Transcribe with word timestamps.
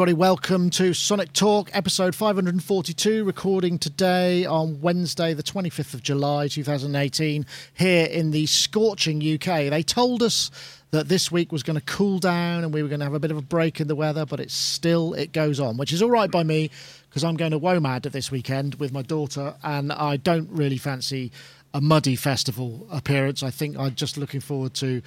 Everybody. 0.00 0.14
Welcome 0.14 0.70
to 0.70 0.94
Sonic 0.94 1.34
Talk, 1.34 1.68
episode 1.74 2.14
542, 2.14 3.22
recording 3.22 3.78
today 3.78 4.46
on 4.46 4.80
Wednesday, 4.80 5.34
the 5.34 5.42
25th 5.42 5.92
of 5.92 6.02
July, 6.02 6.48
2018, 6.48 7.44
here 7.74 8.06
in 8.06 8.30
the 8.30 8.46
scorching 8.46 9.18
UK. 9.18 9.68
They 9.68 9.82
told 9.82 10.22
us 10.22 10.50
that 10.90 11.10
this 11.10 11.30
week 11.30 11.52
was 11.52 11.62
going 11.62 11.78
to 11.78 11.84
cool 11.84 12.18
down 12.18 12.64
and 12.64 12.72
we 12.72 12.82
were 12.82 12.88
going 12.88 13.00
to 13.00 13.04
have 13.04 13.12
a 13.12 13.20
bit 13.20 13.30
of 13.30 13.36
a 13.36 13.42
break 13.42 13.78
in 13.78 13.88
the 13.88 13.94
weather, 13.94 14.24
but 14.24 14.40
it's 14.40 14.54
still, 14.54 15.12
it 15.12 15.32
goes 15.32 15.60
on, 15.60 15.76
which 15.76 15.92
is 15.92 16.00
all 16.00 16.10
right 16.10 16.30
by 16.30 16.44
me 16.44 16.70
because 17.10 17.22
I'm 17.22 17.36
going 17.36 17.52
to 17.52 17.60
WOMAD 17.60 18.10
this 18.10 18.30
weekend 18.30 18.76
with 18.76 18.94
my 18.94 19.02
daughter 19.02 19.54
and 19.62 19.92
I 19.92 20.16
don't 20.16 20.48
really 20.50 20.78
fancy 20.78 21.30
a 21.74 21.80
muddy 21.82 22.16
festival 22.16 22.86
appearance. 22.90 23.42
I 23.42 23.50
think 23.50 23.78
I'm 23.78 23.94
just 23.94 24.16
looking 24.16 24.40
forward 24.40 24.72
to 24.76 25.02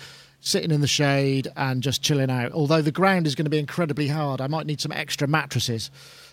sitting 0.46 0.72
in 0.72 0.82
the 0.82 0.88
shade 0.88 1.48
and 1.56 1.82
just 1.82 2.02
chilling 2.02 2.30
out. 2.30 2.52
Although 2.52 2.82
the 2.82 2.92
ground 2.92 3.26
is 3.26 3.34
going 3.34 3.46
to 3.46 3.50
be 3.50 3.60
incredibly 3.60 4.10
hard, 4.10 4.42
I 4.42 4.48
might 4.48 4.66
need 4.66 4.82
some 4.82 4.92
extra 4.92 5.28
mattresses. 5.28 5.90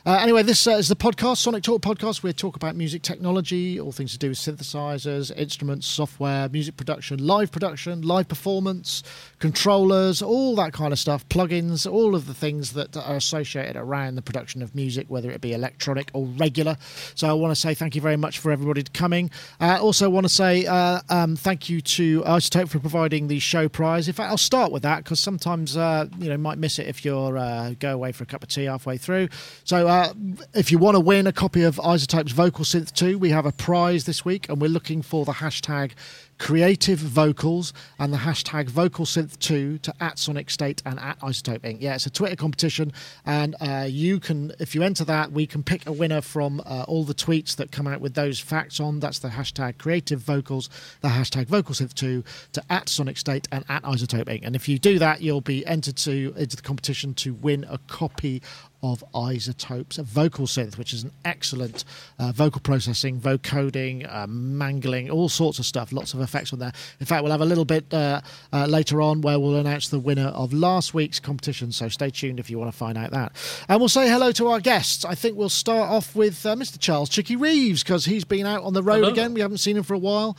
Uh, 0.07 0.19
anyway, 0.23 0.43
this 0.43 0.67
uh, 0.67 0.71
is 0.71 0.89
the 0.89 0.97
podcast, 0.97 1.37
Sonic 1.37 1.63
Talk 1.63 1.83
podcast. 1.83 2.23
We 2.23 2.33
talk 2.33 2.57
about 2.57 2.75
music 2.75 3.03
technology, 3.03 3.79
all 3.79 3.93
things 3.93 4.13
to 4.13 4.19
do 4.19 4.31
with 4.31 4.39
synthesizers, 4.39 5.31
instruments, 5.37 5.87
software, 5.87 6.49
music 6.49 6.79
production, 6.79 7.27
live 7.27 7.53
production, 7.53 8.01
live 8.01 8.27
performance, 8.27 9.03
controllers, 9.41 10.23
all 10.23 10.57
that 10.57 10.73
kind 10.73 10.95
of 10.95 10.99
stuff, 10.99 11.29
plugins, 11.29 11.91
all 11.91 12.15
of 12.15 12.27
the 12.27 12.33
things 12.33 12.73
that 12.73 12.97
are 12.97 13.17
associated 13.17 13.77
around 13.77 14.15
the 14.15 14.23
production 14.23 14.63
of 14.63 14.75
music, 14.75 15.05
whether 15.11 15.31
it 15.31 15.43
be 15.43 15.53
electronic 15.53 16.11
or 16.15 16.25
regular. 16.25 16.79
So 17.15 17.29
I 17.29 17.35
want 17.35 17.51
to 17.51 17.61
say 17.61 17.75
thank 17.75 17.95
you 17.95 18.01
very 18.01 18.17
much 18.17 18.39
for 18.39 18.51
everybody 18.51 18.83
coming. 18.95 19.31
I 19.61 19.77
uh, 19.77 19.81
also 19.81 20.09
want 20.09 20.25
to 20.25 20.33
say 20.33 20.65
uh, 20.65 21.01
um, 21.11 21.37
thank 21.37 21.69
you 21.69 21.83
to 21.83 22.23
iZotope 22.23 22.71
for 22.71 22.79
providing 22.79 23.29
the 23.29 23.39
show 23.39 23.69
prize. 23.69 24.09
In 24.09 24.15
fact, 24.15 24.31
I'll 24.31 24.39
start 24.39 24.73
with 24.73 24.83
that 24.83 25.05
because 25.05 25.21
sometimes 25.21 25.77
uh, 25.77 26.07
you 26.19 26.31
know 26.31 26.39
might 26.39 26.57
miss 26.57 26.79
it 26.79 26.87
if 26.87 27.05
you're 27.05 27.37
uh, 27.37 27.75
go 27.79 27.93
away 27.93 28.13
for 28.13 28.25
a 28.25 28.27
cup 28.27 28.43
of 28.43 28.49
tea 28.49 28.65
halfway 28.65 28.97
through. 28.97 29.29
So 29.65 29.90
uh, 29.91 30.15
if 30.55 30.71
you 30.71 30.79
want 30.79 30.95
to 30.95 31.01
win 31.01 31.27
a 31.27 31.33
copy 31.33 31.65
of 31.65 31.77
iZotope's 31.77 32.31
Vocal 32.31 32.65
Synth 32.65 32.93
2, 32.93 33.19
we 33.19 33.31
have 33.31 33.45
a 33.45 33.51
prize 33.51 34.05
this 34.05 34.25
week, 34.25 34.49
and 34.49 34.61
we're 34.61 34.69
looking 34.69 35.03
for 35.03 35.25
the 35.25 35.33
hashtag 35.33 35.93
creative 36.41 36.99
vocals 36.99 37.75
and 37.99 38.15
the 38.15 38.19
hashtag 38.19 38.67
vocal 38.71 39.05
synth 39.05 39.39
2 39.41 39.77
to 39.77 39.95
at 40.01 40.19
sonic 40.19 40.49
state 40.49 40.81
and 40.87 40.99
at 40.99 41.21
iZotope 41.21 41.61
inc. 41.61 41.77
Yeah 41.81 41.95
it's 41.95 42.07
a 42.07 42.11
twitter 42.11 42.35
competition 42.35 42.95
and 43.27 43.55
uh, 43.61 43.87
you 43.87 44.19
can 44.19 44.51
if 44.59 44.75
you 44.75 44.83
enter 44.83 45.05
that 45.05 45.33
we 45.33 45.47
can 45.47 45.63
pick 45.63 45.87
a 45.87 45.93
winner 45.93 46.23
from 46.23 46.63
uh, 46.65 46.87
all 46.89 47.05
the 47.05 47.13
tweets 47.15 47.55
that 47.57 47.71
come 47.71 47.87
out 47.87 48.01
with 48.01 48.15
those 48.15 48.41
facts 48.41 48.81
on. 48.81 49.01
That's 49.01 49.19
the 49.19 49.29
hashtag 49.29 49.77
creative 49.77 50.21
vocals 50.21 50.71
the 51.03 51.09
hashtag 51.09 51.45
vocal 51.45 51.75
synth 51.75 51.93
2 51.93 52.25
to 52.53 52.65
at 52.71 52.89
sonic 52.89 53.19
state 53.19 53.47
and 53.53 53.63
at 53.69 53.83
iZotope 53.83 54.25
inc. 54.25 54.41
And 54.43 54.57
if 54.57 54.67
you 54.67 54.79
do 54.79 54.99
that 54.99 55.21
you'll 55.21 55.43
be 55.43 55.67
entered 55.67 55.97
to 55.99 56.33
into 56.39 56.57
the 56.57 56.63
competition 56.63 57.13
to 57.17 57.35
win 57.35 57.67
a 57.69 57.77
copy 57.87 58.41
of 58.83 59.05
iZotope's 59.15 59.99
vocal 59.99 60.47
synth, 60.47 60.79
which 60.79 60.93
is 60.93 61.05
an 61.05 61.13
excellent 61.25 61.85
uh, 62.19 62.33
vocal 62.33 62.61
processing, 62.61 63.21
vocoding, 63.21 64.11
uh, 64.13 64.27
mangling, 64.27 65.11
all 65.11 65.29
sorts 65.29 65.59
of 65.59 65.67
stuff. 65.67 65.93
Lots 65.93 66.15
of 66.15 66.21
effects 66.21 66.53
on 66.53 66.59
there. 66.59 66.73
In 66.99 67.07
fact, 67.07 67.23
we'll 67.23 67.33
have 67.33 67.41
a 67.41 67.47
little 67.47 67.65
bit 67.65 67.93
uh, 67.93 68.21
uh 68.53 68.67
later 68.67 69.03
on 69.03 69.21
where 69.21 69.39
we'll 69.39 69.57
announce 69.57 69.89
the 69.89 69.99
winner 69.99 70.29
of 70.29 70.53
last 70.53 70.95
week's 70.95 71.21
competition. 71.21 71.73
So 71.73 71.89
stay 71.89 72.11
tuned 72.11 72.41
if 72.41 72.51
you 72.51 72.59
want 72.59 72.73
to 72.73 72.77
find 72.77 72.97
out 72.97 73.11
that. 73.11 73.33
And 73.69 73.81
we'll 73.81 73.89
say 73.89 74.09
hello 74.09 74.33
to 74.33 74.49
our 74.49 74.61
guests. 74.61 75.05
I 75.05 75.15
think 75.15 75.37
we'll 75.37 75.49
start 75.49 75.91
off 75.91 76.17
with 76.17 76.45
uh, 76.47 76.57
Mr. 76.57 76.79
Charles 76.79 77.09
Chicky 77.09 77.37
Reeves 77.37 77.83
because 77.83 78.05
he's 78.05 78.25
been 78.25 78.47
out 78.47 78.63
on 78.63 78.73
the 78.73 78.83
road 78.83 79.01
hello. 79.01 79.13
again. 79.13 79.35
We 79.35 79.41
haven't 79.41 79.59
seen 79.59 79.77
him 79.77 79.83
for 79.83 79.95
a 79.95 79.99
while. 79.99 80.37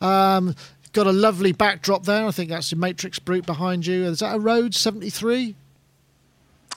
Um, 0.00 0.54
got 0.92 1.06
a 1.06 1.12
lovely 1.12 1.52
backdrop 1.52 2.04
there. 2.04 2.26
I 2.26 2.30
think 2.30 2.50
that's 2.50 2.70
the 2.70 2.76
Matrix 2.76 3.18
Brute 3.18 3.46
behind 3.46 3.86
you. 3.86 4.04
Is 4.04 4.20
that 4.20 4.34
a 4.34 4.38
Rhodes 4.38 4.78
73? 4.78 5.56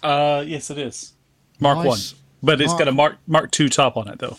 Uh, 0.04 0.44
yes, 0.46 0.70
it 0.70 0.78
is. 0.78 1.14
Mark 1.60 1.78
nice. 1.78 2.14
one, 2.14 2.22
but 2.44 2.62
it's 2.62 2.70
Mark. 2.70 2.80
got 2.80 2.88
a 2.88 2.92
Mark 2.92 3.18
Mark 3.28 3.52
two 3.52 3.70
top 3.70 3.98
on 3.98 4.08
it 4.08 4.20
though. 4.20 4.38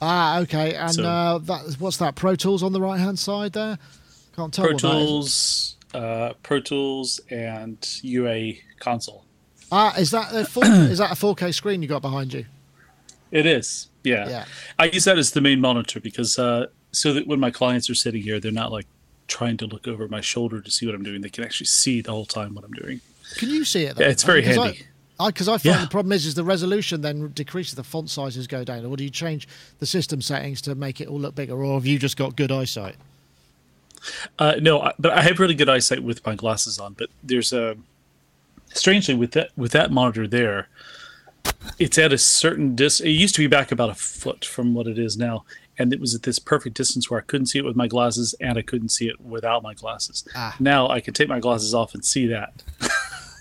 Ah, 0.00 0.40
okay. 0.40 0.74
And 0.74 0.94
so, 0.94 1.04
uh, 1.04 1.38
that 1.38 1.76
what's 1.78 1.96
that? 1.98 2.14
Pro 2.14 2.36
Tools 2.36 2.62
on 2.62 2.72
the 2.72 2.80
right 2.80 2.98
hand 2.98 3.18
side 3.18 3.52
there. 3.52 3.78
Can't 4.36 4.52
tell. 4.52 4.66
Pro 4.66 4.76
Tools, 4.76 5.76
uh, 5.94 6.34
Pro 6.42 6.60
Tools, 6.60 7.20
and 7.30 7.78
UA 8.02 8.54
console. 8.78 9.24
Ah, 9.70 9.94
is 9.96 10.10
that 10.12 10.34
a 10.34 10.44
full, 10.44 10.62
is 10.64 10.98
that 10.98 11.10
a 11.10 11.14
4K 11.14 11.52
screen 11.52 11.82
you 11.82 11.88
got 11.88 12.02
behind 12.02 12.32
you? 12.32 12.46
It 13.30 13.46
is. 13.46 13.88
Yeah. 14.04 14.28
yeah. 14.28 14.44
I 14.78 14.86
use 14.86 15.04
that 15.04 15.18
as 15.18 15.32
the 15.32 15.40
main 15.40 15.60
monitor 15.60 16.00
because 16.00 16.38
uh, 16.38 16.68
so 16.92 17.12
that 17.12 17.26
when 17.26 17.40
my 17.40 17.50
clients 17.50 17.90
are 17.90 17.94
sitting 17.94 18.22
here, 18.22 18.40
they're 18.40 18.52
not 18.52 18.72
like 18.72 18.86
trying 19.26 19.56
to 19.58 19.66
look 19.66 19.86
over 19.86 20.08
my 20.08 20.20
shoulder 20.20 20.60
to 20.60 20.70
see 20.70 20.86
what 20.86 20.94
I'm 20.94 21.02
doing. 21.02 21.20
They 21.20 21.28
can 21.28 21.44
actually 21.44 21.66
see 21.66 22.00
the 22.00 22.12
whole 22.12 22.24
time 22.24 22.54
what 22.54 22.64
I'm 22.64 22.72
doing. 22.72 23.00
Can 23.36 23.50
you 23.50 23.64
see 23.64 23.84
it? 23.84 23.96
Though? 23.96 24.04
Yeah, 24.04 24.10
it's 24.10 24.22
very 24.22 24.42
I 24.44 24.48
mean, 24.48 24.58
handy. 24.60 24.86
Because 25.24 25.48
I, 25.48 25.54
I, 25.54 25.58
find 25.58 25.76
yeah. 25.76 25.82
the 25.82 25.90
problem 25.90 26.12
is, 26.12 26.26
is 26.26 26.34
the 26.34 26.44
resolution 26.44 27.00
then 27.00 27.28
decreases, 27.28 27.74
the 27.74 27.84
font 27.84 28.08
sizes 28.08 28.46
go 28.46 28.62
down. 28.62 28.84
Or 28.84 28.96
do 28.96 29.04
you 29.04 29.10
change 29.10 29.48
the 29.80 29.86
system 29.86 30.22
settings 30.22 30.60
to 30.62 30.74
make 30.74 31.00
it 31.00 31.08
all 31.08 31.18
look 31.18 31.34
bigger, 31.34 31.62
or 31.62 31.74
have 31.74 31.86
you 31.86 31.98
just 31.98 32.16
got 32.16 32.36
good 32.36 32.52
eyesight? 32.52 32.96
Uh, 34.38 34.54
no, 34.60 34.92
but 34.98 35.12
I 35.12 35.22
have 35.22 35.40
really 35.40 35.54
good 35.54 35.68
eyesight 35.68 36.02
with 36.02 36.24
my 36.24 36.34
glasses 36.34 36.78
on. 36.78 36.94
But 36.94 37.10
there's 37.22 37.52
a 37.52 37.76
strangely 38.72 39.14
with 39.14 39.32
that 39.32 39.50
with 39.56 39.72
that 39.72 39.90
monitor 39.90 40.26
there, 40.28 40.68
it's 41.78 41.98
at 41.98 42.12
a 42.12 42.18
certain 42.18 42.74
distance. 42.74 43.06
It 43.06 43.12
used 43.12 43.34
to 43.36 43.40
be 43.40 43.46
back 43.46 43.72
about 43.72 43.90
a 43.90 43.94
foot 43.94 44.44
from 44.44 44.74
what 44.74 44.86
it 44.86 44.98
is 44.98 45.16
now, 45.16 45.44
and 45.78 45.92
it 45.92 46.00
was 46.00 46.14
at 46.14 46.22
this 46.22 46.38
perfect 46.38 46.76
distance 46.76 47.10
where 47.10 47.20
I 47.20 47.22
couldn't 47.22 47.46
see 47.46 47.58
it 47.58 47.64
with 47.64 47.76
my 47.76 47.88
glasses 47.88 48.34
and 48.40 48.58
I 48.58 48.62
couldn't 48.62 48.90
see 48.90 49.08
it 49.08 49.20
without 49.20 49.62
my 49.62 49.74
glasses. 49.74 50.24
Ah. 50.34 50.56
Now 50.58 50.88
I 50.88 51.00
can 51.00 51.14
take 51.14 51.28
my 51.28 51.40
glasses 51.40 51.74
off 51.74 51.94
and 51.94 52.04
see 52.04 52.26
that. 52.26 52.62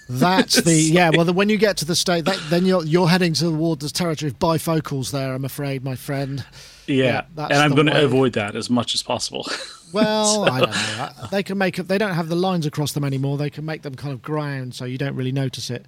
That's 0.09 0.61
the 0.61 0.73
yeah. 0.91 1.11
Well, 1.13 1.25
the, 1.25 1.33
when 1.33 1.49
you 1.49 1.57
get 1.57 1.77
to 1.77 1.85
the 1.85 1.95
state, 1.95 2.25
that, 2.25 2.39
then 2.49 2.65
you're 2.65 2.83
you're 2.85 3.07
heading 3.07 3.33
towards 3.33 3.83
the 3.83 3.91
territory 3.91 4.29
of 4.31 4.39
bifocals. 4.39 5.11
There, 5.11 5.33
I'm 5.33 5.45
afraid, 5.45 5.83
my 5.83 5.95
friend. 5.95 6.45
Yeah, 6.85 7.25
yeah 7.37 7.45
and 7.45 7.57
I'm 7.57 7.75
going 7.75 7.87
to 7.87 8.03
avoid 8.03 8.33
that 8.33 8.55
as 8.55 8.69
much 8.69 8.93
as 8.93 9.03
possible. 9.03 9.45
Well, 9.93 10.45
so. 10.45 10.51
I 10.51 10.59
don't 10.59 10.71
know. 10.71 11.27
They 11.31 11.43
can 11.43 11.57
make 11.57 11.79
it. 11.79 11.87
They 11.87 11.97
don't 11.97 12.13
have 12.13 12.27
the 12.27 12.35
lines 12.35 12.65
across 12.65 12.91
them 12.91 13.05
anymore. 13.05 13.37
They 13.37 13.49
can 13.49 13.63
make 13.63 13.83
them 13.83 13.95
kind 13.95 14.11
of 14.13 14.21
ground, 14.21 14.75
so 14.75 14.83
you 14.83 14.97
don't 14.97 15.15
really 15.15 15.31
notice 15.31 15.69
it. 15.69 15.85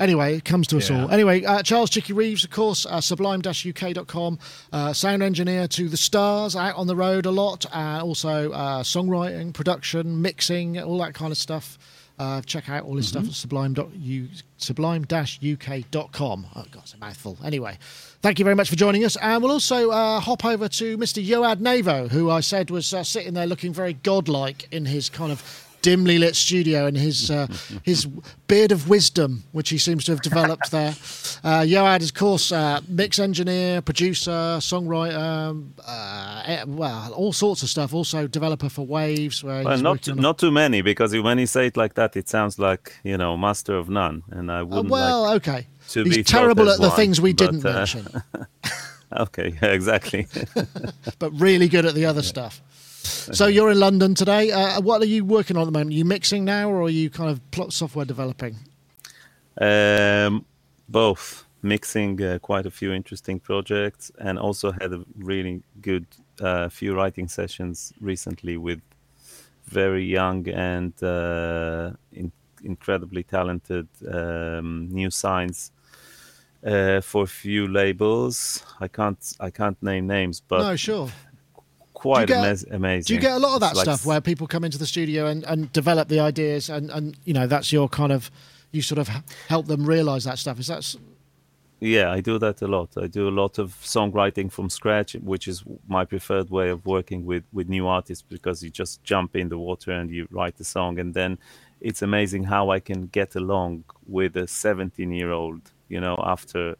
Anyway, 0.00 0.36
it 0.36 0.46
comes 0.46 0.66
to 0.68 0.78
us 0.78 0.88
yeah. 0.88 1.02
all. 1.02 1.10
Anyway, 1.10 1.44
uh, 1.44 1.62
Charles 1.62 1.90
Chicky 1.90 2.14
Reeves, 2.14 2.42
of 2.42 2.50
course, 2.50 2.86
uh, 2.86 3.02
sublime-uk.com, 3.02 4.38
uh, 4.72 4.92
sound 4.94 5.22
engineer 5.22 5.68
to 5.68 5.90
the 5.90 5.96
stars, 5.98 6.56
out 6.56 6.76
on 6.76 6.86
the 6.86 6.96
road 6.96 7.26
a 7.26 7.30
lot, 7.30 7.66
and 7.70 8.02
also 8.02 8.50
uh, 8.52 8.82
songwriting, 8.82 9.52
production, 9.52 10.22
mixing, 10.22 10.80
all 10.80 10.98
that 10.98 11.12
kind 11.12 11.32
of 11.32 11.36
stuff. 11.36 11.76
Uh, 12.20 12.42
check 12.42 12.68
out 12.68 12.84
all 12.84 12.96
his 12.96 13.06
mm-hmm. 13.06 13.20
stuff 13.20 13.28
at 13.30 13.34
sublime.u, 13.34 14.28
sublime-uk.com. 14.58 16.46
Oh, 16.54 16.64
God, 16.70 16.82
it's 16.82 16.92
a 16.92 16.98
mouthful. 16.98 17.38
Anyway, 17.42 17.78
thank 18.20 18.38
you 18.38 18.44
very 18.44 18.54
much 18.54 18.68
for 18.68 18.76
joining 18.76 19.06
us. 19.06 19.16
And 19.22 19.42
we'll 19.42 19.52
also 19.52 19.90
uh, 19.90 20.20
hop 20.20 20.44
over 20.44 20.68
to 20.68 20.98
Mr. 20.98 21.26
Yoad 21.26 21.62
Nevo, 21.62 22.10
who 22.10 22.30
I 22.30 22.40
said 22.40 22.70
was 22.70 22.92
uh, 22.92 23.02
sitting 23.04 23.32
there 23.32 23.46
looking 23.46 23.72
very 23.72 23.94
godlike 23.94 24.68
in 24.70 24.84
his 24.84 25.08
kind 25.08 25.32
of 25.32 25.69
dimly 25.82 26.18
lit 26.18 26.36
studio 26.36 26.86
and 26.86 26.96
his 26.96 27.30
uh, 27.30 27.46
his 27.82 28.06
beard 28.46 28.72
of 28.72 28.88
wisdom, 28.88 29.44
which 29.52 29.70
he 29.70 29.78
seems 29.78 30.04
to 30.04 30.12
have 30.12 30.22
developed 30.22 30.70
there. 30.70 30.94
Uh, 31.42 31.62
Yoad 31.62 32.00
is, 32.00 32.10
of 32.10 32.14
course, 32.14 32.52
uh, 32.52 32.80
mix 32.88 33.18
engineer, 33.18 33.80
producer, 33.80 34.58
songwriter, 34.60 35.64
uh, 35.86 36.42
eh, 36.46 36.64
well, 36.66 37.12
all 37.12 37.32
sorts 37.32 37.62
of 37.62 37.68
stuff. 37.68 37.94
Also, 37.94 38.26
developer 38.26 38.68
for 38.68 38.86
Waves. 38.86 39.42
Where 39.42 39.64
well, 39.64 39.78
not 39.78 40.06
not 40.16 40.38
too 40.38 40.50
many 40.50 40.82
because 40.82 41.16
when 41.16 41.38
you 41.38 41.46
say 41.46 41.66
it 41.66 41.76
like 41.76 41.94
that, 41.94 42.16
it 42.16 42.28
sounds 42.28 42.58
like 42.58 42.96
you 43.04 43.16
know 43.16 43.36
master 43.36 43.74
of 43.74 43.88
none, 43.88 44.22
and 44.30 44.50
I 44.50 44.60
uh, 44.60 44.64
wouldn't. 44.64 44.90
well, 44.90 45.22
like 45.22 45.48
okay. 45.48 45.66
He's 45.92 46.26
terrible 46.26 46.70
at 46.70 46.78
the 46.78 46.88
one, 46.88 46.96
things 46.96 47.20
we 47.20 47.32
but, 47.32 47.50
didn't 47.50 47.66
uh, 47.66 47.72
mention. 47.72 48.22
okay, 49.12 49.58
exactly. 49.62 50.26
but 51.18 51.30
really 51.32 51.68
good 51.68 51.86
at 51.86 51.94
the 51.94 52.06
other 52.06 52.20
yeah. 52.20 52.28
stuff. 52.28 52.62
So 53.32 53.46
you're 53.46 53.70
in 53.70 53.78
London 53.78 54.14
today. 54.14 54.50
Uh, 54.50 54.80
what 54.80 55.00
are 55.02 55.06
you 55.06 55.24
working 55.24 55.56
on 55.56 55.62
at 55.62 55.66
the 55.66 55.72
moment? 55.72 55.90
Are 55.90 55.98
you 55.98 56.04
mixing 56.04 56.44
now, 56.44 56.68
or 56.70 56.82
are 56.82 56.90
you 56.90 57.10
kind 57.10 57.30
of 57.30 57.50
plot 57.50 57.72
software 57.72 58.04
developing? 58.04 58.56
Um, 59.60 60.44
both 60.88 61.44
mixing 61.62 62.22
uh, 62.22 62.38
quite 62.40 62.66
a 62.66 62.70
few 62.70 62.92
interesting 62.92 63.38
projects, 63.40 64.10
and 64.18 64.38
also 64.38 64.72
had 64.72 64.92
a 64.92 65.04
really 65.16 65.62
good 65.80 66.06
uh, 66.40 66.68
few 66.68 66.94
writing 66.94 67.28
sessions 67.28 67.92
recently 68.00 68.56
with 68.56 68.80
very 69.66 70.04
young 70.04 70.48
and 70.48 70.92
uh, 71.02 71.92
in- 72.12 72.32
incredibly 72.64 73.22
talented 73.22 73.88
um, 74.12 74.88
new 74.90 75.10
signs. 75.10 75.72
Uh, 76.62 77.00
for 77.00 77.22
a 77.22 77.26
few 77.26 77.66
labels, 77.66 78.62
I 78.80 78.88
can't 78.88 79.36
I 79.40 79.48
can't 79.48 79.82
name 79.82 80.06
names, 80.06 80.42
but 80.46 80.60
no, 80.60 80.76
sure 80.76 81.08
quite 82.00 82.28
get, 82.28 82.62
amazing. 82.70 83.08
Do 83.08 83.14
you 83.14 83.20
get 83.20 83.32
a 83.32 83.38
lot 83.38 83.54
of 83.54 83.60
that 83.60 83.76
stuff 83.76 84.06
where 84.06 84.20
people 84.20 84.46
come 84.46 84.64
into 84.64 84.78
the 84.78 84.86
studio 84.86 85.26
and, 85.26 85.44
and 85.44 85.72
develop 85.72 86.08
the 86.08 86.20
ideas 86.20 86.70
and, 86.70 86.90
and 86.90 87.16
you 87.24 87.34
know 87.34 87.46
that's 87.46 87.72
your 87.72 87.88
kind 87.88 88.12
of 88.12 88.30
you 88.72 88.82
sort 88.82 88.98
of 88.98 89.08
help 89.48 89.66
them 89.66 89.84
realize 89.84 90.24
that 90.24 90.38
stuff? 90.38 90.58
Is 90.58 90.68
that 90.68 90.96
yeah, 91.82 92.12
I 92.12 92.20
do 92.20 92.38
that 92.38 92.60
a 92.60 92.66
lot. 92.66 92.90
I 92.98 93.06
do 93.06 93.26
a 93.28 93.30
lot 93.42 93.58
of 93.58 93.74
songwriting 93.82 94.52
from 94.52 94.68
scratch, 94.68 95.14
which 95.14 95.48
is 95.48 95.64
my 95.88 96.04
preferred 96.04 96.50
way 96.50 96.68
of 96.68 96.84
working 96.84 97.24
with, 97.24 97.42
with 97.54 97.70
new 97.70 97.86
artists 97.86 98.22
because 98.22 98.62
you 98.62 98.68
just 98.68 99.02
jump 99.02 99.34
in 99.34 99.48
the 99.48 99.56
water 99.56 99.92
and 99.92 100.10
you 100.10 100.28
write 100.30 100.58
the 100.58 100.64
song. 100.64 100.98
And 100.98 101.14
then 101.14 101.38
it's 101.80 102.02
amazing 102.02 102.44
how 102.44 102.68
I 102.68 102.80
can 102.80 103.06
get 103.06 103.34
along 103.34 103.84
with 104.06 104.36
a 104.36 104.46
17 104.46 105.10
year 105.10 105.30
old 105.30 105.72
you 105.90 106.00
know, 106.00 106.16
after 106.24 106.76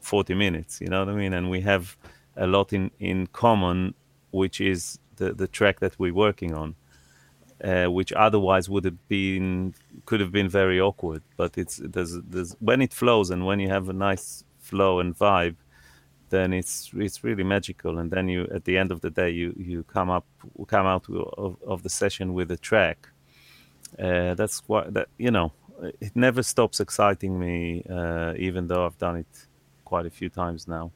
40 0.00 0.34
minutes. 0.34 0.80
You 0.82 0.88
know 0.88 0.98
what 0.98 1.08
I 1.08 1.16
mean? 1.16 1.32
And 1.32 1.48
we 1.48 1.62
have 1.62 1.96
a 2.36 2.46
lot 2.46 2.74
in 2.74 2.90
in 2.98 3.28
common, 3.28 3.94
which 4.32 4.60
is 4.60 4.98
the 5.16 5.32
the 5.32 5.46
track 5.46 5.80
that 5.80 5.98
we're 5.98 6.14
working 6.14 6.54
on. 6.54 6.74
Uh, 7.62 7.86
which 7.86 8.12
otherwise 8.14 8.68
would 8.68 8.84
have 8.84 9.06
been 9.06 9.72
could 10.04 10.18
have 10.18 10.32
been 10.32 10.48
very 10.48 10.80
awkward. 10.80 11.22
But 11.36 11.56
it's 11.56 11.76
there's 11.76 12.18
there's 12.28 12.56
when 12.58 12.82
it 12.82 12.92
flows 12.92 13.30
and 13.30 13.46
when 13.46 13.60
you 13.60 13.68
have 13.68 13.88
a 13.88 13.92
nice 13.92 14.42
flow 14.58 14.98
and 14.98 15.16
vibe, 15.16 15.54
then 16.30 16.52
it's 16.52 16.90
it's 16.96 17.22
really 17.22 17.44
magical. 17.44 17.98
And 17.98 18.10
then 18.10 18.26
you 18.28 18.48
at 18.52 18.64
the 18.64 18.76
end 18.76 18.90
of 18.90 19.00
the 19.00 19.10
day 19.10 19.30
you 19.30 19.54
you 19.56 19.84
come 19.84 20.10
up 20.10 20.26
come 20.66 20.86
out 20.86 21.08
of, 21.08 21.56
of 21.64 21.84
the 21.84 21.88
session 21.88 22.34
with 22.34 22.50
a 22.50 22.56
track. 22.56 23.08
Uh, 23.96 24.34
that's 24.34 24.62
what 24.66 24.92
that 24.94 25.08
you 25.18 25.30
know. 25.30 25.52
It 26.00 26.14
never 26.14 26.42
stops 26.42 26.80
exciting 26.80 27.38
me, 27.38 27.84
uh, 27.88 28.34
even 28.36 28.66
though 28.68 28.86
I've 28.86 28.98
done 28.98 29.16
it 29.16 29.46
quite 29.84 30.06
a 30.06 30.10
few 30.10 30.28
times 30.28 30.68
now. 30.68 30.90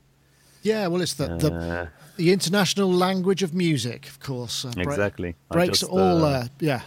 Yeah, 0.66 0.88
well, 0.88 1.00
it's 1.02 1.14
the 1.14 1.26
the, 1.36 1.52
Uh, 1.54 1.86
the 2.16 2.32
international 2.32 2.90
language 2.92 3.42
of 3.44 3.52
music, 3.54 4.06
of 4.08 4.18
course. 4.20 4.64
Uh, 4.64 4.72
exactly. 4.78 5.34
Breaks 5.50 5.80
just, 5.80 5.90
all. 5.92 6.24
uh, 6.24 6.28
Uh, 6.28 6.48
yeah. 6.60 6.80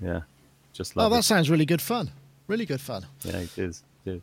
yeah, 0.00 0.20
just 0.72 0.92
Oh, 0.96 1.02
love 1.02 1.12
that 1.12 1.18
it. 1.20 1.24
sounds 1.24 1.48
really 1.50 1.66
good 1.66 1.82
fun. 1.82 2.10
Really 2.48 2.66
good 2.66 2.80
fun. 2.80 3.06
Yeah, 3.22 3.38
it 3.38 3.56
is. 3.58 3.82
It 4.04 4.10
is. 4.16 4.22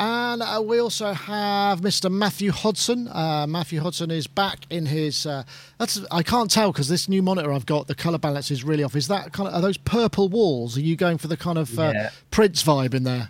And 0.00 0.42
uh, 0.42 0.60
we 0.70 0.80
also 0.80 1.12
have 1.12 1.80
Mr. 1.80 2.10
Matthew 2.10 2.50
Hodson. 2.50 3.06
Uh, 3.08 3.46
Matthew 3.46 3.80
Hodson 3.80 4.10
is 4.10 4.26
back 4.26 4.58
in 4.68 4.86
his. 4.86 5.26
Uh, 5.26 5.44
that's 5.78 6.00
I 6.10 6.22
can't 6.24 6.50
tell 6.50 6.72
because 6.72 6.88
this 6.88 7.08
new 7.08 7.22
monitor 7.22 7.52
I've 7.52 7.66
got, 7.66 7.86
the 7.86 7.94
color 7.94 8.18
balance 8.18 8.50
is 8.50 8.64
really 8.64 8.82
off. 8.84 8.96
Is 8.96 9.06
that 9.08 9.32
kind 9.32 9.48
of 9.48 9.54
are 9.54 9.60
those 9.62 9.78
purple 9.78 10.28
walls? 10.28 10.76
Are 10.76 10.80
you 10.90 10.96
going 10.96 11.18
for 11.18 11.28
the 11.28 11.36
kind 11.36 11.56
of 11.58 11.78
uh, 11.78 11.92
Yeah. 11.94 12.10
Prince 12.32 12.64
vibe 12.64 12.94
in 12.94 13.04
there? 13.04 13.28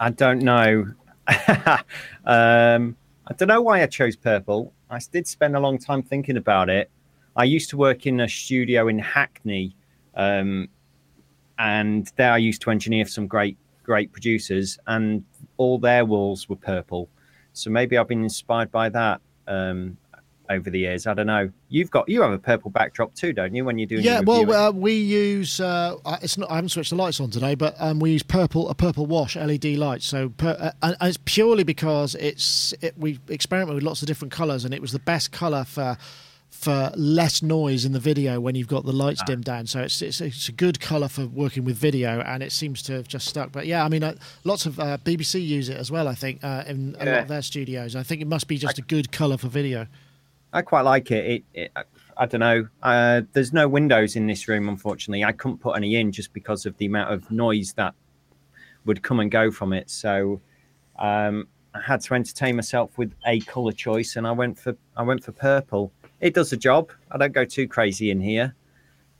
I 0.00 0.10
don't 0.10 0.42
know. 0.42 0.88
um, 2.24 2.96
I 3.30 3.34
don't 3.34 3.48
know 3.48 3.60
why 3.60 3.82
I 3.82 3.86
chose 3.86 4.16
purple. 4.16 4.72
I 4.88 4.98
did 5.12 5.26
spend 5.26 5.54
a 5.54 5.60
long 5.60 5.76
time 5.76 6.02
thinking 6.02 6.38
about 6.38 6.70
it. 6.70 6.90
I 7.36 7.44
used 7.44 7.68
to 7.70 7.76
work 7.76 8.06
in 8.06 8.20
a 8.20 8.28
studio 8.28 8.88
in 8.88 8.98
Hackney, 8.98 9.76
um, 10.14 10.68
and 11.58 12.10
there 12.16 12.32
I 12.32 12.38
used 12.38 12.62
to 12.62 12.70
engineer 12.70 13.04
for 13.04 13.10
some 13.10 13.26
great, 13.26 13.58
great 13.82 14.12
producers, 14.12 14.78
and 14.86 15.22
all 15.58 15.78
their 15.78 16.06
walls 16.06 16.48
were 16.48 16.56
purple. 16.56 17.10
So 17.52 17.68
maybe 17.68 17.98
I've 17.98 18.08
been 18.08 18.22
inspired 18.22 18.72
by 18.72 18.88
that 18.88 19.20
um, 19.46 19.98
over 20.50 20.70
the 20.70 20.78
years. 20.78 21.06
I 21.06 21.14
don't 21.14 21.26
know. 21.26 21.50
You've 21.68 21.90
got 21.90 22.08
you 22.08 22.22
have 22.22 22.32
a 22.32 22.38
purple 22.38 22.70
backdrop 22.70 23.14
too, 23.14 23.32
don't 23.32 23.54
you? 23.54 23.64
When 23.64 23.78
you're 23.78 23.86
doing 23.86 24.02
Yeah, 24.02 24.20
well, 24.20 24.50
uh, 24.52 24.70
we 24.72 24.94
use. 24.94 25.60
Uh, 25.60 25.96
it's 26.22 26.38
not. 26.38 26.50
I 26.50 26.56
haven't 26.56 26.70
switched 26.70 26.90
the 26.90 26.96
lights 26.96 27.20
on 27.20 27.30
today, 27.30 27.54
but 27.54 27.74
um, 27.78 27.98
we 28.00 28.12
use 28.12 28.22
purple 28.22 28.68
a 28.70 28.74
purple 28.74 29.06
wash 29.06 29.36
LED 29.36 29.64
light. 29.76 30.02
So, 30.02 30.30
per, 30.30 30.56
uh, 30.58 30.70
and, 30.82 30.96
and 31.00 31.08
it's 31.08 31.18
purely 31.24 31.64
because 31.64 32.14
it's 32.14 32.72
it, 32.80 32.94
we 32.96 33.18
experiment 33.28 33.74
with 33.74 33.84
lots 33.84 34.02
of 34.02 34.08
different 34.08 34.32
colours, 34.32 34.64
and 34.64 34.72
it 34.72 34.80
was 34.80 34.92
the 34.92 34.98
best 35.00 35.32
colour 35.32 35.64
for 35.64 35.96
for 36.50 36.90
less 36.96 37.42
noise 37.42 37.84
in 37.84 37.92
the 37.92 38.00
video 38.00 38.40
when 38.40 38.54
you've 38.54 38.66
got 38.66 38.84
the 38.84 38.90
Ah. 38.92 38.96
lights 39.04 39.22
dimmed 39.26 39.44
down. 39.44 39.66
So 39.66 39.82
it's, 39.82 40.00
it's 40.00 40.20
it's 40.20 40.48
a 40.48 40.52
good 40.52 40.80
colour 40.80 41.08
for 41.08 41.26
working 41.26 41.64
with 41.64 41.76
video, 41.76 42.20
and 42.20 42.42
it 42.42 42.52
seems 42.52 42.82
to 42.84 42.94
have 42.94 43.06
just 43.06 43.26
stuck. 43.28 43.52
But 43.52 43.66
yeah, 43.66 43.84
I 43.84 43.88
mean, 43.88 44.02
uh, 44.02 44.14
lots 44.44 44.64
of 44.66 44.80
uh, 44.80 44.96
BBC 45.04 45.46
use 45.46 45.68
it 45.68 45.76
as 45.76 45.90
well. 45.90 46.08
I 46.08 46.14
think 46.14 46.42
uh, 46.42 46.64
in 46.66 46.96
a 46.98 47.04
lot 47.04 47.18
of 47.22 47.28
their 47.28 47.42
studios. 47.42 47.94
I 47.94 48.02
think 48.02 48.22
it 48.22 48.26
must 48.26 48.48
be 48.48 48.56
just 48.56 48.78
a 48.78 48.82
good 48.82 49.12
colour 49.12 49.36
for 49.36 49.48
video. 49.48 49.86
I 50.52 50.62
quite 50.62 50.82
like 50.82 51.10
it. 51.10 51.24
It, 51.26 51.44
it 51.54 51.72
I 52.16 52.26
don't 52.26 52.40
know. 52.40 52.68
Uh, 52.82 53.22
there's 53.32 53.52
no 53.52 53.68
windows 53.68 54.16
in 54.16 54.26
this 54.26 54.48
room, 54.48 54.68
unfortunately. 54.68 55.24
I 55.24 55.32
couldn't 55.32 55.58
put 55.58 55.76
any 55.76 55.96
in 55.96 56.10
just 56.10 56.32
because 56.32 56.66
of 56.66 56.76
the 56.78 56.86
amount 56.86 57.12
of 57.12 57.30
noise 57.30 57.74
that 57.74 57.94
would 58.84 59.02
come 59.02 59.20
and 59.20 59.30
go 59.30 59.50
from 59.50 59.72
it. 59.72 59.90
So 59.90 60.40
um, 60.98 61.46
I 61.74 61.80
had 61.80 62.00
to 62.02 62.14
entertain 62.14 62.56
myself 62.56 62.96
with 62.96 63.12
a 63.26 63.40
color 63.40 63.72
choice, 63.72 64.16
and 64.16 64.26
I 64.26 64.32
went 64.32 64.58
for 64.58 64.76
I 64.96 65.02
went 65.02 65.22
for 65.22 65.32
purple. 65.32 65.92
It 66.20 66.34
does 66.34 66.50
the 66.50 66.56
job. 66.56 66.90
I 67.10 67.18
don't 67.18 67.32
go 67.32 67.44
too 67.44 67.68
crazy 67.68 68.10
in 68.10 68.20
here, 68.20 68.54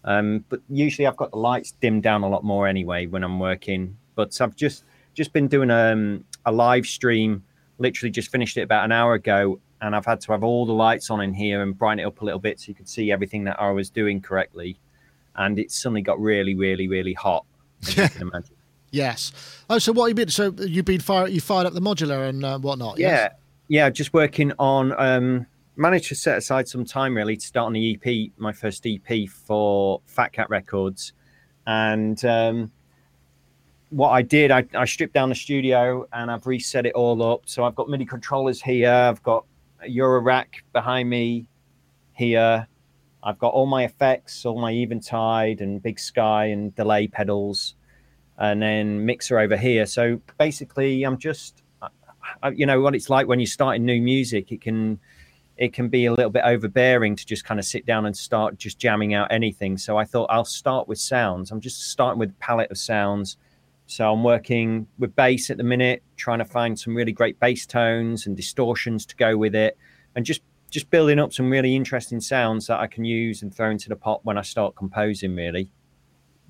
um, 0.04 0.44
but 0.48 0.60
usually 0.68 1.06
I've 1.06 1.16
got 1.16 1.30
the 1.30 1.38
lights 1.38 1.72
dimmed 1.72 2.02
down 2.02 2.22
a 2.22 2.28
lot 2.28 2.42
more 2.42 2.66
anyway 2.66 3.06
when 3.06 3.22
I'm 3.22 3.38
working. 3.38 3.96
But 4.14 4.40
I've 4.40 4.56
just 4.56 4.84
just 5.14 5.32
been 5.32 5.46
doing 5.46 5.70
um, 5.70 6.24
a 6.46 6.52
live 6.52 6.86
stream. 6.86 7.44
Literally 7.78 8.10
just 8.10 8.32
finished 8.32 8.56
it 8.56 8.62
about 8.62 8.84
an 8.84 8.90
hour 8.90 9.14
ago, 9.14 9.60
and 9.80 9.94
I've 9.94 10.06
had 10.06 10.20
to 10.22 10.32
have 10.32 10.42
all 10.42 10.66
the 10.66 10.72
lights 10.72 11.10
on 11.10 11.20
in 11.20 11.32
here 11.32 11.62
and 11.62 11.76
brighten 11.76 12.00
it 12.00 12.06
up 12.06 12.20
a 12.20 12.24
little 12.24 12.40
bit 12.40 12.58
so 12.60 12.68
you 12.68 12.74
could 12.74 12.88
see 12.88 13.12
everything 13.12 13.44
that 13.44 13.60
I 13.60 13.70
was 13.70 13.90
doing 13.90 14.20
correctly. 14.20 14.78
And 15.36 15.58
it 15.58 15.70
suddenly 15.70 16.02
got 16.02 16.20
really, 16.20 16.54
really, 16.54 16.88
really 16.88 17.12
hot. 17.12 17.44
As 17.82 17.96
you 17.96 18.08
can 18.08 18.22
imagine. 18.22 18.56
Yes. 18.90 19.32
Oh, 19.70 19.78
so 19.78 19.92
what 19.92 20.08
you 20.08 20.14
been? 20.14 20.28
So 20.28 20.52
you've 20.58 20.84
been 20.84 21.00
fire, 21.00 21.28
you 21.28 21.40
fired 21.40 21.66
up 21.66 21.74
the 21.74 21.80
modular 21.80 22.28
and 22.28 22.44
uh, 22.44 22.58
whatnot. 22.58 22.98
Yeah, 22.98 23.08
yes? 23.08 23.32
yeah. 23.68 23.90
Just 23.90 24.12
working 24.12 24.52
on. 24.58 24.98
Um, 24.98 25.46
managed 25.76 26.08
to 26.08 26.14
set 26.16 26.36
aside 26.36 26.66
some 26.66 26.84
time 26.84 27.16
really 27.16 27.36
to 27.36 27.46
start 27.46 27.66
on 27.66 27.72
the 27.72 27.94
EP, 27.94 28.32
my 28.36 28.52
first 28.52 28.84
EP 28.84 29.28
for 29.28 30.00
Fat 30.06 30.32
Cat 30.32 30.50
Records, 30.50 31.12
and 31.68 32.24
um, 32.24 32.72
what 33.90 34.10
I 34.10 34.22
did, 34.22 34.50
I, 34.50 34.64
I 34.74 34.84
stripped 34.84 35.14
down 35.14 35.28
the 35.28 35.34
studio 35.34 36.06
and 36.12 36.30
I've 36.30 36.46
reset 36.46 36.86
it 36.86 36.94
all 36.94 37.22
up. 37.22 37.42
So 37.46 37.64
I've 37.64 37.74
got 37.74 37.88
MIDI 37.88 38.04
controllers 38.04 38.60
here. 38.60 38.92
I've 38.92 39.22
got 39.22 39.44
Euro 39.86 40.20
rack 40.20 40.64
behind 40.72 41.08
me 41.08 41.48
here. 42.12 42.66
I've 43.22 43.38
got 43.38 43.52
all 43.52 43.66
my 43.66 43.84
effects, 43.84 44.44
all 44.46 44.60
my 44.60 44.72
Eventide 44.72 45.60
and 45.60 45.82
Big 45.82 45.98
Sky 45.98 46.46
and 46.46 46.74
delay 46.74 47.08
pedals, 47.08 47.74
and 48.38 48.62
then 48.62 49.04
mixer 49.04 49.38
over 49.38 49.56
here. 49.56 49.86
So 49.86 50.20
basically, 50.38 51.02
I'm 51.02 51.18
just, 51.18 51.62
you 52.54 52.66
know, 52.66 52.80
what 52.80 52.94
it's 52.94 53.10
like 53.10 53.26
when 53.26 53.40
you're 53.40 53.46
starting 53.46 53.84
new 53.84 54.00
music. 54.00 54.52
It 54.52 54.60
can, 54.60 55.00
it 55.56 55.72
can 55.72 55.88
be 55.88 56.06
a 56.06 56.12
little 56.12 56.30
bit 56.30 56.44
overbearing 56.44 57.16
to 57.16 57.26
just 57.26 57.44
kind 57.44 57.58
of 57.58 57.66
sit 57.66 57.84
down 57.84 58.06
and 58.06 58.16
start 58.16 58.58
just 58.58 58.78
jamming 58.78 59.14
out 59.14 59.32
anything. 59.32 59.76
So 59.76 59.96
I 59.96 60.04
thought 60.04 60.28
I'll 60.30 60.44
start 60.44 60.86
with 60.86 60.98
sounds. 60.98 61.50
I'm 61.50 61.60
just 61.60 61.90
starting 61.90 62.20
with 62.20 62.38
palette 62.38 62.70
of 62.70 62.78
sounds. 62.78 63.36
So 63.90 64.12
I'm 64.12 64.22
working 64.22 64.86
with 64.98 65.16
bass 65.16 65.48
at 65.50 65.56
the 65.56 65.62
minute, 65.64 66.02
trying 66.16 66.38
to 66.40 66.44
find 66.44 66.78
some 66.78 66.94
really 66.94 67.10
great 67.12 67.40
bass 67.40 67.64
tones 67.64 68.26
and 68.26 68.36
distortions 68.36 69.06
to 69.06 69.16
go 69.16 69.36
with 69.36 69.54
it, 69.54 69.76
and 70.14 70.24
just 70.26 70.42
just 70.70 70.90
building 70.90 71.18
up 71.18 71.32
some 71.32 71.48
really 71.50 71.74
interesting 71.74 72.20
sounds 72.20 72.66
that 72.66 72.78
I 72.78 72.86
can 72.86 73.06
use 73.06 73.40
and 73.40 73.52
throw 73.54 73.70
into 73.70 73.88
the 73.88 73.96
pot 73.96 74.20
when 74.24 74.36
I 74.36 74.42
start 74.42 74.76
composing. 74.76 75.34
Really, 75.34 75.70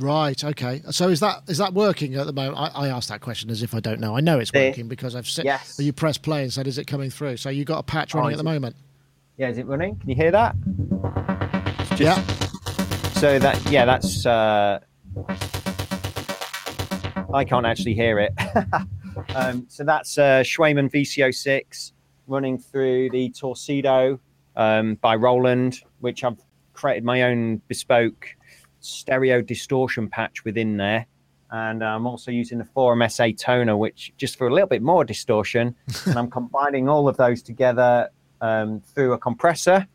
Right. 0.00 0.42
Okay. 0.44 0.82
So 0.90 1.08
is 1.08 1.20
that 1.20 1.42
is 1.48 1.58
that 1.58 1.74
working 1.74 2.16
at 2.16 2.26
the 2.26 2.32
moment? 2.32 2.58
I, 2.58 2.86
I 2.86 2.88
asked 2.88 3.08
that 3.08 3.20
question 3.20 3.50
as 3.50 3.62
if 3.62 3.72
I 3.74 3.78
don't 3.80 4.00
know. 4.00 4.16
I 4.16 4.20
know 4.20 4.40
it's 4.40 4.52
working 4.52 4.88
because 4.88 5.14
I've 5.14 5.28
said 5.28 5.44
Yes. 5.44 5.76
you 5.78 5.92
press 5.92 6.18
play 6.18 6.42
and 6.42 6.52
said, 6.52 6.66
"Is 6.66 6.76
it 6.78 6.86
coming 6.88 7.08
through?" 7.10 7.36
So 7.36 7.50
you 7.50 7.64
got 7.64 7.78
a 7.78 7.82
patch 7.84 8.14
Oh, 8.16 8.18
running 8.18 8.34
is 8.34 8.40
at 8.40 8.44
the 8.44 8.50
it? 8.50 8.54
moment. 8.54 8.76
yeah. 9.36 9.48
Is 9.48 9.58
it 9.58 9.66
running? 9.66 9.94
Can 9.96 10.10
you 10.10 10.16
hear 10.16 10.32
that? 10.32 10.56
yeah. 11.98 12.20
So 13.14 13.38
that 13.38 13.60
yeah, 13.70 13.84
that's. 13.84 14.26
Uh, 14.26 14.80
I 17.32 17.44
can't 17.44 17.66
actually 17.66 17.94
hear 17.94 18.18
it. 18.18 18.32
um, 19.34 19.66
so 19.68 19.84
that's 19.84 20.16
uh, 20.16 20.42
Schwayman 20.42 20.90
VCO6 20.90 21.92
running 22.26 22.58
through 22.58 23.10
the 23.10 23.30
Torcido 23.30 24.18
um, 24.56 24.94
by 24.96 25.14
Roland, 25.14 25.80
which 26.00 26.24
I've 26.24 26.38
created 26.72 27.04
my 27.04 27.22
own 27.22 27.60
bespoke 27.68 28.34
stereo 28.80 29.42
distortion 29.42 30.08
patch 30.08 30.44
within 30.44 30.76
there. 30.76 31.06
And 31.50 31.82
I'm 31.82 32.06
also 32.06 32.30
using 32.30 32.58
the 32.58 32.64
Forum 32.64 33.06
SA 33.08 33.28
toner, 33.36 33.76
which 33.76 34.12
just 34.16 34.36
for 34.36 34.46
a 34.46 34.52
little 34.52 34.68
bit 34.68 34.82
more 34.82 35.04
distortion. 35.04 35.74
and 36.06 36.18
I'm 36.18 36.30
combining 36.30 36.88
all 36.88 37.08
of 37.08 37.16
those 37.16 37.42
together 37.42 38.08
um, 38.40 38.80
through 38.80 39.12
a 39.12 39.18
compressor, 39.18 39.86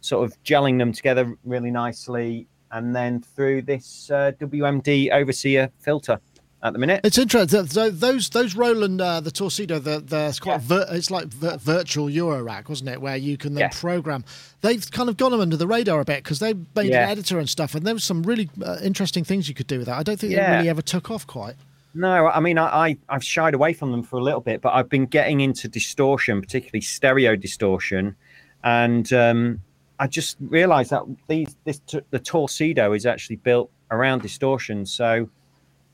sort 0.00 0.24
of 0.24 0.42
gelling 0.44 0.78
them 0.78 0.92
together 0.92 1.36
really 1.44 1.70
nicely, 1.70 2.48
and 2.72 2.94
then 2.94 3.22
through 3.22 3.62
this 3.62 4.10
uh, 4.10 4.32
WMD 4.40 5.12
Overseer 5.12 5.70
filter 5.78 6.20
at 6.62 6.72
the 6.72 6.78
minute. 6.78 7.00
It's 7.04 7.18
interesting. 7.18 7.66
Th- 7.66 7.92
Those 7.92 8.30
those 8.30 8.56
Roland 8.56 9.00
uh, 9.00 9.20
the 9.20 9.30
Torcido, 9.30 9.82
the, 9.82 10.00
the 10.00 10.26
it's 10.28 10.40
quite 10.40 10.54
Yeah. 10.62 10.84
vir- 10.84 10.86
it's 10.90 11.10
like 11.10 11.26
vir- 11.26 11.58
virtual 11.58 12.08
Euro 12.10 12.42
rack, 12.42 12.68
wasn't 12.68 12.90
it? 12.90 13.00
Where 13.00 13.16
you 13.16 13.36
can 13.36 13.54
then 13.54 13.62
Yeah. 13.72 13.78
program. 13.80 14.24
They've 14.62 14.90
kind 14.90 15.08
of 15.08 15.16
gone 15.16 15.32
under 15.34 15.56
the 15.56 15.66
radar 15.66 16.00
a 16.00 16.04
bit 16.04 16.24
because 16.24 16.38
they 16.38 16.54
made 16.74 16.90
Yeah. 16.90 17.04
an 17.04 17.10
editor 17.10 17.38
and 17.38 17.48
stuff, 17.48 17.74
and 17.74 17.86
there 17.86 17.94
was 17.94 18.04
some 18.04 18.22
really 18.22 18.48
uh, 18.64 18.78
interesting 18.82 19.22
things 19.22 19.48
you 19.48 19.54
could 19.54 19.66
do 19.66 19.78
with 19.78 19.86
that. 19.86 19.96
I 19.98 20.02
don't 20.02 20.18
think 20.18 20.32
Yeah. 20.32 20.50
they 20.50 20.56
really 20.58 20.68
ever 20.68 20.82
took 20.82 21.10
off 21.10 21.26
quite. 21.26 21.54
No, 21.94 22.26
I 22.26 22.40
mean, 22.40 22.58
I, 22.58 22.88
I, 22.88 22.96
I've 23.08 23.24
shied 23.24 23.54
away 23.54 23.72
from 23.72 23.90
them 23.90 24.02
for 24.02 24.18
a 24.18 24.22
little 24.22 24.40
bit, 24.42 24.60
but 24.60 24.74
I've 24.74 24.88
been 24.90 25.06
getting 25.06 25.40
into 25.40 25.66
distortion, 25.68 26.40
particularly 26.42 26.82
stereo 26.82 27.36
distortion. 27.36 28.16
And 28.64 29.10
um, 29.14 29.60
I 29.98 30.06
just 30.06 30.36
realized 30.40 30.90
that 30.90 31.04
these, 31.28 31.56
this, 31.64 31.80
the 32.10 32.20
Torcido 32.20 32.94
is 32.94 33.06
actually 33.06 33.36
built 33.36 33.70
around 33.90 34.20
distortion. 34.22 34.84
So, 34.84 35.30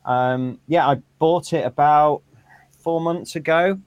um, 0.04 0.58
yeah, 0.68 0.86
I 0.88 0.96
bought 1.18 1.52
it 1.52 1.64
about 1.64 2.22
four 2.78 3.00
months 3.00 3.36
ago. 3.36 3.78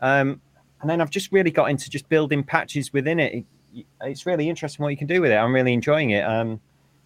Um, 0.00 0.40
and 0.80 0.90
then 0.90 1.00
I've 1.00 1.10
just 1.10 1.32
really 1.32 1.50
got 1.50 1.70
into 1.70 1.88
just 1.90 2.08
building 2.08 2.42
patches 2.44 2.92
within 2.92 3.18
it. 3.20 3.44
it. 3.74 3.86
It's 4.02 4.26
really 4.26 4.48
interesting 4.48 4.82
what 4.82 4.90
you 4.90 4.96
can 4.96 5.06
do 5.06 5.20
with 5.20 5.30
it. 5.30 5.36
I'm 5.36 5.54
really 5.54 5.72
enjoying 5.72 6.10
it. 6.10 6.24
Um, 6.24 6.60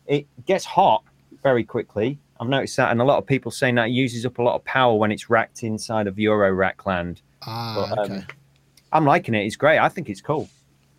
it 0.06 0.26
gets 0.46 0.64
hot 0.64 1.02
very 1.42 1.62
quickly 1.64 2.18
I've 2.40 2.48
noticed 2.48 2.76
that, 2.76 2.92
and 2.92 3.00
a 3.00 3.04
lot 3.04 3.18
of 3.18 3.26
people 3.26 3.50
saying 3.50 3.74
that 3.76 3.88
it 3.88 3.92
uses 3.92 4.24
up 4.24 4.38
a 4.38 4.42
lot 4.42 4.54
of 4.54 4.64
power 4.64 4.94
when 4.94 5.10
it's 5.10 5.28
racked 5.28 5.64
inside 5.64 6.06
of 6.06 6.18
Euro 6.20 6.52
rack 6.52 6.86
land. 6.86 7.20
Ah, 7.44 7.86
But, 7.90 7.98
um, 7.98 8.12
okay. 8.12 8.24
I'm 8.92 9.04
liking 9.04 9.34
it. 9.34 9.44
It's 9.44 9.56
great. 9.56 9.78
I 9.78 9.88
think 9.88 10.08
it's 10.08 10.20
cool. 10.20 10.48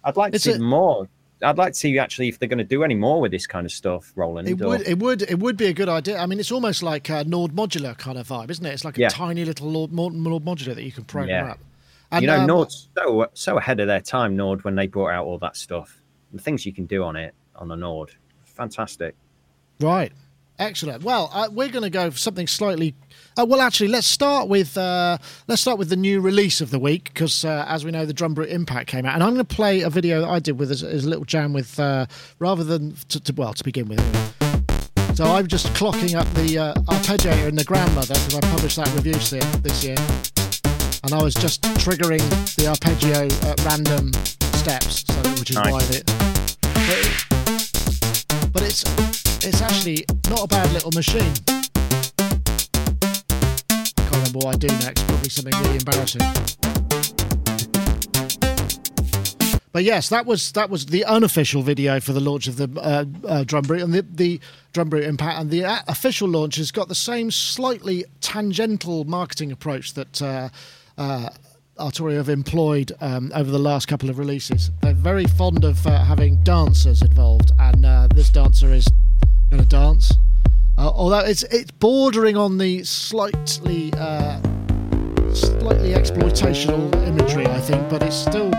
I'd 0.03 0.17
like 0.17 0.31
to 0.33 0.35
It's 0.35 0.43
see 0.43 0.51
a- 0.51 0.59
more. 0.59 1.07
I'd 1.41 1.57
like 1.57 1.73
to 1.73 1.79
see 1.79 1.97
actually 1.99 2.27
if 2.27 2.37
they're 2.39 2.49
going 2.49 2.57
to 2.57 2.63
do 2.65 2.83
any 2.83 2.95
more 2.95 3.21
with 3.21 3.31
this 3.31 3.47
kind 3.47 3.65
of 3.65 3.71
stuff, 3.71 4.11
Roland. 4.15 4.47
It 4.49 4.61
or- 4.61 4.67
would, 4.69 4.81
it 4.87 4.99
would, 4.99 5.21
it 5.21 5.39
would 5.39 5.55
be 5.57 5.67
a 5.67 5.73
good 5.73 5.87
idea. 5.89 6.17
I 6.17 6.25
mean, 6.25 6.39
it's 6.39 6.51
almost 6.51 6.83
like 6.83 7.07
a 7.09 7.23
Nord 7.23 7.51
Modular 7.53 7.97
kind 7.97 8.17
of 8.17 8.27
vibe, 8.27 8.49
isn't 8.49 8.65
it? 8.65 8.73
It's 8.73 8.83
like 8.83 8.97
a 8.97 9.01
Yeah. 9.01 9.09
tiny 9.09 9.45
little 9.45 9.69
Nord, 9.69 9.93
Nord 9.93 10.13
Nord 10.13 10.43
Modular 10.43 10.75
that 10.75 10.83
you 10.83 10.91
can 10.91 11.05
program 11.05 11.45
Yeah. 11.45 11.51
up. 11.53 11.59
And, 12.11 12.23
you 12.23 12.27
know, 12.27 12.39
um, 12.39 12.47
Nord's 12.47 12.89
so 12.97 13.27
so 13.33 13.57
ahead 13.57 13.79
of 13.79 13.87
their 13.87 14.01
time. 14.01 14.35
Nord 14.35 14.63
when 14.63 14.75
they 14.75 14.87
brought 14.87 15.11
out 15.11 15.25
all 15.25 15.37
that 15.39 15.55
stuff, 15.55 16.01
the 16.33 16.41
things 16.41 16.65
you 16.65 16.73
can 16.73 16.85
do 16.87 17.03
on 17.03 17.15
it 17.15 17.33
on 17.55 17.71
a 17.71 17.75
Nord, 17.75 18.11
fantastic. 18.43 19.15
Right. 19.79 20.11
Excellent. 20.59 21.03
Well, 21.03 21.29
uh, 21.33 21.47
we're 21.49 21.69
going 21.69 21.83
to 21.83 21.89
go 21.89 22.11
for 22.11 22.17
something 22.17 22.45
slightly. 22.45 22.93
Uh, 23.39 23.45
well, 23.47 23.61
actually, 23.61 23.87
let's 23.87 24.07
start 24.07 24.49
with 24.49 24.77
uh, 24.77 25.17
let's 25.47 25.61
start 25.61 25.79
with 25.79 25.87
the 25.87 25.95
new 25.95 26.19
release 26.19 26.59
of 26.59 26.69
the 26.69 26.79
week 26.79 27.05
because, 27.05 27.45
uh, 27.45 27.63
as 27.67 27.85
we 27.85 27.91
know, 27.91 28.05
the 28.05 28.11
Drum 28.13 28.33
Brute 28.33 28.49
Impact 28.49 28.87
came 28.89 29.05
out, 29.05 29.13
and 29.13 29.23
I'm 29.23 29.33
going 29.33 29.45
to 29.45 29.55
play 29.55 29.81
a 29.81 29.89
video 29.89 30.19
that 30.19 30.27
I 30.27 30.39
did 30.39 30.59
with 30.59 30.69
as, 30.69 30.83
as 30.83 31.05
a 31.05 31.09
little 31.09 31.23
jam 31.23 31.53
with, 31.53 31.79
uh, 31.79 32.07
rather 32.39 32.65
than 32.65 32.93
to, 33.07 33.21
to, 33.21 33.33
well 33.33 33.53
to 33.53 33.63
begin 33.63 33.87
with. 33.87 34.01
So 35.15 35.23
I'm 35.23 35.47
just 35.47 35.67
clocking 35.67 36.15
up 36.15 36.27
the 36.33 36.57
uh, 36.57 36.73
arpeggiator 36.73 37.47
and 37.47 37.57
the 37.57 37.63
grandmother 37.63 38.15
because 38.15 38.35
I 38.35 38.41
published 38.41 38.75
that 38.75 38.93
review 38.93 39.13
this 39.13 39.83
year, 39.83 39.95
and 41.05 41.13
I 41.13 41.23
was 41.23 41.35
just 41.35 41.61
triggering 41.79 42.19
the 42.55 42.67
arpeggio 42.67 43.27
at 43.49 43.63
random 43.63 44.11
steps, 44.57 45.05
so 45.07 45.29
which 45.39 45.51
is 45.51 45.55
Nice. 45.55 45.71
why 45.71 45.81
it. 45.95 46.05
But, 48.41 48.51
but 48.51 48.63
it's 48.63 48.83
it's 49.43 49.61
actually 49.61 50.05
not 50.29 50.43
a 50.43 50.47
bad 50.47 50.71
little 50.73 50.91
machine. 50.91 51.33
I 51.47 51.63
can't 53.95 54.11
remember 54.11 54.39
what 54.39 54.55
I 54.55 54.57
do 54.57 54.67
next. 54.79 55.05
Probably 55.07 55.29
something 55.29 55.53
really 55.63 55.77
embarrassing. 55.77 56.21
But 59.71 59.83
yes, 59.83 60.09
that 60.09 60.25
was 60.25 60.51
that 60.53 60.69
was 60.69 60.87
the 60.87 61.05
unofficial 61.05 61.61
video 61.61 61.99
for 61.99 62.11
the 62.11 62.19
launch 62.19 62.47
of 62.47 62.57
the 62.57 62.69
uh, 62.81 63.05
uh, 63.27 63.43
Drum 63.43 63.63
Brute 63.63 63.83
and 63.83 63.93
the, 63.93 64.01
the 64.01 64.39
Drum 64.73 64.89
Brute 64.89 65.05
Impact, 65.05 65.39
and 65.39 65.51
the 65.51 65.63
uh, 65.63 65.79
official 65.87 66.27
launch 66.27 66.55
has 66.55 66.71
got 66.71 66.87
the 66.87 66.95
same 66.95 67.29
slightly 67.31 68.05
tangential 68.19 69.05
marketing 69.05 69.51
approach 69.51 69.93
that 69.93 70.21
uh, 70.21 70.49
uh, 70.97 71.29
Arturia 71.77 72.17
have 72.17 72.29
employed 72.29 72.91
um, 72.99 73.31
over 73.35 73.51
the 73.51 73.59
last 73.59 73.87
couple 73.87 74.09
of 74.09 74.17
releases. 74.17 74.71
They're 74.81 74.93
very 74.93 75.25
fond 75.25 75.63
of 75.63 75.85
uh, 75.85 76.03
having 76.03 76.43
dancers 76.43 77.01
involved, 77.01 77.51
and 77.59 77.85
uh, 77.85 78.07
this 78.13 78.29
dancer 78.29 78.73
is 78.73 78.87
to 79.57 79.65
dance. 79.65 80.13
Uh, 80.77 80.91
although 80.95 81.19
it's 81.19 81.43
it's 81.43 81.71
bordering 81.71 82.37
on 82.37 82.57
the 82.57 82.83
slightly 82.83 83.91
uh, 83.97 84.39
slightly 85.33 85.91
exploitational 85.91 86.93
imagery, 87.07 87.45
I 87.47 87.59
think, 87.59 87.89
but 87.89 88.01
it's 88.03 88.15
still 88.15 88.51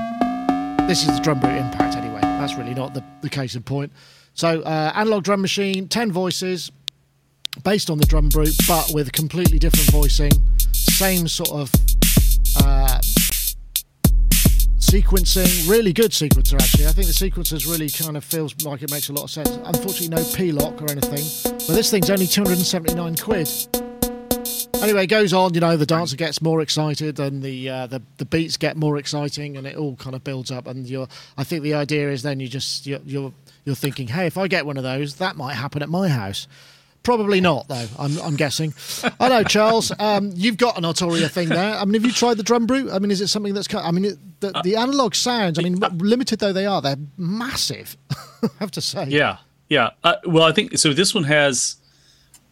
this 0.87 1.03
is 1.03 1.17
the 1.17 1.21
drum 1.23 1.41
brute 1.41 1.57
impact 1.57 1.97
anyway. 1.97 2.21
That's 2.21 2.55
really 2.55 2.75
not 2.75 2.95
the, 2.95 3.05
the 3.23 3.31
case 3.31 3.55
in 3.55 3.63
point. 3.63 3.93
So 4.35 4.61
uh, 4.63 4.93
analog 4.95 5.25
drum 5.25 5.41
machine, 5.41 5.89
ten 5.89 6.13
voices, 6.13 6.71
based 7.65 7.91
on 7.91 7.99
the 7.99 8.07
drum 8.07 8.29
brute, 8.29 8.57
but 8.67 8.91
with 8.93 9.13
completely 9.13 9.59
different 9.59 9.91
voicing, 9.91 10.33
same 10.73 11.29
sort 11.29 11.51
of 11.51 11.73
uh, 12.63 13.01
sequencing. 14.91 15.71
Really 15.71 15.93
good 15.93 16.11
sequencer 16.11 16.55
actually. 16.55 16.87
I 16.87 16.91
think 16.91 17.07
the 17.07 17.13
sequencers 17.13 17.71
really 17.71 17.89
kind 17.89 18.17
of 18.17 18.25
feels 18.25 18.61
like 18.65 18.83
it 18.83 18.91
makes 18.91 19.09
a 19.09 19.13
lot 19.13 19.25
of 19.25 19.31
sense. 19.31 19.49
Unfortunately, 19.65 20.09
no 20.09 20.25
P 20.35 20.51
lock 20.51 20.83
or 20.83 20.91
anything. 20.91 21.25
But 21.45 21.75
this 21.75 21.93
thing's 21.93 22.11
only 22.11 22.27
279 22.27 23.17
quid. 23.17 23.49
Anyway, 24.83 25.05
it 25.05 25.09
goes 25.09 25.33
on. 25.33 25.55
You 25.55 25.61
know, 25.61 25.77
the 25.77 25.87
dancer 25.87 26.17
gets 26.17 26.43
more 26.43 26.61
excited, 26.61 27.21
and 27.21 27.43
the 27.43 27.69
uh, 27.69 27.87
the 27.87 28.03
the 28.17 28.25
beats 28.25 28.57
get 28.57 28.77
more 28.77 28.97
exciting, 28.97 29.57
and 29.57 29.67
it 29.67 29.77
all 29.77 29.95
kind 29.97 30.17
of 30.17 30.25
builds 30.25 30.51
up. 30.51 30.67
And 30.67 30.89
you're, 30.89 31.07
I 31.37 31.45
think 31.45 31.63
the 31.63 31.75
idea 31.75 32.11
is 32.11 32.23
then 32.23 32.41
you 32.41 32.49
just 32.49 32.87
you're 32.87 33.01
you're, 33.05 33.33
you're 33.65 33.77
thinking, 33.77 34.09
hey, 34.09 34.27
if 34.27 34.39
I 34.39 34.49
get 34.49 34.67
one 34.67 34.77
of 34.77 34.83
those, 34.83 35.17
that 35.17 35.37
might 35.37 35.55
happen 35.55 35.83
at 35.83 35.89
my 35.89 36.09
house. 36.09 36.49
Probably 37.03 37.41
not, 37.41 37.67
though. 37.69 37.87
I'm, 37.99 38.19
I'm 38.21 38.37
guessing. 38.37 38.75
I 39.19 39.29
know, 39.31 39.43
Charles. 39.43 39.91
Um, 39.99 40.33
you've 40.35 40.59
got 40.59 40.77
an 40.77 40.85
Arturia 40.85 41.31
thing 41.31 41.49
there. 41.49 41.75
I 41.75 41.85
mean, 41.87 41.95
have 41.95 42.05
you 42.05 42.13
tried 42.13 42.37
the 42.37 42.43
drum 42.43 42.67
brute? 42.67 42.91
I 42.93 42.99
mean, 42.99 43.11
is 43.11 43.21
it 43.23 43.29
something 43.29 43.55
that's? 43.55 43.73
I 43.75 43.91
mean, 43.91 44.05
it, 44.05 44.41
the, 44.41 44.61
the 44.63 44.77
analog 44.77 45.15
sounds. 45.15 45.59
I 45.59 45.63
mean, 45.63 45.77
limited 45.77 46.41
though 46.41 46.53
they 46.53 46.67
are, 46.67 46.83
they're 46.83 46.97
massive. 47.17 47.97
I 48.43 48.49
have 48.59 48.71
to 48.73 48.83
say. 48.83 49.07
Yeah, 49.07 49.39
yeah. 49.69 49.91
Uh, 50.05 50.17
well, 50.27 50.45
I 50.45 50.53
think 50.53 50.77
so. 50.79 50.93
This 50.93 51.15
one 51.15 51.25
has 51.25 51.77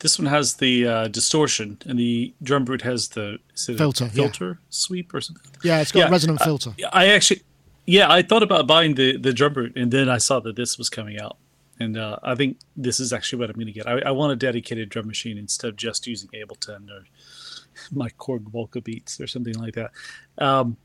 this 0.01 0.19
one 0.19 0.27
has 0.27 0.55
the 0.55 0.87
uh, 0.87 1.09
distortion, 1.09 1.79
and 1.87 1.99
the 1.99 2.33
drum 2.43 2.65
brute 2.65 2.83
has 2.83 3.09
the 3.09 3.39
it 3.69 3.77
Filter, 3.77 4.05
yeah. 4.05 4.11
filter 4.11 4.59
sweep 4.71 5.13
or 5.13 5.21
something. 5.21 5.45
Yeah, 5.63 5.81
it's 5.81 5.93
got 5.93 6.01
Yeah, 6.01 6.09
a 6.09 6.11
resonant 6.11 6.41
uh, 6.41 6.45
filter. 6.45 6.75
I 6.93 7.09
actually, 7.09 7.43
yeah, 7.85 8.11
I 8.11 8.23
thought 8.23 8.43
about 8.43 8.67
buying 8.67 8.95
the 8.95 9.17
the 9.17 9.33
drum 9.33 9.53
brute, 9.53 9.77
and 9.77 9.91
then 9.91 10.09
I 10.09 10.19
saw 10.19 10.41
that 10.41 10.57
this 10.57 10.79
was 10.79 10.89
coming 10.89 11.21
out, 11.21 11.37
and 11.81 11.97
uh, 11.97 12.19
I 12.23 12.35
think 12.35 12.59
this 12.77 13.01
is 13.01 13.13
actually 13.13 13.41
what 13.41 13.51
I'm 13.51 13.55
going 13.57 13.67
to 13.67 13.73
get. 13.73 13.87
I, 13.87 13.99
I 14.01 14.11
want 14.11 14.33
a 14.33 14.37
dedicated 14.37 14.89
drum 14.89 15.07
machine 15.07 15.39
instead 15.39 15.69
of 15.69 15.77
just 15.77 16.07
using 16.07 16.29
Ableton 16.31 16.91
or 16.91 17.05
my 17.93 18.09
Korg 18.11 18.45
Volca 18.51 18.83
Beats 18.83 19.21
or 19.21 19.27
something 19.27 19.55
like 19.55 19.75
that. 19.75 19.91
Um, 20.39 20.77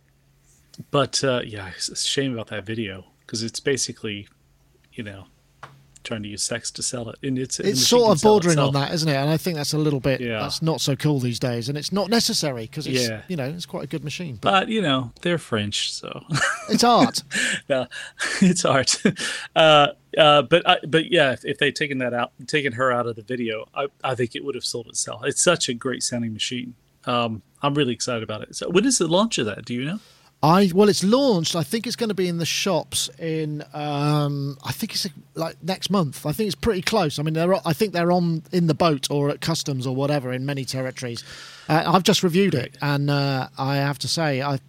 but 0.92 1.24
uh, 1.24 1.42
yeah, 1.46 1.70
it's 1.76 1.90
a 1.90 1.96
shame 1.96 2.34
about 2.34 2.48
that 2.48 2.66
video 2.66 3.06
because 3.26 3.44
it's 3.44 3.60
basically, 3.60 4.28
you 4.94 5.04
know, 5.04 5.26
trying 6.04 6.22
to 6.22 6.28
use 6.28 6.44
sex 6.44 6.70
to 6.70 6.84
sell 6.84 7.10
it, 7.10 7.18
and 7.24 7.40
it's 7.40 7.60
it's 7.62 7.88
sort 7.88 8.12
of 8.16 8.22
bordering 8.22 8.60
on 8.60 8.74
that, 8.74 8.92
isn't 8.94 9.08
it? 9.08 9.16
And 9.16 9.30
I 9.30 9.38
think 9.38 9.56
that's 9.56 9.74
a 9.74 9.78
little 9.78 10.02
bit 10.02 10.20
Yeah. 10.20 10.40
that's 10.40 10.62
not 10.62 10.82
so 10.82 10.96
cool 10.98 11.20
these 11.20 11.40
days, 11.40 11.70
and 11.70 11.78
it's 11.78 11.92
not 11.94 12.10
necessary 12.10 12.64
because 12.64 12.88
it's 12.88 13.08
Yeah. 13.08 13.22
you 13.30 13.38
know 13.38 13.46
it's 13.46 13.66
quite 13.66 13.84
a 13.86 13.88
good 13.88 14.04
machine, 14.04 14.38
but 14.42 14.52
But 14.52 14.68
you 14.70 14.82
know, 14.82 15.12
they're 15.22 15.38
French, 15.38 15.94
so. 15.94 16.24
it's 16.70 16.84
art. 16.84 17.24
no, 17.70 17.88
it's 18.42 18.66
art. 18.66 19.02
Uh, 19.56 19.88
uh, 20.17 20.41
but 20.43 20.67
I, 20.67 20.77
but 20.88 21.12
yeah, 21.12 21.32
if, 21.32 21.46
if 21.46 21.58
they'd 21.58 21.75
taken 21.75 21.98
that 22.00 22.13
out, 22.13 22.32
taken 22.48 22.74
her 22.74 22.91
out 22.91 23.08
of 23.08 23.15
the 23.15 23.22
video, 23.22 23.67
I, 23.74 23.88
I 24.03 24.15
think 24.15 24.36
it 24.36 24.43
would 24.43 24.55
have 24.55 24.65
sold 24.65 24.88
itself. 24.88 25.22
It's 25.25 25.41
such 25.41 25.70
a 25.70 25.74
great 25.74 26.03
sounding 26.03 26.34
machine. 26.34 26.75
Um, 27.05 27.41
I'm 27.62 27.74
really 27.74 27.93
excited 27.93 28.24
about 28.24 28.41
it. 28.41 28.55
So 28.55 28.70
when 28.70 28.86
is 28.86 28.98
the 28.98 29.08
launch 29.08 29.38
of 29.38 29.46
that? 29.46 29.65
Do 29.65 29.74
you 29.74 29.86
know? 29.86 30.00
I 30.43 30.70
well, 30.75 30.89
it's 30.89 31.05
launched. 31.05 31.55
I 31.55 31.63
think 31.63 31.88
it's 31.88 31.96
going 31.96 32.10
to 32.10 32.13
be 32.13 32.27
in 32.27 32.38
the 32.38 32.46
shops 32.46 33.10
in. 33.17 33.63
Um, 33.74 34.58
I 34.62 34.74
think 34.74 34.93
it's 34.93 35.08
like 35.36 35.55
next 35.63 35.89
month. 35.89 36.25
I 36.25 36.34
think 36.34 36.48
it's 36.48 36.55
pretty 36.55 36.82
close. 36.82 37.17
I 37.17 37.24
mean, 37.24 37.34
they're. 37.34 37.55
I 37.65 37.72
think 37.72 37.93
they're 37.93 38.12
on 38.12 38.43
in 38.51 38.67
the 38.67 38.74
boat 38.74 39.10
or 39.10 39.29
at 39.29 39.39
customs 39.39 39.88
or 39.88 39.96
whatever 39.96 40.34
in 40.34 40.46
many 40.46 40.65
territories. 40.65 41.24
Uh, 41.70 41.84
I've 41.88 42.03
just 42.03 42.24
reviewed 42.24 42.55
it, 42.55 42.77
and 42.82 43.10
uh, 43.10 43.48
I 43.58 43.77
have 43.77 43.98
to 44.00 44.10
say, 44.10 44.41
I, 44.41 44.60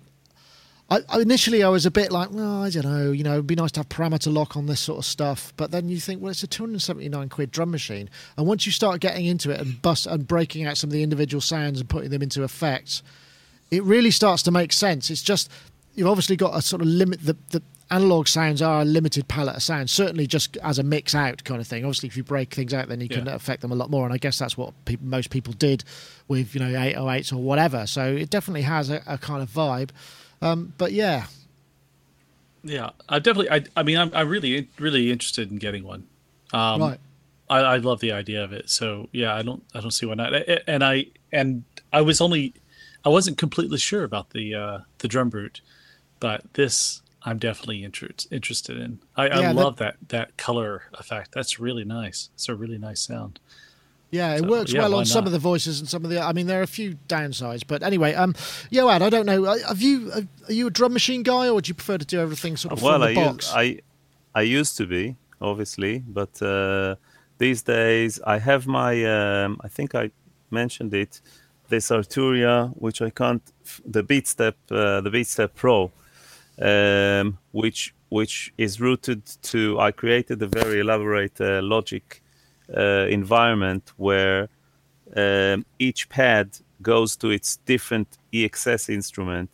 I 0.91 1.01
initially 1.21 1.63
I 1.63 1.69
was 1.71 1.87
a 1.87 1.91
bit 1.91 2.13
like, 2.13 2.31
well, 2.31 2.63
I 2.63 2.71
don't 2.71 2.85
know, 2.85 3.11
you 3.11 3.25
know, 3.25 3.33
it'd 3.33 3.47
be 3.47 3.55
nice 3.57 3.73
to 3.73 3.81
have 3.81 3.89
parameter 3.89 4.33
lock 4.33 4.57
on 4.57 4.67
this 4.67 4.81
sort 4.81 4.99
of 4.99 5.05
stuff. 5.05 5.53
But 5.57 5.71
then 5.71 5.89
you 5.89 5.99
think, 5.99 6.21
well, 6.21 6.31
it's 6.31 6.43
a 6.43 6.47
279 6.47 7.31
quid 7.31 7.51
drum 7.51 7.71
machine, 7.71 8.11
and 8.37 8.47
once 8.47 8.67
you 8.67 8.71
start 8.73 9.01
getting 9.01 9.25
into 9.27 9.51
it 9.51 9.61
and 9.61 9.81
bust 9.81 10.07
and 10.07 10.29
breaking 10.29 10.67
out 10.67 10.77
some 10.77 10.89
of 10.89 10.93
the 10.93 11.03
individual 11.03 11.41
sounds 11.41 11.81
and 11.81 11.89
putting 11.89 12.11
them 12.11 12.23
into 12.23 12.43
effects, 12.45 13.03
it 13.71 13.83
really 13.83 14.11
starts 14.11 14.43
to 14.45 14.51
make 14.51 14.73
sense. 14.73 15.11
It's 15.11 15.23
just 15.23 15.51
you've 15.95 16.07
obviously 16.09 16.37
got 16.37 16.55
a 16.57 16.61
sort 16.63 16.83
of 16.83 16.87
limit. 16.89 17.21
The, 17.25 17.37
the 17.51 17.63
analog 17.91 18.29
sounds 18.29 18.61
are 18.63 18.83
a 18.83 18.85
limited 18.85 19.27
palette 19.27 19.57
of 19.57 19.63
sounds, 19.63 19.91
certainly 19.91 20.27
just 20.27 20.57
as 20.59 20.79
a 20.79 20.83
mix 20.83 21.15
out 21.15 21.43
kind 21.45 21.61
of 21.63 21.67
thing. 21.67 21.85
Obviously, 21.85 22.09
if 22.09 22.17
you 22.17 22.23
break 22.25 22.53
things 22.55 22.75
out, 22.75 22.89
then 22.89 23.01
you 23.01 23.09
can 23.09 23.25
Yeah. 23.27 23.35
affect 23.35 23.63
them 23.63 23.73
a 23.73 23.75
lot 23.75 23.91
more. 23.91 24.05
And 24.05 24.13
I 24.13 24.19
guess 24.19 24.39
that's 24.39 24.57
what 24.59 24.75
peop 24.85 25.01
most 25.01 25.31
people 25.31 25.55
did 25.55 25.83
with 26.29 26.55
you 26.55 26.61
know 26.61 26.71
808s 26.79 27.33
or 27.33 27.37
whatever. 27.39 27.87
So 27.87 28.05
it 28.15 28.29
definitely 28.29 28.63
has 28.63 28.91
a, 28.91 29.03
a 29.07 29.17
kind 29.17 29.43
of 29.43 29.49
vibe. 29.51 29.89
Um, 30.43 30.73
but 30.79 30.93
yeah, 30.93 31.27
Yeah, 32.63 32.91
I 33.09 33.19
definitely. 33.19 33.51
I, 33.51 33.65
I 33.77 33.83
mean, 33.83 33.99
I'm, 33.99 34.11
I'm 34.15 34.29
really, 34.29 34.69
really 34.79 35.11
interested 35.11 35.51
in 35.51 35.57
getting 35.59 35.85
one. 35.85 36.07
Um, 36.53 36.81
right. 36.81 37.01
I, 37.51 37.59
I 37.61 37.77
love 37.77 38.01
the 38.01 38.13
idea 38.13 38.43
of 38.43 38.53
it. 38.53 38.71
So 38.71 39.09
yeah, 39.13 39.35
I 39.35 39.43
don't, 39.43 39.63
I 39.75 39.81
don't 39.81 39.91
see 39.91 40.07
why 40.07 40.15
not. 40.15 40.33
And 40.67 40.83
I, 40.83 41.07
and 41.33 41.65
I 41.93 42.01
was 42.01 42.21
only, 42.21 42.55
I 43.05 43.11
wasn't 43.11 43.37
completely 43.39 43.79
sure 43.79 44.05
about 44.05 44.31
the, 44.31 44.55
uh, 44.55 44.79
the 44.99 45.09
drum 45.09 45.29
brute, 45.29 45.61
but 46.21 46.43
this 46.55 47.03
I'm 47.27 47.39
definitely 47.39 47.85
inter- 47.85 48.09
interested 48.31 48.79
in. 48.79 48.99
I, 49.17 49.27
Yeah, 49.27 49.39
I 49.39 49.41
that- 49.43 49.57
love 49.57 49.77
that 49.77 49.97
that 50.09 50.37
color 50.39 50.85
effect. 50.95 51.33
That's 51.33 51.59
really 51.61 51.85
nice. 51.85 52.31
It's 52.35 52.49
a 52.49 52.55
really 52.55 52.79
nice 52.79 53.01
sound. 53.01 53.41
Yeah, 54.15 54.37
it 54.37 54.41
So, 54.43 54.49
works 54.55 54.73
yeah, 54.73 54.83
well 54.83 54.95
on 54.95 55.05
some 55.07 55.27
of 55.27 55.33
the 55.33 55.39
voices 55.53 55.81
and 55.81 55.89
some 55.89 56.03
of 56.05 56.11
the. 56.11 56.19
I 56.31 56.33
mean, 56.37 56.47
there 56.51 56.61
are 56.61 56.69
a 56.73 56.75
few 56.81 56.91
downsides, 57.09 57.63
but 57.67 57.83
anyway, 57.83 58.15
um, 58.23 58.33
Yoad, 58.77 59.03
I 59.03 59.11
don't 59.15 59.27
know. 59.27 59.41
uh, 59.45 59.59
Have 59.73 59.83
you? 59.89 59.97
uh, 60.15 60.23
Are 60.49 60.53
you 60.61 60.67
a 60.69 60.71
drum 60.71 60.93
machine 60.93 61.23
guy, 61.23 61.49
or 61.53 61.61
do 61.61 61.69
you 61.71 61.75
prefer 61.75 61.99
to 61.99 62.09
do 62.15 62.19
everything 62.27 62.57
sort 62.57 62.73
of 62.73 62.83
well, 62.83 63.01
from 63.01 63.15
the 63.15 63.21
I, 63.21 63.25
box? 63.25 63.47
used, 63.47 63.57
I 63.57 63.65
I 64.41 64.43
used 64.61 64.75
to 64.81 64.87
be 64.87 65.05
obviously, 65.41 65.95
but 66.21 66.41
uh, 66.43 66.95
these 67.39 67.61
days 67.63 68.21
I 68.35 68.39
have 68.39 68.63
my. 68.67 68.93
Um, 69.17 69.51
I 69.67 69.69
think 69.77 69.95
I 69.95 70.11
mentioned 70.51 70.95
it. 70.95 71.21
This 71.69 71.89
Arturia, 71.91 72.57
which 72.85 73.01
I 73.09 73.11
can't. 73.21 73.43
The 73.97 74.05
BeatStep, 74.11 74.55
uh, 74.71 75.01
the 75.07 75.11
BeatStep 75.11 75.51
Pro, 75.63 75.91
um, 76.61 77.39
which 77.53 77.95
which 78.11 78.53
is 78.59 78.81
rooted 78.81 79.23
to. 79.51 79.81
I 79.81 79.91
created 79.91 80.43
a 80.43 80.47
very 80.47 80.81
elaborate 80.81 81.41
uh, 81.41 81.61
logic 81.63 82.23
uh, 82.77 83.07
environment 83.11 83.93
where 83.97 84.49
um, 85.17 85.65
each 85.79 86.09
pad 86.09 86.59
goes 86.83 87.17
to 87.17 87.31
its 87.31 87.57
different 87.67 88.19
EXS 88.33 88.89
instrument, 88.89 89.51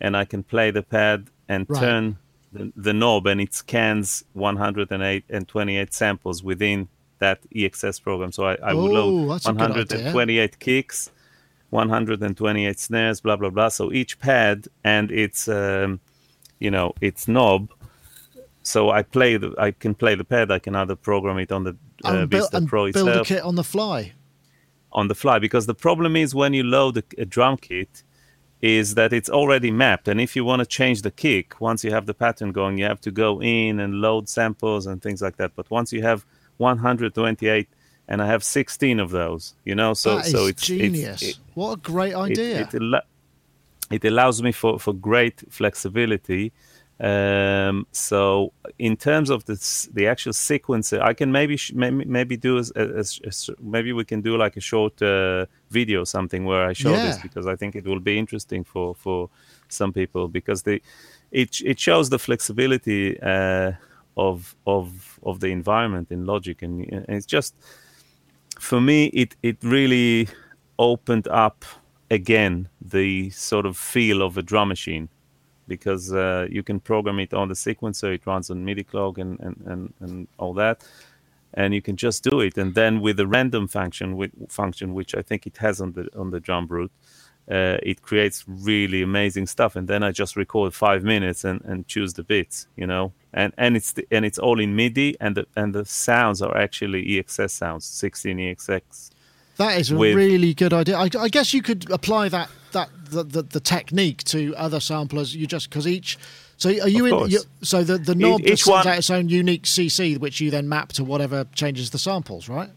and 0.00 0.16
I 0.16 0.24
can 0.24 0.42
play 0.42 0.70
the 0.70 0.82
pad 0.82 1.28
and 1.48 1.66
Right. 1.68 1.80
turn 1.80 2.16
the, 2.52 2.72
the 2.76 2.92
knob, 2.92 3.26
and 3.26 3.40
it 3.40 3.54
scans 3.54 4.24
108 4.34 5.24
and 5.30 5.48
28 5.48 5.92
samples 5.94 6.42
within 6.42 6.88
that 7.18 7.38
EXS 7.54 8.02
program. 8.02 8.32
So 8.32 8.44
I, 8.44 8.54
I 8.62 8.74
would 8.74 8.90
Oh, 8.90 8.94
load 8.94 9.28
that's 9.30 9.46
a 9.46 9.52
good 9.52 9.60
idea. 9.70 9.98
128 10.12 10.58
kicks, 10.58 11.10
128 11.70 12.78
snares, 12.78 13.20
blah 13.20 13.36
blah 13.36 13.50
blah. 13.50 13.68
So 13.68 13.92
each 13.92 14.18
pad 14.18 14.68
and 14.84 15.10
its 15.10 15.48
um, 15.48 16.00
you 16.58 16.70
know 16.70 16.92
its 17.00 17.26
knob. 17.28 17.70
So 18.62 18.90
I 18.90 19.02
play 19.02 19.36
the 19.36 19.54
I 19.58 19.70
can 19.72 19.94
play 19.94 20.14
the 20.14 20.24
pad. 20.24 20.50
I 20.50 20.58
can 20.58 20.74
either 20.76 20.94
program 20.96 21.38
it 21.38 21.50
on 21.52 21.64
the 21.64 21.76
uh, 22.04 22.12
and, 22.12 22.30
build, 22.30 22.50
and 22.52 22.68
Pro 22.68 22.90
build 22.92 23.08
a 23.08 23.10
itself 23.10 23.26
kit 23.26 23.42
on 23.42 23.54
the 23.54 23.64
fly. 23.64 24.12
on 24.92 25.08
the 25.08 25.14
fly 25.14 25.38
because 25.38 25.66
the 25.66 25.74
problem 25.74 26.16
is 26.16 26.34
when 26.34 26.52
you 26.54 26.62
load 26.62 26.96
a, 26.98 27.02
a 27.18 27.24
drum 27.24 27.56
kit 27.56 28.02
is 28.60 28.94
that 28.94 29.12
it's 29.12 29.28
already 29.28 29.70
mapped 29.70 30.06
and 30.08 30.20
if 30.20 30.36
you 30.36 30.44
want 30.44 30.60
to 30.60 30.66
change 30.66 31.02
the 31.02 31.10
kick 31.10 31.60
once 31.60 31.82
you 31.82 31.90
have 31.90 32.06
the 32.06 32.14
pattern 32.14 32.52
going 32.52 32.78
you 32.78 32.84
have 32.84 33.00
to 33.00 33.10
go 33.10 33.42
in 33.42 33.80
and 33.80 33.94
load 34.00 34.28
samples 34.28 34.86
and 34.86 35.02
things 35.02 35.20
like 35.20 35.36
that 35.36 35.50
but 35.56 35.68
once 35.70 35.92
you 35.92 36.02
have 36.02 36.24
128 36.58 37.68
and 38.06 38.22
i 38.22 38.26
have 38.26 38.44
16 38.44 39.00
of 39.00 39.10
those 39.10 39.54
you 39.64 39.74
know 39.74 39.94
so 39.94 40.20
so 40.20 40.46
it's 40.46 40.62
genius. 40.62 41.22
it's, 41.22 41.38
it, 41.38 41.38
what 41.54 41.72
a 41.72 41.76
great 41.78 42.12
it, 42.12 42.16
idea. 42.16 42.60
it, 42.60 42.74
al- 42.74 43.02
it 43.92 44.04
allows 44.04 44.42
me 44.42 44.52
for, 44.52 44.78
for 44.78 44.94
great 44.94 45.44
flexibility. 45.50 46.52
Um, 47.02 47.88
so 47.90 48.52
in 48.78 48.96
terms 48.96 49.28
of 49.28 49.44
the 49.44 49.56
the 49.92 50.06
actual 50.06 50.32
sequencer, 50.32 51.02
I 51.02 51.14
can 51.14 51.32
maybe 51.32 51.56
sh- 51.56 51.72
maybe, 51.74 52.04
maybe 52.04 52.36
do 52.36 52.58
as, 52.58 52.70
as, 52.70 53.20
as 53.26 53.50
maybe 53.60 53.92
we 53.92 54.04
can 54.04 54.20
do 54.20 54.36
like 54.36 54.56
a 54.56 54.60
short 54.60 55.02
uh, 55.02 55.46
video 55.70 56.02
or 56.02 56.06
something 56.06 56.44
where 56.44 56.64
I 56.64 56.74
show 56.74 56.92
this 56.92 57.18
because 57.18 57.48
I 57.48 57.56
think 57.56 57.74
it 57.74 57.84
will 57.86 57.98
be 57.98 58.16
interesting 58.16 58.62
for 58.62 58.94
for 58.94 59.28
some 59.68 59.92
people 59.92 60.28
because 60.28 60.62
the 60.62 60.80
it 61.32 61.60
it 61.64 61.80
shows 61.80 62.08
the 62.08 62.20
flexibility 62.20 63.20
uh, 63.20 63.72
of 64.16 64.54
of 64.64 65.18
of 65.24 65.40
the 65.40 65.48
environment 65.48 66.12
in 66.12 66.24
Logic 66.24 66.62
and, 66.62 66.84
and 66.92 67.04
it's 67.08 67.26
just 67.26 67.56
for 68.60 68.80
me 68.80 69.06
it 69.06 69.34
it 69.42 69.56
really 69.64 70.28
opened 70.78 71.26
up 71.26 71.64
again 72.12 72.68
the 72.80 73.30
sort 73.30 73.66
of 73.66 73.76
feel 73.76 74.22
of 74.22 74.38
a 74.38 74.42
drum 74.42 74.68
machine 74.68 75.08
because 75.68 76.12
uh, 76.12 76.46
you 76.50 76.62
can 76.62 76.80
program 76.80 77.18
it 77.18 77.32
on 77.34 77.48
the 77.48 77.54
sequencer 77.54 78.14
it 78.14 78.26
runs 78.26 78.50
on 78.50 78.64
midi 78.64 78.84
clock 78.84 79.18
and, 79.18 79.38
and, 79.40 79.56
and, 79.66 79.94
and 80.00 80.28
all 80.38 80.54
that. 80.54 80.84
And 81.54 81.74
you 81.74 81.82
can 81.82 81.96
just 81.96 82.24
do 82.24 82.40
it. 82.40 82.56
And 82.56 82.74
then 82.74 83.02
with 83.02 83.18
the 83.18 83.26
random 83.26 83.68
function 83.68 84.16
with 84.16 84.32
function 84.50 84.94
which 84.94 85.14
i 85.14 85.22
think 85.22 85.46
it 85.46 85.56
has 85.58 85.80
on 85.80 85.92
the 85.92 86.08
on 86.16 86.30
the 86.30 86.40
drum 86.40 86.66
brute 86.66 86.92
uh, 87.50 87.76
it 87.82 88.02
creates 88.02 88.44
really 88.46 89.02
amazing 89.02 89.46
stuff. 89.46 89.74
And 89.76 89.88
then 89.88 90.02
i 90.02 90.10
just 90.10 90.36
record 90.36 90.74
five 90.74 91.02
minutes 91.02 91.44
and, 91.44 91.60
and 91.64 91.86
choose 91.86 92.14
the 92.14 92.22
bits 92.22 92.68
you 92.76 92.86
know? 92.86 93.12
And 93.32 93.52
and 93.58 93.76
it's 93.76 93.92
the, 93.92 94.06
and 94.10 94.24
it's 94.24 94.38
all 94.38 94.60
in 94.60 94.74
midi 94.76 95.16
and 95.20 95.36
the 95.36 95.46
and 95.56 95.74
the 95.74 95.84
sounds 95.84 96.42
are 96.42 96.56
actually 96.56 97.04
exs 97.06 97.50
sounds 97.50 97.84
16 97.84 98.38
exs 98.38 99.10
That 99.56 99.78
is 99.80 99.90
a 99.90 99.96
with- 99.96 100.16
really 100.16 100.54
good 100.54 100.72
idea. 100.72 100.96
I, 100.96 101.08
I 101.18 101.28
guess 101.28 101.52
you 101.54 101.62
could 101.62 101.90
apply 101.90 102.28
that 102.30 102.48
that 102.72 102.88
the, 103.10 103.22
the, 103.22 103.42
the 103.42 103.60
technique 103.60 104.24
to 104.24 104.54
other 104.56 104.80
samplers. 104.80 105.34
You 105.34 105.46
just 105.46 105.68
because 105.68 105.86
each. 105.86 106.18
So 106.56 106.68
are 106.70 106.88
you 106.88 107.06
in? 107.06 107.30
You, 107.30 107.40
so 107.62 107.82
the 107.84 107.98
the 107.98 108.14
knob 108.14 108.40
each 108.40 108.46
just 108.48 108.64
sends 108.64 108.84
one- 108.84 108.92
out 108.94 108.98
its 108.98 109.10
own 109.10 109.28
unique 109.28 109.64
CC, 109.64 110.18
which 110.18 110.40
you 110.40 110.50
then 110.50 110.68
map 110.68 110.90
to 110.94 111.04
whatever 111.04 111.44
changes 111.54 111.90
the 111.90 111.98
samples, 111.98 112.48
right? 112.48 112.70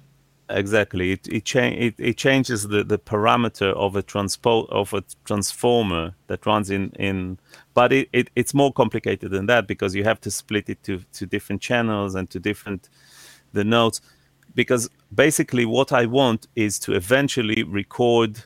Exactly. 0.49 1.11
It 1.13 1.27
it, 1.27 1.45
cha- 1.45 1.59
it 1.85 1.95
it 1.97 2.17
changes 2.17 2.67
the, 2.67 2.83
the 2.83 2.99
parameter 2.99 3.73
of 3.73 3.95
a 3.95 4.03
transpo 4.03 4.69
of 4.69 4.93
a 4.93 5.03
transformer 5.23 6.13
that 6.27 6.45
runs 6.45 6.69
in 6.69 6.91
in 6.99 7.39
but 7.73 7.91
it, 7.91 8.09
it 8.13 8.29
it's 8.35 8.53
more 8.53 8.71
complicated 8.71 9.31
than 9.31 9.47
that 9.47 9.65
because 9.67 9.95
you 9.95 10.03
have 10.03 10.21
to 10.21 10.29
split 10.29 10.69
it 10.69 10.83
to 10.83 10.99
to 11.13 11.25
different 11.25 11.61
channels 11.63 12.13
and 12.13 12.29
to 12.29 12.39
different 12.39 12.89
the 13.53 13.63
notes 13.63 14.01
because 14.55 14.89
basically 15.13 15.65
what 15.65 15.91
I 15.91 16.05
want 16.05 16.47
is 16.55 16.79
to 16.79 16.93
eventually 16.93 17.63
record 17.63 18.43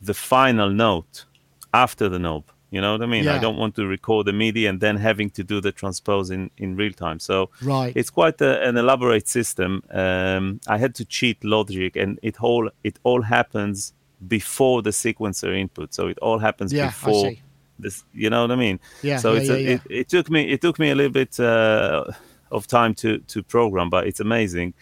the 0.00 0.14
final 0.14 0.70
note 0.70 1.24
after 1.72 2.08
the 2.08 2.18
knob. 2.18 2.44
You 2.70 2.80
know 2.80 2.92
what 2.92 3.02
I 3.02 3.06
mean? 3.06 3.24
Yeah. 3.24 3.36
I 3.36 3.38
don't 3.38 3.56
want 3.56 3.74
to 3.76 3.86
record 3.86 4.26
the 4.26 4.32
MIDI 4.32 4.66
and 4.66 4.80
then 4.80 4.96
having 4.96 5.30
to 5.30 5.44
do 5.44 5.60
the 5.60 5.72
transpose 5.72 6.30
in, 6.30 6.50
in 6.58 6.76
real 6.76 6.92
time. 6.92 7.20
So 7.20 7.50
Right. 7.62 7.92
it's 7.96 8.10
quite 8.10 8.40
a, 8.40 8.68
an 8.68 8.76
elaborate 8.76 9.28
system. 9.28 9.82
Um, 9.90 10.60
I 10.66 10.76
had 10.76 10.94
to 10.96 11.04
cheat 11.04 11.42
Logic, 11.44 11.94
and 11.96 12.18
it 12.22 12.42
all 12.42 12.68
it 12.82 12.98
all 13.04 13.22
happens 13.22 13.94
before 14.28 14.82
the 14.82 14.90
sequencer 14.90 15.56
input. 15.56 15.94
So 15.94 16.08
it 16.08 16.18
all 16.18 16.38
happens 16.38 16.72
Yeah, 16.72 16.88
before 16.88 17.32
this. 17.78 18.04
You 18.12 18.30
know 18.30 18.42
what 18.42 18.50
I 18.50 18.56
mean? 18.56 18.80
Yeah, 19.02 19.18
So 19.18 19.32
yeah, 19.32 19.40
it's 19.40 19.50
a. 19.50 19.72
It, 19.72 19.80
it 19.88 20.08
took 20.08 20.28
me 20.28 20.50
it 20.50 20.60
took 20.60 20.78
me 20.78 20.90
a 20.90 20.94
little 20.94 21.12
bit 21.12 21.38
uh, 21.40 22.04
of 22.50 22.66
time 22.66 22.94
to 22.96 23.18
to 23.18 23.42
program, 23.42 23.90
but 23.90 24.06
it's 24.08 24.20
amazing. 24.20 24.74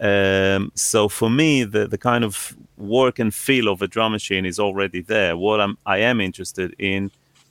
Um, 0.00 0.72
so 0.74 1.08
for 1.08 1.30
me, 1.30 1.64
the 1.64 1.86
the 1.86 1.98
kind 1.98 2.24
of 2.24 2.56
work 2.76 3.18
and 3.18 3.32
feel 3.34 3.68
of 3.68 3.80
a 3.82 3.88
drum 3.88 4.12
machine 4.12 4.44
is 4.44 4.58
already 4.58 5.00
there. 5.00 5.36
What 5.36 5.60
I'm 5.60 5.78
I 5.86 5.98
am 5.98 6.20
interested 6.20 6.74
in 6.78 7.10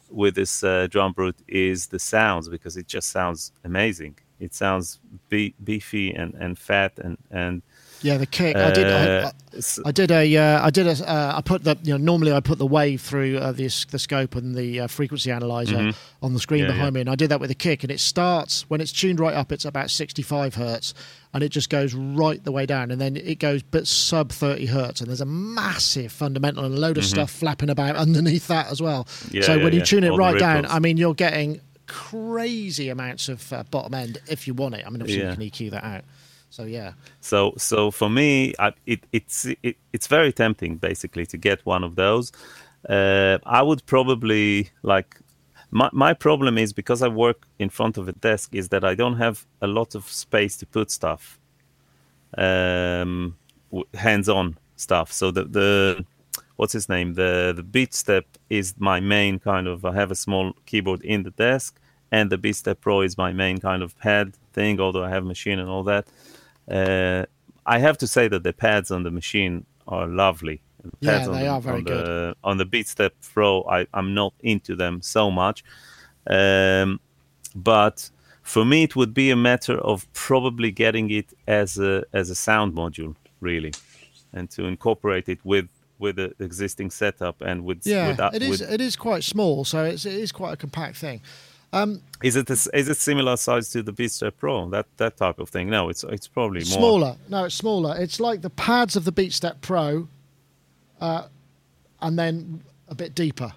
with 0.10 0.36
this 0.36 0.63
uh, 0.63 0.88
drum 0.88 1.13
brute 1.13 1.38
is 1.47 1.88
the 1.88 1.99
sounds 1.99 2.47
because 2.49 2.77
it 2.77 2.88
just 2.88 3.10
sounds 3.10 3.51
amazing. 3.63 4.17
It 4.39 4.53
sounds 4.53 4.99
be- 5.29 5.55
beefy 5.63 6.13
and, 6.13 6.34
and 6.36 6.58
fat 6.58 6.93
and 6.97 7.17
and 7.31 7.62
Yeah, 8.06 8.18
the 8.18 8.28
kick. 8.28 8.56
I 8.56 8.72
did. 8.72 8.86
I, 8.86 9.08
uh, 9.08 9.32
I, 9.84 9.91
did 9.91 10.12
a. 10.12 10.38
Uh, 10.38 10.65
I 10.65 10.70
did 10.70 10.86
a. 10.86 11.10
Uh, 11.10 11.38
I 11.38 11.41
put 11.41 11.63
the. 11.63 11.76
You 11.82 11.94
know, 11.94 11.98
normally 11.98 12.32
I 12.32 12.39
put 12.39 12.60
the 12.60 12.65
wave 12.68 13.02
through 13.02 13.38
uh, 13.39 13.52
the 13.52 13.68
the 13.89 13.98
scope 13.98 14.36
and 14.36 14.54
the 14.54 14.82
uh, 14.82 14.88
frequency 14.88 15.32
analyzer 15.32 15.91
on 16.22 16.34
the 16.34 16.39
screen 16.39 16.56
Mm-hmm. 16.56 16.70
Yeah, 16.70 16.74
behind 16.74 16.94
yeah. 16.94 16.98
me, 16.98 17.02
and 17.02 17.10
I 17.10 17.15
did 17.15 17.32
that 17.32 17.39
with 17.41 17.52
a 17.52 17.56
kick, 17.56 17.84
and 17.84 17.91
it 17.91 18.00
starts 18.00 18.70
when 18.70 18.80
it's 18.80 18.91
tuned 18.91 19.20
right 19.20 19.34
up. 19.34 19.52
It's 19.52 19.65
about 19.65 19.89
sixty 19.89 20.22
five 20.22 20.56
hertz, 20.56 20.94
and 21.34 21.44
it 21.44 21.50
just 21.50 21.70
goes 21.70 21.94
right 21.94 22.41
the 22.41 22.52
way 22.52 22.65
down, 22.65 22.91
and 22.91 23.02
then 23.02 23.18
it 23.18 23.39
goes 23.39 23.63
but 23.63 23.88
sub 23.88 24.32
thirty 24.32 24.68
hertz, 24.68 25.02
and 25.02 25.10
there's 25.10 25.20
a 25.20 25.26
massive 25.26 26.12
fundamental 26.12 26.63
and 26.63 26.76
a 26.76 26.78
load 26.78 26.98
of 27.00 27.06
stuff 27.06 27.32
flapping 27.32 27.72
about 27.72 27.96
underneath 28.06 28.48
that 28.48 28.72
as 28.72 28.82
well. 28.82 29.06
Mm-hmm. 29.06 29.38
Yeah, 29.38 29.44
so 29.44 29.63
when 29.63 29.74
you 29.74 29.82
tune 29.82 30.04
it 30.04 30.12
All 30.12 30.18
right 30.18 30.39
down. 30.39 30.68
I 30.68 30.80
mean, 30.80 30.98
you're 30.98 31.15
getting 31.15 31.60
crazy 31.88 32.89
amounts 32.89 33.30
of 33.30 33.52
uh, 33.52 33.63
bottom 33.72 33.96
end 33.96 34.20
if 34.30 34.48
you 34.48 34.54
want 34.54 34.76
it. 34.76 34.86
I 34.86 34.89
mean, 34.91 35.02
obviously 35.02 35.28
you 35.28 35.34
can 35.34 35.68
EQ 35.68 35.72
that 35.72 35.84
out. 35.84 36.04
So 36.56 36.63
yeah. 36.63 36.94
So 37.20 37.54
so 37.58 37.91
for 37.91 38.10
me, 38.10 38.54
I, 38.60 38.72
it, 38.86 39.02
it's 39.12 39.46
it, 39.62 39.76
it's 39.91 40.08
very 40.08 40.32
tempting 40.32 40.78
basically 40.78 41.26
to 41.26 41.38
get 41.38 41.65
one 41.65 41.84
of 41.84 41.96
those. 41.96 42.32
Uh, 42.88 43.39
I 43.46 43.62
would 43.62 43.86
probably 43.86 44.70
like 44.82 45.18
my 45.72 45.89
my 45.91 46.13
problem 46.13 46.58
is 46.58 46.72
because 46.72 47.02
I 47.02 47.10
work 47.10 47.46
in 47.60 47.70
front 47.70 47.98
of 47.98 48.08
a 48.08 48.13
desk 48.13 48.56
is 48.56 48.70
that 48.70 48.86
I 48.86 48.96
don't 48.96 49.18
have 49.18 49.46
a 49.62 49.68
lot 49.68 49.96
of 49.96 50.10
space 50.10 50.56
to 50.58 50.65
put 50.65 50.91
stuff, 50.91 51.38
um, 52.38 53.36
hands-on 53.94 54.58
stuff. 54.78 55.12
So 55.12 55.32
the 55.32 55.44
the 55.44 56.06
what's 56.56 56.72
his 56.72 56.88
name 56.88 57.15
the 57.15 57.52
the 57.54 57.63
beat 57.63 57.94
step 57.94 58.28
is 58.50 58.76
my 58.78 59.02
main 59.02 59.39
kind 59.39 59.68
of. 59.68 59.84
I 59.84 59.94
have 59.94 60.10
a 60.10 60.15
small 60.15 60.54
keyboard 60.65 61.02
in 61.04 61.24
the 61.24 61.32
desk, 61.32 61.82
and 62.13 62.30
the 62.30 62.38
Beat 62.38 62.56
Step 62.56 62.80
Pro 62.80 63.02
is 63.02 63.18
my 63.18 63.34
main 63.34 63.58
kind 63.58 63.84
of 63.84 63.98
pad 63.98 64.38
thing. 64.54 64.80
Although 64.80 65.04
I 65.04 65.10
have 65.10 65.26
machine 65.26 65.60
and 65.60 65.70
all 65.70 65.84
that. 65.84 66.08
Uh, 66.69 67.25
I 67.65 67.80
have 67.80 67.97
to 67.99 68.08
say 68.08 68.28
that 68.28 68.43
the 68.43 68.54
pads 68.54 68.91
on 68.91 69.04
the 69.04 69.12
machine 69.12 69.65
are 69.88 70.08
lovely. 70.08 70.62
The 70.84 70.91
Yeah, 71.01 71.12
pads 71.17 71.28
on 71.28 71.34
they 71.36 71.41
the, 71.43 71.47
are 71.47 71.62
very 71.62 71.78
on 71.78 71.84
good. 71.84 72.06
The, 72.06 72.36
on 72.43 72.58
the 72.58 72.65
Beatstep 72.65 73.13
Pro, 73.34 73.63
I, 73.63 73.88
I'm 73.93 74.13
not 74.13 74.34
into 74.41 74.75
them 74.75 75.01
so 75.01 75.32
much. 75.32 75.63
Um, 76.28 76.99
but 77.56 78.10
for 78.43 78.65
me, 78.65 78.84
it 78.84 78.95
would 78.95 79.13
be 79.13 79.32
a 79.32 79.36
matter 79.36 79.78
of 79.80 80.12
probably 80.13 80.71
getting 80.71 81.10
it 81.12 81.34
as 81.47 81.78
a 81.80 82.04
as 82.13 82.30
a 82.30 82.36
sound 82.36 82.73
module, 82.75 83.15
really, 83.41 83.73
and 84.34 84.49
to 84.51 84.65
incorporate 84.65 85.30
it 85.30 85.39
with 85.43 85.67
with 85.97 86.17
the 86.17 86.34
existing 86.39 86.91
setup 86.91 87.41
and 87.41 87.63
with 87.63 87.86
Yeah, 87.86 88.10
with, 88.10 88.17
that- 88.17 88.36
it 88.36 88.41
is. 88.43 88.49
with- 88.62 88.71
It 88.71 88.82
is 88.82 88.95
quite 88.95 89.23
small, 89.23 89.63
so 89.65 89.84
it's, 89.86 90.06
it 90.06 90.13
is 90.13 90.32
quite 90.32 90.54
a 90.54 90.58
compact 90.58 90.97
thing. 90.97 91.21
Is 92.23 92.36
it 92.36 92.49
a, 92.49 92.54
is 92.73 92.88
it 92.89 92.97
similar 92.97 93.36
size 93.38 93.69
to 93.71 93.84
the 93.84 93.91
Beatstep 93.91 94.38
Pro? 94.38 94.69
That 94.69 94.86
that 94.97 95.17
type 95.17 95.39
of 95.39 95.49
thing? 95.49 95.69
No, 95.69 95.89
it's 95.89 96.04
it's 96.06 96.28
probably 96.28 96.60
more 96.62 96.78
Smaller. 96.80 97.17
No, 97.30 97.45
it's 97.45 97.56
smaller. 97.56 97.95
It's 97.97 98.19
like 98.19 98.41
the 98.41 98.49
pads 98.49 98.95
of 98.95 99.04
the 99.04 99.12
BeatStep 99.12 99.62
Pro, 99.62 100.08
uh, 101.01 101.28
and 102.01 102.17
then 102.17 102.63
a 102.88 102.95
bit 102.95 103.13
deeper. 103.15 103.51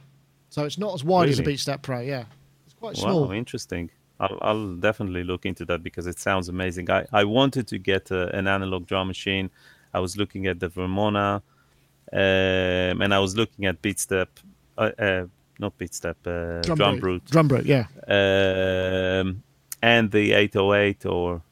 So 0.51 0.65
it's 0.65 0.79
not 0.79 0.95
as 0.95 1.05
wide 1.05 1.29
as 1.29 1.37
the 1.37 1.43
Really? 1.43 1.55
BeatStep 1.55 1.83
Pro. 1.83 2.01
Yeah, 2.01 2.25
it's 2.67 2.75
quite 2.75 2.97
small. 2.97 3.27
Wow, 3.29 3.33
interesting. 3.33 3.91
I'll, 4.21 4.39
I'll 4.43 4.75
definitely 4.75 5.23
look 5.23 5.47
into 5.47 5.65
that 5.67 5.83
because 5.85 6.09
it 6.09 6.19
sounds 6.19 6.49
amazing. 6.49 6.91
I, 6.91 7.07
I 7.13 7.23
wanted 7.23 7.69
to 7.69 7.79
get 7.79 8.11
a, 8.11 8.35
an 8.37 8.49
analog 8.49 8.87
drum 8.87 9.07
machine. 9.07 9.49
I 9.95 10.01
was 10.01 10.17
looking 10.17 10.49
at 10.49 10.59
the 10.59 10.69
Vermona, 10.69 11.41
um, 12.13 13.01
and 13.03 13.15
I 13.15 13.21
was 13.21 13.37
looking 13.37 13.67
at 13.67 13.81
Beatstep, 13.81 14.29
uh, 14.77 14.91
uh, 14.99 15.27
not 15.59 15.77
Beatstep, 15.79 16.17
uh, 16.27 16.61
Drum, 16.63 16.99
Brute, 17.01 17.25
Drum 17.31 17.49
Brute. 17.49 17.67
Yeah. 17.67 17.87
um, 18.07 19.43
and 19.83 20.11
the 20.11 20.33
808 20.33 21.07
or 21.07 21.43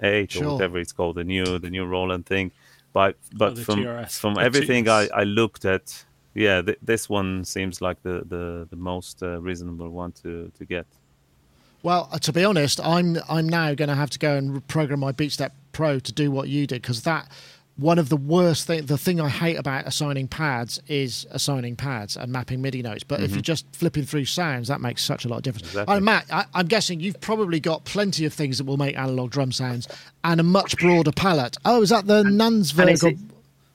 8 0.00 0.30
Sure. 0.32 0.44
or 0.46 0.52
whatever 0.54 0.78
it's 0.78 0.92
called, 0.92 1.16
the 1.16 1.24
new 1.24 1.58
the 1.58 1.70
new 1.70 1.84
Roland 1.84 2.26
thing. 2.26 2.50
But 2.92 3.16
but 3.34 3.52
Oh, 3.58 3.62
from 3.62 3.80
TRS. 3.80 4.18
from 4.18 4.34
The 4.34 4.40
everything 4.42 4.88
I, 4.88 5.08
I 5.14 5.24
looked 5.24 5.64
at, 5.64 6.04
yeah, 6.34 6.62
th- 6.62 6.78
this 6.82 7.08
one 7.08 7.44
seems 7.44 7.80
like 7.80 8.02
the 8.02 8.22
the, 8.28 8.66
the 8.70 8.76
most 8.76 9.22
uh, 9.22 9.40
reasonable 9.40 9.90
one 9.90 10.12
to 10.22 10.50
to 10.58 10.64
get. 10.64 10.86
Well, 11.82 12.08
uh, 12.12 12.18
to 12.18 12.32
be 12.32 12.44
honest, 12.44 12.80
I'm 12.80 13.18
I'm 13.28 13.48
now 13.48 13.74
going 13.74 13.88
to 13.88 13.94
have 13.94 14.10
to 14.10 14.18
go 14.18 14.36
and 14.36 14.66
program 14.66 15.00
my 15.00 15.12
BeatStep 15.12 15.50
Pro 15.72 16.00
to 16.00 16.12
do 16.12 16.30
what 16.30 16.48
you 16.48 16.66
did 16.66 16.82
because 16.82 17.02
that 17.02 17.28
one 17.78 17.98
of 18.00 18.08
the 18.08 18.16
worst 18.16 18.66
thing, 18.66 18.86
the 18.86 18.98
thing 18.98 19.20
I 19.20 19.28
hate 19.28 19.56
about 19.56 19.86
assigning 19.86 20.26
pads 20.26 20.82
is 20.88 21.26
assigning 21.30 21.76
pads 21.76 22.16
and 22.16 22.32
mapping 22.32 22.60
MIDI 22.60 22.82
notes. 22.82 23.04
But 23.04 23.20
if 23.22 23.30
you're 23.30 23.40
just 23.40 23.66
flipping 23.72 24.04
through 24.04 24.24
sounds, 24.24 24.66
that 24.66 24.80
makes 24.80 25.02
such 25.04 25.24
a 25.24 25.28
lot 25.28 25.36
of 25.38 25.42
difference. 25.44 25.68
Exactly. 25.68 25.94
And 25.96 26.04
Matt, 26.04 26.26
I, 26.30 26.44
I'm 26.54 26.66
guessing 26.66 26.98
you've 26.98 27.20
probably 27.20 27.60
got 27.60 27.84
plenty 27.84 28.24
of 28.24 28.34
things 28.34 28.58
that 28.58 28.64
will 28.64 28.76
make 28.78 28.98
analog 28.98 29.30
drum 29.30 29.52
sounds 29.52 29.86
and 30.24 30.40
a 30.40 30.42
much 30.42 30.76
broader 30.78 31.12
palette. 31.12 31.56
Oh, 31.64 31.80
is 31.82 31.90
that 31.90 32.06
the 32.08 32.24
or- 33.04 33.12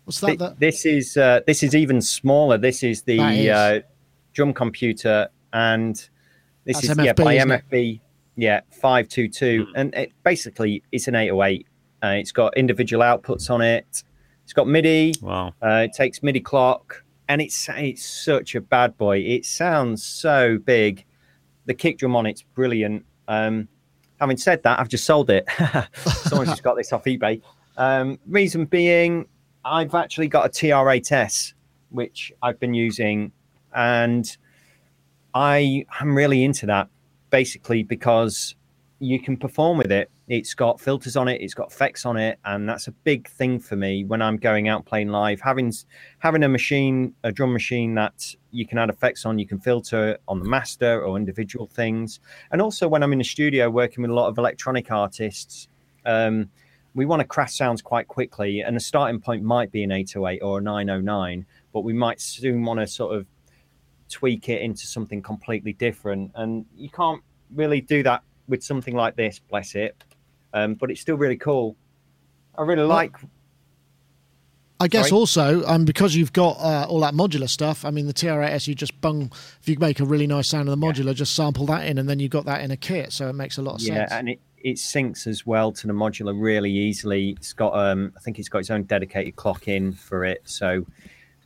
What's 0.04 0.20
that? 0.20 0.38
The- 0.38 0.56
This 0.60 0.86
is 0.86 1.16
uh, 1.16 1.40
this 1.48 1.64
is 1.64 1.74
even 1.74 2.02
smaller. 2.02 2.58
This 2.58 2.84
is 2.84 3.04
the 3.04 3.20
is. 3.22 3.48
Uh, 3.50 3.80
drum 4.34 4.54
computer, 4.54 5.30
and 5.54 5.96
this 6.66 6.82
That's 6.82 6.90
is 6.90 7.06
yeah 7.06 7.14
by 7.14 7.36
isn't 7.36 7.52
it? 7.52 7.64
MFB. 7.72 8.00
Yeah, 8.36 8.62
five 8.82 9.08
two 9.08 9.30
two, 9.30 9.68
and 9.76 9.94
it, 9.94 10.12
basically 10.24 10.84
it's 10.92 11.08
an 11.08 11.16
eight 11.16 11.30
hundred 11.30 11.44
eight. 11.46 11.68
Uh, 12.04 12.16
it's 12.18 12.34
got 12.34 12.56
individual 12.58 13.02
outputs 13.02 13.50
on 13.50 13.62
it. 13.62 14.04
It's 14.44 14.54
got 14.54 14.68
MIDI. 14.68 15.14
Wow. 15.22 15.54
Uh, 15.64 15.86
it 15.86 15.94
takes 15.94 16.22
MIDI 16.22 16.42
clock, 16.42 17.04
and 17.30 17.42
it's 17.42 17.70
it's 17.70 18.06
such 18.06 18.56
a 18.56 18.62
bad 18.62 18.98
boy. 18.98 19.20
It 19.20 19.46
sounds 19.46 20.04
so 20.04 20.58
big. 20.58 21.06
The 21.66 21.74
kick 21.74 21.98
drum 22.00 22.16
on 22.16 22.26
it's 22.26 22.42
brilliant. 22.42 23.06
Um, 23.30 23.70
having 24.20 24.36
said 24.36 24.64
that, 24.64 24.80
I've 24.80 24.90
just 24.90 25.06
sold 25.06 25.30
it. 25.30 25.48
Someone's 26.06 26.50
just 26.50 26.64
got 26.64 26.76
this 26.76 26.92
off 26.92 27.06
eBay. 27.06 27.42
Um, 27.78 28.20
reason 28.28 28.66
being, 28.66 29.26
I've 29.64 29.96
actually 29.96 30.28
got 30.28 30.46
a 30.46 30.50
TR8S, 30.50 31.54
which 31.90 32.34
I've 32.42 32.60
been 32.60 32.74
using, 32.74 33.32
and 33.74 34.38
I 35.34 35.86
am 36.02 36.16
really 36.16 36.44
into 36.44 36.66
that. 36.66 36.90
Basically, 37.30 37.82
because 37.82 38.56
you 39.00 39.20
can 39.20 39.38
perform 39.38 39.78
with 39.78 39.92
it. 39.92 40.12
It's 40.30 40.54
got 40.54 40.80
filters 40.80 41.18
on 41.18 41.28
it, 41.28 41.42
it's 41.42 41.54
got 41.54 41.72
effects 41.72 42.06
on 42.06 42.16
it, 42.16 42.40
and 42.46 42.68
that's 42.68 42.88
a 42.88 42.92
big 42.92 43.28
thing 43.28 43.60
for 43.60 43.76
me 43.76 44.06
when 44.06 44.22
I'm 44.22 44.38
going 44.38 44.70
out 44.70 44.86
playing 44.86 45.10
live. 45.10 45.42
Having 45.42 45.74
having 46.20 46.44
a 46.44 46.50
machine, 46.50 47.14
a 47.24 47.32
drum 47.32 47.52
machine 47.52 47.94
that 47.96 48.34
you 48.52 48.66
can 48.66 48.78
add 48.78 48.90
effects 48.90 49.26
on, 49.26 49.38
you 49.38 49.46
can 49.46 49.60
filter 49.60 50.18
on 50.30 50.40
the 50.40 50.48
master 50.48 51.04
or 51.04 51.18
individual 51.18 51.68
things, 51.68 52.22
and 52.52 52.62
also 52.62 52.88
when 52.88 53.04
I'm 53.04 53.12
in 53.12 53.20
the 53.20 53.26
studio 53.26 53.70
working 53.70 54.02
with 54.02 54.12
a 54.12 54.14
lot 54.14 54.30
of 54.30 54.38
electronic 54.38 54.92
artists, 54.92 55.68
um, 56.06 56.50
we 56.96 57.06
want 57.06 57.20
to 57.20 57.28
craft 57.28 57.54
sounds 57.54 57.82
quite 57.82 58.08
quickly, 58.08 58.62
and 58.62 58.78
the 58.78 58.80
starting 58.80 59.20
point 59.20 59.44
might 59.44 59.72
be 59.72 59.84
an 59.84 59.92
808 59.92 60.40
or 60.42 60.60
a 60.60 60.62
909, 60.62 61.46
but 61.74 61.82
we 61.82 61.92
might 61.92 62.22
soon 62.22 62.64
want 62.64 62.80
to 62.80 62.88
sort 62.88 63.16
of 63.16 63.28
tweak 64.10 64.48
it 64.48 64.62
into 64.62 64.86
something 64.88 65.22
completely 65.22 65.74
different, 65.74 66.32
and 66.36 66.66
you 66.76 66.90
can't 66.90 67.22
really 67.54 67.82
do 67.82 68.04
that 68.04 68.24
with 68.48 68.64
something 68.64 68.96
like 68.96 69.16
this, 69.16 69.40
bless 69.40 69.76
it. 69.76 70.02
Um, 70.54 70.76
but 70.76 70.92
it's 70.92 71.02
still 71.02 71.18
really 71.18 71.38
cool. 71.38 71.76
I 72.58 72.64
really 72.64 72.84
like. 72.84 73.16
I 74.80 74.88
guess 74.88 75.10
Sorry? 75.10 75.20
also 75.20 75.66
um, 75.66 75.86
because 75.86 76.16
you've 76.16 76.34
got 76.34 76.58
uh, 76.60 76.86
all 76.90 77.00
that 77.02 77.14
modular 77.14 77.50
stuff. 77.50 77.86
I 77.86 77.90
mean, 77.90 78.06
the 78.06 78.14
TR8S, 78.14 78.68
you 78.68 78.76
just 78.76 79.00
bung. 79.00 79.32
If 79.62 79.70
you 79.70 79.78
make 79.80 80.00
a 80.00 80.06
really 80.06 80.28
nice 80.28 80.48
sound 80.48 80.68
of 80.68 80.78
the 80.78 80.86
modular, 80.86 81.16
just 81.16 81.36
sample 81.36 81.66
that 81.68 81.88
in, 81.88 81.98
and 81.98 82.10
then 82.10 82.20
you've 82.20 82.32
got 82.32 82.46
that 82.46 82.62
in 82.62 82.72
a 82.72 82.78
kit. 82.78 83.14
So 83.14 83.30
it 83.30 83.34
makes 83.34 83.58
a 83.58 83.62
lot 83.62 83.76
of 83.76 83.82
Yeah, 83.82 83.94
sense. 83.94 84.12
Yeah, 84.12 84.20
and 84.20 84.30
it, 84.30 84.40
it 84.58 84.76
syncs 84.76 85.26
as 85.26 85.46
well 85.46 85.72
to 85.72 85.88
the 85.88 85.94
modular 85.94 86.34
really 86.38 86.72
easily. 86.72 87.30
It's 87.30 87.54
got, 87.54 87.74
um, 87.74 88.12
I 88.18 88.20
think 88.20 88.40
it's 88.40 88.50
got 88.50 88.60
its 88.60 88.72
own 88.72 88.84
dedicated 88.84 89.36
clock 89.36 89.68
in 89.68 89.94
for 89.94 90.26
it, 90.26 90.42
so 90.44 90.86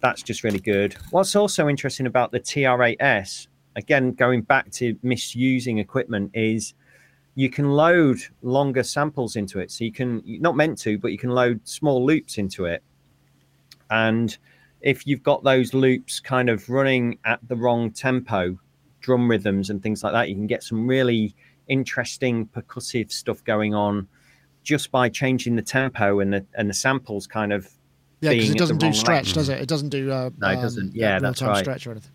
that's 0.02 0.24
just 0.24 0.43
really 0.43 0.60
good. 0.60 0.96
What's 1.12 1.36
also 1.36 1.67
interesting 1.67 2.08
about 2.08 2.32
the 2.32 2.39
TR8S, 2.39 3.48
again 3.76 4.13
going 4.13 4.41
back 4.41 4.72
to 4.72 4.98
misusing 5.04 5.78
equipment, 5.78 6.32
is 6.34 6.74
you 7.38 7.52
can 7.52 7.69
load 7.69 8.17
longer 8.41 8.82
samples 8.82 9.36
into 9.36 9.60
it. 9.60 9.69
So 9.71 9.84
you 9.84 9.91
can 9.91 10.23
not 10.26 10.56
meant 10.56 10.80
to, 10.80 10.97
but 10.97 11.12
you 11.12 11.19
can 11.19 11.30
load 11.30 11.60
small 11.65 12.04
loops 12.04 12.39
into 12.39 12.65
it, 12.65 12.82
and 13.91 14.36
if 14.82 15.06
you've 15.06 15.21
got 15.21 15.43
those 15.43 15.73
loops 15.76 16.19
kind 16.19 16.50
of 16.50 16.67
running 16.67 17.19
at 17.26 17.39
the 17.47 17.56
wrong 17.56 17.91
tempo, 17.91 18.58
drum 19.02 19.30
rhythms 19.30 19.69
and 19.69 19.84
things 19.84 20.04
like 20.04 20.13
that, 20.13 20.30
you 20.30 20.36
can 20.36 20.47
get 20.47 20.63
some 20.63 20.88
really 20.88 21.36
interesting 21.67 22.47
percussive 22.47 23.12
stuff 23.12 23.43
going 23.43 23.76
on 23.76 24.08
just 24.63 24.89
by 24.89 25.08
changing 25.08 25.56
the 25.56 25.62
tempo 25.62 26.19
and 26.21 26.34
the 26.34 26.43
and 26.56 26.67
the 26.67 26.73
samples 26.73 27.28
kind 27.28 27.54
of 27.54 27.69
yeah, 28.19 28.32
because 28.32 28.50
it 28.50 28.58
doesn't 28.58 28.80
do 28.80 28.91
stretch, 28.93 29.34
does 29.34 29.50
it? 29.50 29.60
It 29.62 29.67
doesn't 29.69 29.89
do. 29.89 30.12
Uh, 30.12 30.32
No, 30.39 30.50
it 30.50 30.56
doesn't. 30.56 30.86
um, 30.86 30.91
Yeah, 30.95 31.19
that's 31.19 31.41
right. 31.43 31.60
stretch 31.60 31.86
or 31.86 31.91
anything. 31.91 32.10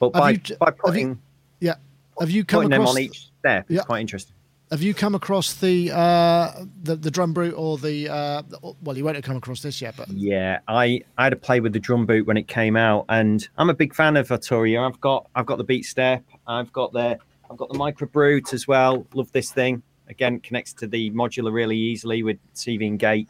but 0.00 0.06
Have 0.14 0.20
by, 0.20 0.30
you- 0.30 0.56
by 0.58 0.66
have 0.66 0.74
you 0.74 0.82
putting 0.84 1.18
Yeah. 1.60 1.74
Have 2.18 2.30
you 2.32 2.44
come 2.44 2.58
putting 2.64 2.70
them 2.70 2.86
on 2.88 2.98
each 2.98 3.28
step 3.38 3.66
Yeah. 3.68 3.76
it's 3.78 3.86
quite 3.86 4.00
interesting 4.00 4.34
Have 4.70 4.82
you 4.82 4.92
come 4.92 5.14
across 5.14 5.54
the 5.54 5.90
uh, 5.92 6.52
the 6.82 6.94
the 6.96 7.10
drum 7.10 7.32
brute 7.32 7.54
or 7.54 7.78
the? 7.78 8.08
Uh, 8.08 8.42
the- 8.42 8.74
well, 8.82 8.96
you 8.98 9.04
won't 9.04 9.16
have 9.16 9.24
come 9.24 9.36
across 9.36 9.62
this 9.62 9.80
yet, 9.80 9.94
but 9.96 10.08
yeah 10.08 10.58
i 10.68 11.02
i 11.16 11.24
had 11.24 11.30
to 11.30 11.36
play 11.36 11.60
with 11.60 11.72
the 11.72 11.78
drum 11.80 12.04
brute 12.04 12.26
when 12.26 12.36
it 12.36 12.48
came 12.48 12.76
out 12.76 13.04
and 13.08 13.48
i'm 13.56 13.70
a 13.70 13.74
big 13.74 13.94
fan 13.94 14.16
of 14.16 14.28
Arturia. 14.28 14.86
i've 14.86 15.00
got 15.00 15.26
i've 15.34 15.46
got 15.46 15.56
the 15.58 15.64
beat 15.64 15.84
step 15.84 16.22
i've 16.46 16.70
got 16.72 16.92
the 16.92 17.18
i've 17.50 17.56
got 17.56 17.68
the 17.70 17.78
micro 17.78 18.06
brute 18.08 18.52
as 18.52 18.66
well 18.68 19.06
love 19.14 19.30
this 19.32 19.50
thing 19.52 19.82
again 20.08 20.38
connects 20.40 20.72
to 20.74 20.86
the 20.86 21.10
modular 21.12 21.52
really 21.52 21.76
easily 21.76 22.22
with 22.22 22.38
cv 22.54 22.86
and 22.86 22.98
gate 22.98 23.28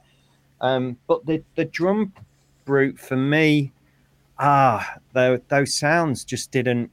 um 0.60 0.96
but 1.06 1.24
the 1.26 1.42
the 1.56 1.64
drum 1.66 2.12
brute 2.64 2.98
for 2.98 3.16
me 3.16 3.70
ah 4.38 4.96
tho- 5.12 5.40
those 5.48 5.74
sounds 5.74 6.24
just 6.24 6.50
didn't 6.50 6.90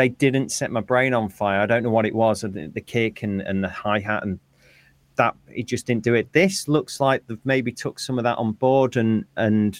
they 0.00 0.08
didn't 0.08 0.50
set 0.50 0.70
my 0.70 0.80
brain 0.80 1.12
on 1.12 1.28
fire. 1.28 1.60
I 1.60 1.66
don't 1.66 1.82
know 1.82 1.90
what 1.90 2.06
it 2.06 2.14
was 2.14 2.40
the, 2.40 2.70
the 2.72 2.80
kick 2.80 3.22
and, 3.22 3.42
and 3.42 3.62
the 3.62 3.68
hi-hat 3.68 4.22
and 4.22 4.38
that 5.16 5.36
it 5.46 5.66
just 5.66 5.86
didn't 5.86 6.04
do 6.04 6.14
it. 6.14 6.32
This 6.32 6.68
looks 6.68 7.00
like 7.00 7.26
they've 7.26 7.44
maybe 7.44 7.70
took 7.70 7.98
some 7.98 8.16
of 8.16 8.24
that 8.24 8.38
on 8.38 8.52
board 8.52 8.96
and 8.96 9.26
and 9.36 9.78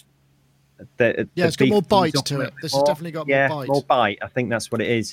the, 0.97 1.27
Yeah, 1.33 1.45
the 1.45 1.47
it's 1.47 1.55
got 1.55 1.69
more 1.69 1.81
bite 1.81 2.13
to 2.13 2.41
it. 2.41 2.53
This 2.61 2.75
has 2.75 2.83
definitely 2.83 3.13
got 3.13 3.27
more 3.27 3.49
bite. 3.49 3.67
more 3.67 3.81
bite. 3.81 4.19
I 4.21 4.27
think 4.27 4.51
that's 4.51 4.71
what 4.71 4.79
it 4.79 4.91
is. 4.91 5.11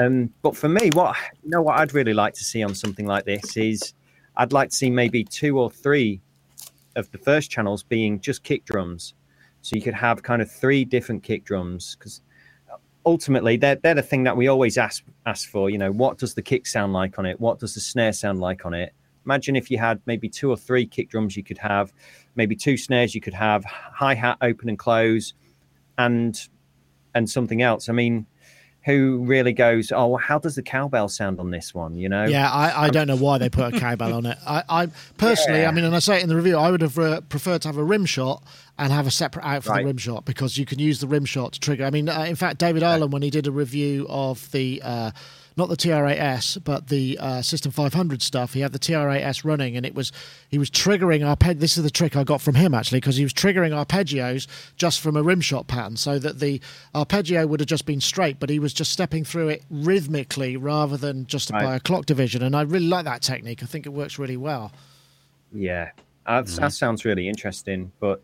Um 0.00 0.30
but 0.42 0.56
for 0.56 0.68
me 0.68 0.90
what 0.90 1.14
you 1.44 1.50
know 1.50 1.62
what 1.62 1.78
i'd 1.78 1.94
really 1.94 2.14
like 2.14 2.34
to 2.34 2.42
see 2.42 2.64
on 2.64 2.74
something 2.74 3.06
like 3.06 3.24
this 3.26 3.56
is 3.56 3.94
i'd 4.38 4.52
like 4.52 4.70
to 4.70 4.74
see 4.74 4.90
maybe 4.90 5.22
two 5.22 5.60
or 5.60 5.70
three 5.70 6.20
of 6.96 7.08
the 7.12 7.18
first 7.18 7.52
channels 7.52 7.84
being 7.84 8.18
just 8.18 8.42
kick 8.42 8.64
drums. 8.64 9.14
So 9.62 9.76
you 9.76 9.82
could 9.82 9.94
have 9.94 10.24
kind 10.24 10.42
of 10.42 10.50
three 10.50 10.84
different 10.84 11.22
kick 11.22 11.44
drums 11.44 11.96
because 11.96 12.20
ultimately 13.06 13.56
they're, 13.56 13.76
they're 13.76 13.94
the 13.94 14.02
thing 14.02 14.24
that 14.24 14.36
we 14.36 14.48
always 14.48 14.78
ask 14.78 15.04
ask 15.26 15.48
for 15.48 15.70
you 15.70 15.78
know 15.78 15.90
what 15.92 16.18
does 16.18 16.34
the 16.34 16.42
kick 16.42 16.66
sound 16.66 16.92
like 16.92 17.18
on 17.18 17.26
it? 17.26 17.38
What 17.40 17.58
does 17.58 17.74
the 17.74 17.80
snare 17.80 18.12
sound 18.12 18.40
like 18.40 18.64
on 18.64 18.74
it? 18.74 18.92
Imagine 19.24 19.56
if 19.56 19.70
you 19.70 19.78
had 19.78 20.00
maybe 20.06 20.28
two 20.28 20.50
or 20.50 20.56
three 20.56 20.86
kick 20.86 21.10
drums 21.10 21.36
you 21.36 21.42
could 21.42 21.58
have 21.58 21.92
maybe 22.34 22.56
two 22.56 22.76
snares 22.76 23.14
you 23.14 23.20
could 23.20 23.34
have 23.34 23.64
hi-hat 23.64 24.38
open 24.42 24.68
and 24.68 24.78
close 24.78 25.34
and 25.98 26.48
and 27.14 27.28
something 27.28 27.62
else. 27.62 27.88
I 27.88 27.92
mean 27.92 28.26
who 28.84 29.24
really 29.24 29.52
goes 29.52 29.90
oh 29.92 30.06
well, 30.08 30.18
how 30.18 30.38
does 30.38 30.54
the 30.56 30.62
cowbell 30.62 31.08
sound 31.08 31.40
on 31.40 31.50
this 31.50 31.74
one 31.74 31.96
you 31.96 32.08
know 32.08 32.24
Yeah, 32.24 32.50
I, 32.50 32.84
I 32.86 32.90
don't 32.90 33.06
know 33.06 33.16
why 33.16 33.38
they 33.38 33.48
put 33.48 33.74
a 33.74 33.80
cowbell 33.86 34.12
on 34.14 34.26
it. 34.26 34.38
I, 34.46 34.62
I 34.68 34.86
personally, 35.16 35.60
Yeah. 35.60 35.68
I 35.68 35.72
mean, 35.72 35.84
and 35.84 35.96
I 35.96 36.00
say 36.00 36.18
it 36.18 36.22
in 36.22 36.28
the 36.28 36.36
review, 36.36 36.56
I 36.56 36.70
would 36.70 36.82
have 36.82 36.98
uh, 36.98 37.20
preferred 37.22 37.62
to 37.62 37.68
have 37.68 37.78
a 37.78 37.84
rim 37.84 38.04
shot 38.04 38.42
and 38.78 38.92
have 38.92 39.06
a 39.06 39.10
separate 39.10 39.44
out 39.44 39.64
for 39.64 39.70
Right. 39.70 39.82
the 39.82 39.86
rim 39.86 39.96
shot 39.96 40.24
because 40.24 40.58
you 40.58 40.66
can 40.66 40.78
use 40.78 41.00
the 41.00 41.06
rim 41.06 41.24
shot 41.24 41.52
to 41.54 41.60
trigger. 41.60 41.84
I 41.84 41.90
mean, 41.90 42.08
uh, 42.08 42.22
in 42.28 42.36
fact, 42.36 42.58
David 42.58 42.82
Ireland, 42.82 43.12
when 43.12 43.22
he 43.22 43.30
did 43.30 43.46
a 43.46 43.52
review 43.52 44.06
of 44.10 44.50
the 44.52 44.82
uh, 44.84 45.10
not 45.56 45.68
the 45.68 45.76
TR8S 45.76 46.64
but 46.64 46.88
the 46.88 47.16
uh, 47.20 47.42
System 47.42 47.70
500 47.72 48.22
stuff, 48.22 48.54
he 48.54 48.60
had 48.60 48.72
the 48.72 48.78
TR8S 48.78 49.44
running, 49.44 49.76
and 49.76 49.86
it 49.86 49.94
was 49.94 50.10
he 50.48 50.58
was 50.58 50.70
triggering 50.70 51.20
arpeg. 51.20 51.60
This 51.60 51.76
is 51.76 51.84
the 51.84 51.90
trick 51.90 52.16
I 52.16 52.24
got 52.24 52.40
from 52.40 52.54
him 52.56 52.74
actually 52.74 52.98
because 53.00 53.16
he 53.16 53.22
was 53.24 53.32
triggering 53.32 53.70
arpeggios 53.72 54.46
just 54.76 55.00
from 55.00 55.16
a 55.16 55.22
rim 55.22 55.40
shot 55.40 55.66
pattern, 55.68 55.96
so 55.96 56.18
that 56.18 56.40
the 56.40 56.60
arpeggio 56.94 57.46
would 57.46 57.60
have 57.60 57.68
just 57.68 57.86
been 57.86 58.00
straight, 58.00 58.40
but 58.40 58.50
he 58.50 58.58
was 58.58 58.72
just 58.74 58.90
stepping 58.90 59.24
through 59.24 59.48
it 59.48 59.62
rhythmically 59.70 60.56
rather 60.56 60.96
than 60.96 61.26
just 61.26 61.50
Right. 61.50 61.62
by 61.64 61.74
a 61.76 61.80
clock 61.80 62.06
division. 62.06 62.42
And 62.42 62.56
I 62.56 62.62
really 62.62 62.86
like 62.88 63.04
that 63.04 63.22
technique. 63.22 63.62
I 63.62 63.66
think 63.66 63.86
it 63.86 63.90
works 63.90 64.18
really 64.18 64.36
well. 64.36 64.72
Yeah, 65.52 65.90
uh, 66.26 66.42
that 66.42 66.72
sounds 66.72 67.04
really 67.04 67.28
interesting. 67.28 67.92
But 68.00 68.22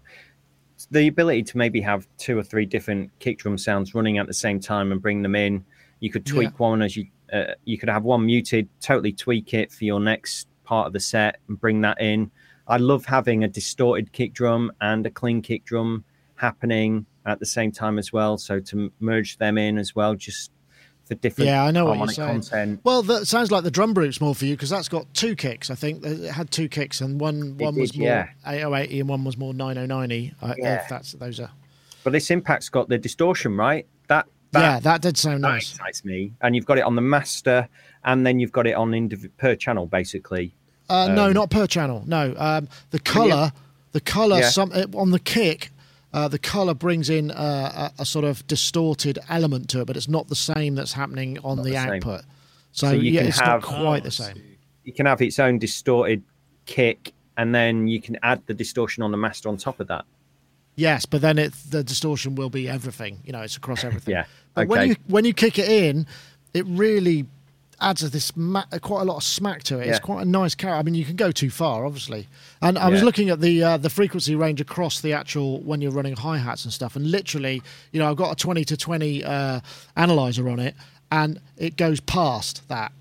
the 0.90 1.06
ability 1.08 1.42
to 1.44 1.58
maybe 1.58 1.80
have 1.82 2.08
two 2.18 2.38
or 2.38 2.42
three 2.42 2.64
different 2.66 3.10
kick 3.18 3.38
drum 3.38 3.58
sounds 3.58 3.94
running 3.94 4.18
at 4.18 4.26
the 4.26 4.34
same 4.34 4.58
time 4.58 4.90
and 4.92 5.00
bring 5.00 5.22
them 5.22 5.34
in, 5.36 5.64
you 6.00 6.10
could 6.10 6.24
tweak 6.24 6.48
Yeah. 6.48 6.56
one 6.56 6.82
as 6.82 6.96
you 6.96 7.06
uh, 7.32 7.54
you 7.64 7.78
could 7.78 7.88
have 7.88 8.04
one 8.04 8.26
muted, 8.26 8.68
totally 8.80 9.12
tweak 9.12 9.54
it 9.54 9.72
for 9.72 9.84
your 9.84 10.00
next 10.00 10.48
part 10.64 10.86
of 10.86 10.92
the 10.92 11.00
set 11.00 11.38
and 11.48 11.60
bring 11.60 11.80
that 11.82 12.00
in. 12.00 12.30
I 12.68 12.76
love 12.76 13.04
having 13.04 13.42
a 13.44 13.48
distorted 13.48 14.12
kick 14.12 14.32
drum 14.32 14.70
and 14.80 15.04
a 15.06 15.10
clean 15.10 15.42
kick 15.42 15.64
drum 15.64 16.04
happening 16.36 17.06
at 17.26 17.38
the 17.40 17.46
same 17.46 17.72
time 17.72 17.98
as 17.98 18.12
well. 18.12 18.38
So 18.38 18.60
to 18.60 18.92
merge 19.00 19.36
them 19.38 19.58
in 19.58 19.78
as 19.78 19.94
well, 19.94 20.14
just 20.14 20.50
for 21.06 21.14
different 21.16 21.48
Yeah, 21.48 21.64
I 21.64 21.70
know 21.72 21.86
what 21.86 21.98
you're 21.98 22.08
saying. 22.08 22.28
content. 22.42 22.80
Well, 22.84 23.02
that 23.02 23.26
sounds 23.26 23.50
like 23.50 23.64
the 23.64 23.70
drum 23.70 23.92
brute's 23.94 24.20
more 24.20 24.34
for 24.34 24.44
you 24.46 24.54
because 24.54 24.70
that's 24.70 24.88
got 24.88 25.12
two 25.12 25.34
kicks. 25.34 25.70
I 25.70 25.74
think 25.74 26.04
it 26.04 26.30
had 26.30 26.50
two 26.50 26.68
kicks, 26.68 27.00
and 27.00 27.20
one 27.20 27.56
one 27.58 27.74
was 27.74 27.96
more 27.96 28.06
yeah. 28.06 28.28
8080 28.46 29.00
and 29.00 29.08
one 29.08 29.24
was 29.24 29.36
more 29.36 29.52
9090. 29.52 30.34
I- 30.40 30.54
Yeah. 30.58 30.86
That's 30.88 31.12
those 31.14 31.40
are. 31.40 31.50
But 32.04 32.12
this 32.12 32.30
impact's 32.30 32.68
got 32.68 32.88
the 32.88 32.96
distortion, 32.96 33.56
right? 33.56 33.86
That, 34.06 34.26
that 34.52 34.60
yeah, 34.60 34.80
that 34.80 35.02
did 35.02 35.16
sound 35.16 35.44
that 35.44 35.48
nice. 35.48 35.72
excites 35.72 36.04
me. 36.04 36.32
And 36.40 36.54
you've 36.56 36.66
got 36.66 36.78
it 36.78 36.84
on 36.84 36.94
the 36.96 37.02
master, 37.02 37.68
and 38.04 38.26
then 38.26 38.38
you've 38.40 38.52
got 38.52 38.66
it 38.66 38.74
on 38.74 38.90
indiv- 38.92 39.30
per 39.38 39.54
channel, 39.54 39.86
basically. 39.86 40.52
Uh, 40.88 41.08
no, 41.14 41.26
Um, 41.26 41.32
not 41.34 41.50
per 41.50 41.66
channel. 41.66 42.02
No, 42.06 42.34
um, 42.36 42.68
the 42.90 42.98
color, 42.98 43.52
the 43.92 44.00
color, 44.00 44.40
Yeah. 44.40 44.48
some 44.50 44.72
on 44.94 45.10
the 45.12 45.20
kick. 45.20 45.70
Uh, 46.12 46.26
the 46.26 46.40
color 46.40 46.74
brings 46.74 47.08
in 47.08 47.30
uh, 47.30 47.90
a, 47.98 48.02
a 48.02 48.04
sort 48.04 48.24
of 48.24 48.44
distorted 48.48 49.16
element 49.28 49.68
to 49.70 49.80
it, 49.80 49.84
but 49.86 49.96
it's 49.96 50.08
not 50.08 50.26
the 50.26 50.34
same 50.34 50.74
that's 50.74 50.92
happening 50.94 51.38
on 51.44 51.58
the, 51.58 51.62
the 51.70 51.76
output. 51.76 52.22
So, 52.72 52.88
So 52.88 52.92
you 52.94 53.12
yeah, 53.12 53.20
can 53.20 53.28
it's 53.28 53.38
have- 53.38 53.62
not 53.62 53.62
quite 53.62 54.00
Oh, 54.02 54.04
the 54.04 54.10
same. 54.10 54.42
You 54.82 54.92
can 54.92 55.06
have 55.06 55.22
its 55.22 55.38
own 55.38 55.58
distorted 55.60 56.24
kick, 56.66 57.12
and 57.36 57.54
then 57.54 57.86
you 57.86 58.00
can 58.00 58.16
add 58.24 58.42
the 58.46 58.54
distortion 58.54 59.04
on 59.04 59.12
the 59.12 59.16
master 59.16 59.48
on 59.48 59.56
top 59.56 59.78
of 59.78 59.86
that. 59.86 60.04
Yes, 60.74 61.04
but 61.06 61.20
then 61.20 61.38
it 61.38 61.52
the 61.68 61.84
distortion 61.84 62.34
will 62.34 62.50
be 62.50 62.68
everything. 62.68 63.20
You 63.24 63.32
know, 63.32 63.42
it's 63.42 63.56
across 63.56 63.84
everything. 63.84 64.12
Yeah. 64.16 64.24
But 64.54 64.68
when 64.68 64.80
you 64.88 64.96
when 65.06 65.24
you 65.24 65.32
kick 65.34 65.58
it 65.58 65.68
in, 65.68 66.06
it 66.54 66.64
really 66.66 67.26
adds 67.80 68.08
this 68.10 68.36
ma- 68.36 68.66
quite 68.82 69.00
a 69.02 69.04
lot 69.04 69.16
of 69.16 69.22
smack 69.22 69.62
to 69.64 69.78
it. 69.78 69.86
It's 69.86 69.98
quite 70.00 70.22
a 70.22 70.28
nice 70.28 70.54
character. 70.54 70.78
I 70.78 70.82
mean, 70.82 70.94
you 70.94 71.04
can 71.04 71.16
go 71.16 71.32
too 71.32 71.50
far, 71.50 71.86
obviously. 71.86 72.28
And 72.60 72.76
I 72.78 72.88
was 72.90 73.02
looking 73.02 73.30
at 73.30 73.40
the 73.40 73.62
uh, 73.62 73.76
the 73.78 73.90
frequency 73.90 74.34
range 74.34 74.60
across 74.60 75.00
the 75.00 75.12
actual 75.14 75.60
when 75.60 75.80
you're 75.80 75.92
running 75.92 76.16
hi 76.16 76.38
hats 76.38 76.64
and 76.64 76.72
stuff, 76.72 76.96
and 76.96 77.10
literally, 77.10 77.62
you 77.92 77.98
know, 78.00 78.10
I've 78.10 78.16
got 78.16 78.32
a 78.32 78.36
twenty 78.36 78.64
to 78.66 78.76
twenty 78.76 79.24
uh, 79.24 79.60
analyzer 79.96 80.48
on 80.48 80.58
it, 80.60 80.74
and 81.10 81.40
it 81.56 81.76
goes 81.76 82.00
past 82.00 82.68
that 82.68 82.92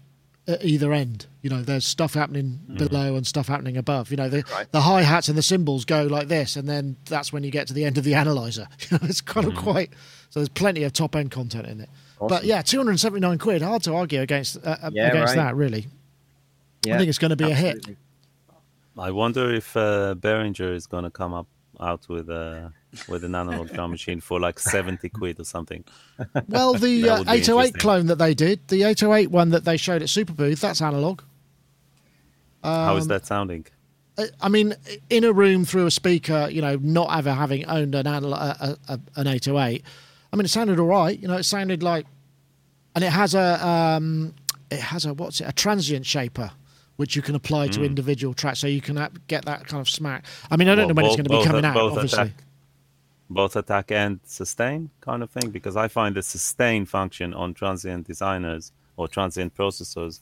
at 0.49 0.65
either 0.65 0.91
end. 0.91 1.27
You 1.41 1.49
know, 1.49 1.61
there's 1.61 1.85
stuff 1.85 2.13
happening 2.15 2.59
below 2.77 3.15
and 3.15 3.25
stuff 3.25 3.47
happening 3.47 3.77
above. 3.77 4.11
You 4.11 4.17
know, 4.17 4.27
the 4.29 4.43
Right. 4.51 4.71
the 4.71 4.81
hi 4.81 5.03
hats 5.03 5.29
and 5.29 5.37
the 5.37 5.41
cymbals 5.41 5.85
go 5.85 6.03
like 6.03 6.27
this, 6.27 6.55
and 6.55 6.67
then 6.67 6.97
that's 7.05 7.31
when 7.31 7.43
you 7.43 7.51
get 7.51 7.67
to 7.67 7.73
the 7.73 7.85
end 7.85 7.97
of 7.97 8.03
the 8.03 8.13
analyzer. 8.15 8.67
You 8.89 8.97
know, 8.97 9.07
it's 9.07 9.21
kind 9.21 9.47
of 9.47 9.55
quite. 9.55 9.91
So 10.31 10.39
there's 10.39 10.49
plenty 10.49 10.83
of 10.83 10.93
top 10.93 11.15
end 11.15 11.31
content 11.31 11.67
in 11.67 11.81
it. 11.81 11.89
But 12.19 12.43
yeah, 12.43 12.61
279 12.61 13.37
quid. 13.37 13.61
Hard 13.61 13.83
to 13.83 13.93
argue 13.93 14.19
against 14.21 14.57
uh, 14.57 14.75
uh, 14.83 14.89
Yeah, 14.93 15.07
against 15.09 15.35
right. 15.35 15.43
that, 15.45 15.55
really. 15.55 15.87
Yeah, 16.85 16.97
think 16.97 17.09
it's 17.09 17.17
gonna 17.19 17.35
be 17.35 17.49
a 17.51 17.55
hit. 17.55 17.85
I 18.97 19.11
wonder 19.11 19.53
if 19.53 19.77
uh, 19.77 20.15
Behringer 20.17 20.73
is 20.75 20.85
going 20.87 21.05
to 21.05 21.09
come 21.09 21.33
up 21.33 21.47
out 21.79 22.07
with 22.09 22.29
a 22.29 22.71
with 23.07 23.23
an 23.23 23.35
analog 23.35 23.71
drum 23.71 23.91
machine 23.91 24.19
for 24.19 24.39
like 24.39 24.59
70 24.59 25.07
quid 25.09 25.39
or 25.39 25.43
something. 25.43 25.83
Well, 26.47 26.73
the 26.73 27.09
uh, 27.09 27.23
808 27.27 27.75
clone 27.75 28.07
that 28.07 28.17
they 28.17 28.33
did, 28.33 28.67
the 28.67 28.83
808 28.83 29.31
one 29.31 29.49
that 29.49 29.63
they 29.65 29.77
showed 29.77 30.01
at 30.01 30.07
Superbooth, 30.09 30.59
that's 30.59 30.81
analog. 30.81 31.21
How 32.63 32.91
Um, 32.93 32.97
is 32.97 33.07
that 33.07 33.25
sounding? 33.25 33.65
I- 34.41 34.49
mean, 34.49 34.75
in 35.09 35.23
a 35.23 35.31
room 35.31 35.63
through 35.63 35.85
a 35.85 35.91
speaker, 35.91 36.49
you 36.51 36.61
know, 36.61 36.77
not 36.81 37.17
ever 37.17 37.31
having 37.33 37.65
owned 37.67 37.95
an 37.95 38.05
anal- 38.05 38.33
a, 38.33 38.77
a, 38.89 38.99
an 39.15 39.27
808. 39.27 39.81
I 40.31 40.35
mean, 40.35 40.43
it 40.45 40.49
sounded 40.49 40.77
all 40.79 40.87
right. 40.87 41.17
You 41.17 41.27
know, 41.29 41.37
it 41.37 41.43
sounded 41.43 41.81
like, 41.83 42.05
and 42.95 43.03
it 43.03 43.11
has 43.11 43.33
a 43.33 43.65
um, 43.65 44.33
it 44.69 44.79
has 44.79 45.05
a 45.05 45.13
what's 45.13 45.39
it 45.39 45.45
a 45.47 45.53
transient 45.53 46.05
shaper, 46.05 46.51
which 46.99 47.15
you 47.15 47.21
can 47.21 47.33
apply 47.33 47.65
Hmm. 47.67 47.71
to 47.71 47.83
individual 47.85 48.33
tracks, 48.33 48.59
so 48.59 48.67
you 48.67 48.81
can 48.81 48.95
get 49.27 49.45
that 49.45 49.65
kind 49.67 49.79
of 49.79 49.87
smack. 49.87 50.25
I 50.51 50.57
mean, 50.57 50.67
I 50.67 50.75
don't 50.75 50.87
Well, 50.87 50.87
know 50.89 50.93
when 50.95 51.05
it's 51.05 51.15
going 51.15 51.23
to 51.23 51.29
be 51.29 51.35
both- 51.37 51.45
coming 51.47 51.63
out, 51.63 51.73
both 51.73 51.93
obviously. 51.93 52.23
attack- 52.23 52.43
both 53.29 53.55
attack 53.55 53.89
and 53.91 54.19
sustain 54.25 54.89
kind 54.99 55.23
of 55.23 55.29
thing 55.29 55.49
because 55.49 55.77
I 55.77 55.87
find 55.87 56.13
the 56.15 56.21
sustain 56.21 56.85
function 56.85 57.33
on 57.33 57.53
transient 57.53 58.05
designers 58.05 58.73
or 58.97 59.07
transient 59.07 59.55
processors. 59.55 60.19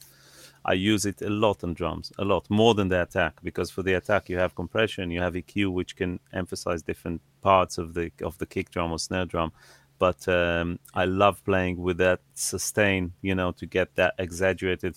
I 0.64 0.74
use 0.74 1.04
it 1.04 1.20
a 1.22 1.30
lot 1.30 1.64
on 1.64 1.74
drums, 1.74 2.12
a 2.16 2.24
lot 2.24 2.48
more 2.48 2.74
than 2.74 2.88
the 2.90 3.00
attack 3.02 3.34
because 3.42 3.70
for 3.72 3.82
the 3.82 3.94
attack 3.94 4.28
you 4.28 4.38
have 4.38 4.54
compression, 4.54 5.10
you 5.10 5.20
have 5.20 5.34
EQ 5.34 5.70
which 5.72 5.96
can 5.96 6.20
emphasize 6.32 6.80
different 6.82 7.20
parts 7.40 7.76
of 7.78 7.94
the 7.94 8.12
of 8.22 8.38
the 8.38 8.46
kick 8.46 8.70
drum 8.70 8.92
or 8.92 8.98
snare 9.00 9.24
drum. 9.24 9.50
But 9.98 10.28
um, 10.28 10.78
I 10.94 11.06
love 11.06 11.42
playing 11.44 11.78
with 11.86 11.96
that 11.98 12.20
sustain, 12.34 13.14
you 13.20 13.34
know, 13.34 13.50
to 13.52 13.66
get 13.66 13.96
that 13.96 14.14
exaggerated 14.18 14.94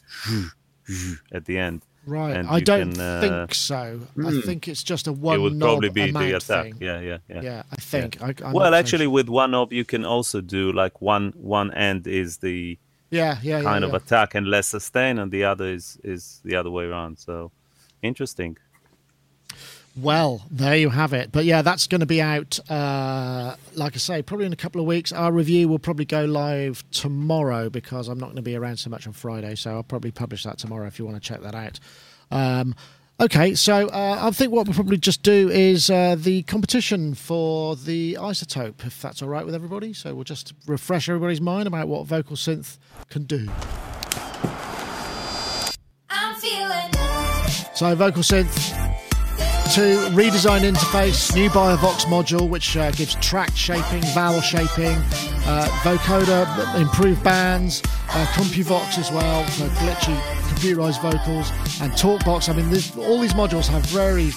at 1.31 1.45
the 1.45 1.57
end. 1.57 1.81
Right. 2.07 2.35
and 2.35 2.47
I 2.47 2.59
don't 2.61 2.93
can, 2.95 2.99
uh, 2.99 3.21
think 3.21 3.53
so. 3.53 3.99
I 4.17 4.31
Hmm. 4.31 4.39
think 4.41 4.67
it's 4.67 4.81
just 4.83 5.05
a 5.07 5.13
one 5.13 5.35
it 5.37 5.41
would 5.43 5.53
knob 5.55 5.81
probably 5.81 5.89
be 5.89 6.11
the 6.11 6.35
attack. 6.37 6.63
thing. 6.63 6.75
Yeah, 6.79 6.99
yeah, 6.99 7.17
yeah. 7.29 7.41
Yeah, 7.43 7.63
I 7.71 7.75
think. 7.75 8.19
I, 8.23 8.33
I'm 8.43 8.53
well 8.53 8.73
actually 8.73 9.05
sure. 9.05 9.11
with 9.11 9.29
one 9.29 9.51
knob 9.51 9.71
you 9.71 9.85
can 9.85 10.03
also 10.03 10.41
do 10.41 10.71
like 10.71 10.99
one 10.99 11.33
one 11.37 11.71
end 11.75 12.07
is 12.07 12.37
the 12.37 12.79
yeah, 13.11 13.37
yeah, 13.43 13.57
yeah, 13.57 13.61
kind 13.63 13.83
yeah. 13.83 13.89
of 13.89 13.93
attack 13.93 14.33
and 14.33 14.47
less 14.47 14.67
sustain 14.67 15.19
and 15.19 15.31
the 15.31 15.43
other 15.43 15.65
is 15.65 15.99
is 16.03 16.41
the 16.43 16.55
other 16.55 16.71
way 16.71 16.85
around 16.85 17.19
so 17.19 17.51
interesting 18.01 18.57
Well, 19.95 20.41
there 20.49 20.77
you 20.77 20.89
have 20.89 21.11
it. 21.11 21.31
But 21.31 21.43
yeah, 21.43 21.61
that's 21.61 21.87
going 21.87 21.99
to 21.99 22.05
be 22.05 22.21
out, 22.21 22.59
uh, 22.69 23.55
like 23.75 23.93
I 23.95 23.97
say, 23.97 24.21
probably 24.21 24.45
in 24.45 24.53
a 24.53 24.57
couple 24.57 24.79
of 24.79 24.87
weeks. 24.87 25.11
Our 25.11 25.31
review 25.31 25.67
will 25.67 25.79
probably 25.79 26.05
go 26.05 26.23
live 26.23 26.83
tomorrow 26.91 27.69
because 27.69 28.07
I'm 28.07 28.17
not 28.17 28.27
going 28.27 28.37
to 28.37 28.41
be 28.41 28.55
around 28.55 28.77
so 28.77 28.89
much 28.89 29.05
on 29.05 29.13
Friday. 29.13 29.55
So 29.55 29.71
I'll 29.71 29.83
probably 29.83 30.11
publish 30.11 30.43
that 30.43 30.57
tomorrow 30.57 30.87
if 30.87 30.97
you 30.97 31.05
want 31.05 31.21
to 31.21 31.27
check 31.27 31.41
that 31.41 31.55
out. 31.55 31.79
Um, 32.31 32.73
okay, 33.19 33.53
so 33.53 33.89
uh, 33.89 34.19
I 34.21 34.31
think 34.31 34.53
what 34.53 34.65
we'll 34.65 34.75
probably 34.75 34.97
just 34.97 35.23
do 35.23 35.49
is 35.49 35.89
uh, 35.89 36.15
the 36.17 36.43
competition 36.43 37.13
for 37.13 37.75
the 37.75 38.17
iZotope, 38.17 38.85
if 38.85 39.01
that's 39.01 39.21
all 39.21 39.27
right 39.27 39.45
with 39.45 39.55
everybody. 39.55 39.91
So 39.91 40.15
we'll 40.15 40.23
just 40.23 40.53
refresh 40.67 41.09
everybody's 41.09 41.41
mind 41.41 41.67
about 41.67 41.89
what 41.89 42.07
Vocal 42.07 42.37
Synth 42.37 42.77
can 43.09 43.23
do. 43.23 43.49
I'm 46.09 46.35
feeling 46.35 46.91
good. 46.91 47.75
So 47.75 47.93
Vocal 47.95 48.23
Synth 48.23 48.90
2 49.71 49.81
redesigned 50.11 50.69
interface, 50.69 51.33
new 51.33 51.49
BioVox 51.49 52.03
module 52.05 52.49
which 52.49 52.75
uh, 52.75 52.91
gives 52.91 53.15
track 53.15 53.55
shaping, 53.55 54.01
vowel 54.13 54.41
shaping, 54.41 54.97
uh, 55.45 55.65
vocoder, 55.81 56.75
improved 56.75 57.23
bands, 57.23 57.81
uh, 58.09 58.25
CompuVox 58.33 58.97
as 58.97 59.09
well 59.11 59.45
for 59.45 59.67
glitchy 59.75 60.41
computerized 60.61 61.01
vocals, 61.01 61.49
and 61.81 61.91
TalkBox. 61.93 62.49
I 62.49 62.53
mean, 62.53 62.65
all 63.07 63.19
these 63.19 63.33
modules 63.33 63.67
have 63.67 63.85
very 63.85 64.31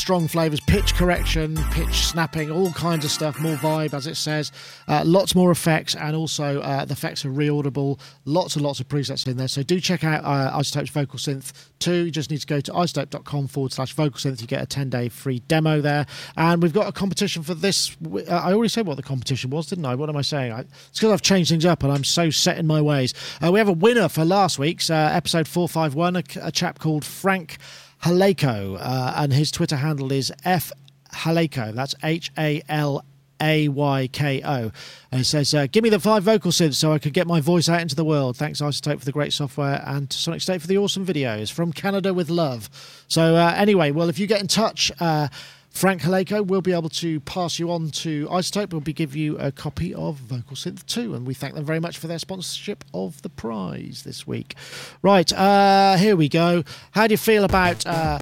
strong 0.00 0.26
flavors, 0.26 0.60
pitch 0.60 0.94
correction, 0.94 1.56
pitch 1.72 2.06
snapping, 2.06 2.50
all 2.50 2.72
kinds 2.72 3.04
of 3.04 3.10
stuff, 3.10 3.38
more 3.38 3.56
vibe 3.56 3.92
as 3.92 4.06
it 4.06 4.16
says, 4.16 4.50
uh, 4.88 5.02
lots 5.04 5.34
more 5.34 5.50
effects, 5.50 5.94
and 5.94 6.16
also 6.16 6.60
uh, 6.62 6.86
the 6.86 6.92
effects 6.92 7.24
are 7.24 7.30
reaudible. 7.30 8.00
Lots 8.24 8.56
and 8.56 8.64
lots 8.64 8.80
of 8.80 8.88
presets 8.88 9.26
in 9.28 9.36
there. 9.36 9.46
So 9.46 9.62
do 9.62 9.78
check 9.78 10.02
out 10.02 10.24
uh, 10.24 10.58
iZotope's 10.58 10.90
Vocal 10.90 11.18
Synth 11.18 11.52
2. 11.80 12.06
You 12.06 12.10
just 12.10 12.30
need 12.30 12.40
to 12.40 12.46
go 12.46 12.60
to 12.60 12.70
izotope.com 12.70 13.48
forward 13.48 13.72
slash 13.72 13.92
vocal 13.94 14.18
synth. 14.18 14.40
You 14.40 14.46
get 14.46 14.62
a 14.62 14.66
10 14.66 14.90
day 14.90 15.08
free 15.08 15.40
demo 15.40 15.80
there. 15.80 16.06
And 16.36 16.62
we've 16.62 16.72
got 16.72 16.86
a 16.86 16.92
competition 16.92 17.42
for 17.42 17.54
this. 17.54 17.96
Uh, 18.04 18.22
I 18.28 18.52
already 18.52 18.68
said 18.68 18.86
what 18.86 18.96
the 18.96 19.02
competition 19.02 19.50
was, 19.50 19.66
didn't 19.66 19.86
I? 19.86 19.94
What 19.94 20.08
am 20.08 20.16
I 20.16 20.22
saying? 20.22 20.52
I, 20.52 20.60
it's 20.60 21.00
because 21.00 21.12
I've 21.12 21.22
changed 21.22 21.50
things 21.50 21.64
up 21.64 21.82
and 21.82 21.92
I'm 21.92 22.04
so 22.04 22.30
set 22.30 22.58
in 22.58 22.66
my 22.66 22.80
ways. 22.80 23.12
Uh, 23.44 23.50
we 23.50 23.58
have 23.58 23.68
a 23.68 23.72
winner 23.72 24.08
for 24.08 24.24
last 24.24 24.58
week's 24.58 24.90
uh, 24.90 25.10
episode 25.12 25.48
451, 25.48 26.16
a, 26.16 26.22
a 26.46 26.52
chap 26.52 26.78
called 26.78 27.04
Frank. 27.04 27.58
Halayko, 28.02 28.78
uh, 28.80 29.14
and 29.16 29.32
his 29.32 29.50
Twitter 29.50 29.76
handle 29.76 30.10
is 30.12 30.32
F 30.44 30.72
Halayko. 31.12 31.74
That's 31.74 31.94
H 32.02 32.30
A 32.38 32.62
L 32.68 33.04
A 33.40 33.68
Y 33.68 34.08
K 34.12 34.42
O. 34.42 34.72
And 35.12 35.20
it 35.20 35.24
says, 35.24 35.52
uh, 35.54 35.66
Give 35.66 35.84
me 35.84 35.90
the 35.90 36.00
five 36.00 36.22
vocal 36.22 36.50
synths 36.50 36.74
so 36.76 36.92
I 36.92 36.98
could 36.98 37.12
get 37.12 37.26
my 37.26 37.40
voice 37.40 37.68
out 37.68 37.80
into 37.80 37.94
the 37.94 38.04
world. 38.04 38.36
Thanks, 38.36 38.60
iZotope, 38.60 39.00
for 39.00 39.04
the 39.04 39.12
great 39.12 39.32
software 39.32 39.82
and 39.86 40.08
to 40.08 40.16
Sonic 40.16 40.40
State 40.40 40.60
for 40.60 40.66
the 40.66 40.78
awesome 40.78 41.04
videos. 41.04 41.52
From 41.52 41.72
Canada 41.72 42.14
with 42.14 42.30
love. 42.30 42.70
So, 43.08 43.36
uh, 43.36 43.52
anyway, 43.56 43.90
well, 43.90 44.08
if 44.08 44.18
you 44.18 44.26
get 44.26 44.40
in 44.40 44.48
touch, 44.48 44.90
uh, 45.00 45.28
Frank 45.70 46.02
Halayko 46.02 46.46
will 46.46 46.60
be 46.60 46.72
able 46.72 46.88
to 46.90 47.20
pass 47.20 47.58
you 47.58 47.70
on 47.70 47.90
to 47.90 48.26
iZotope. 48.26 48.72
We'll 48.72 48.80
be 48.80 48.92
give 48.92 49.16
you 49.16 49.38
a 49.38 49.50
copy 49.50 49.94
of 49.94 50.16
Vocal 50.16 50.56
Synth 50.56 50.84
2, 50.86 51.14
and 51.14 51.26
we 51.26 51.32
thank 51.32 51.54
them 51.54 51.64
very 51.64 51.80
much 51.80 51.96
for 51.96 52.06
their 52.06 52.18
sponsorship 52.18 52.84
of 52.92 53.22
the 53.22 53.28
prize 53.28 54.02
this 54.04 54.26
week. 54.26 54.56
Right, 55.00 55.32
uh, 55.32 55.96
here 55.96 56.16
we 56.16 56.28
go. 56.28 56.64
How 56.90 57.06
do 57.06 57.12
you 57.12 57.18
feel 57.18 57.44
about? 57.44 57.86
Uh, 57.86 58.18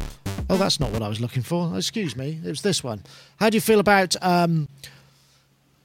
oh, 0.49 0.57
that's 0.57 0.79
not 0.79 0.93
what 0.93 1.03
I 1.03 1.09
was 1.09 1.21
looking 1.21 1.43
for. 1.43 1.77
Excuse 1.77 2.15
me, 2.15 2.39
it 2.45 2.49
was 2.49 2.63
this 2.63 2.85
one. 2.85 3.03
How 3.41 3.51
do 3.51 3.57
you 3.57 3.63
feel 3.63 3.81
about 3.81 4.15
um, 4.23 4.69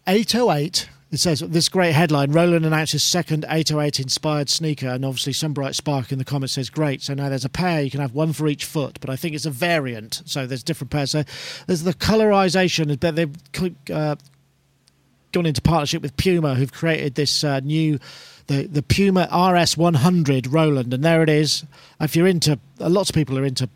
808? 0.05 0.89
It 1.13 1.19
says 1.19 1.41
this 1.41 1.69
great 1.69 1.91
headline: 1.91 2.31
Roland 2.31 2.65
announces 2.65 3.03
second 3.03 3.45
808 3.47 3.99
inspired 3.99 4.49
sneaker, 4.49 4.87
and 4.87 5.05
obviously 5.05 5.31
some 5.33 5.53
bright 5.53 5.75
spark 5.75 6.11
in 6.11 6.17
the 6.17 6.25
comments 6.25 6.53
says 6.53 6.71
great. 6.71 7.03
So 7.03 7.13
now 7.13 7.29
there's 7.29 7.45
a 7.45 7.49
pair; 7.49 7.83
you 7.83 7.91
can 7.91 7.99
have 7.99 8.15
one 8.15 8.33
for 8.33 8.47
each 8.47 8.65
foot, 8.65 8.97
but 8.99 9.11
I 9.11 9.15
think 9.15 9.35
it's 9.35 9.45
a 9.45 9.51
variant, 9.51 10.23
so 10.25 10.47
there's 10.47 10.63
different 10.63 10.89
pairs. 10.89 11.11
So 11.11 11.23
there's 11.67 11.83
the 11.83 11.93
colorization. 11.93 12.99
They've 12.99 13.95
uh, 13.95 14.15
gone 15.31 15.45
into 15.45 15.61
partnership 15.61 16.01
with 16.01 16.17
Puma, 16.17 16.55
who've 16.55 16.73
created 16.73 17.13
this 17.13 17.43
uh, 17.43 17.59
new. 17.59 17.99
The, 18.47 18.65
the 18.65 18.83
Puma 18.83 19.29
RS100 19.31 20.51
Roland, 20.51 20.93
and 20.93 21.05
there 21.05 21.23
it 21.23 21.29
is. 21.29 21.63
If 22.01 22.13
you're 22.13 22.27
into, 22.27 22.59
uh, 22.81 22.89
lots 22.89 23.09
of 23.09 23.15
people 23.15 23.37
are 23.37 23.45
into 23.45 23.69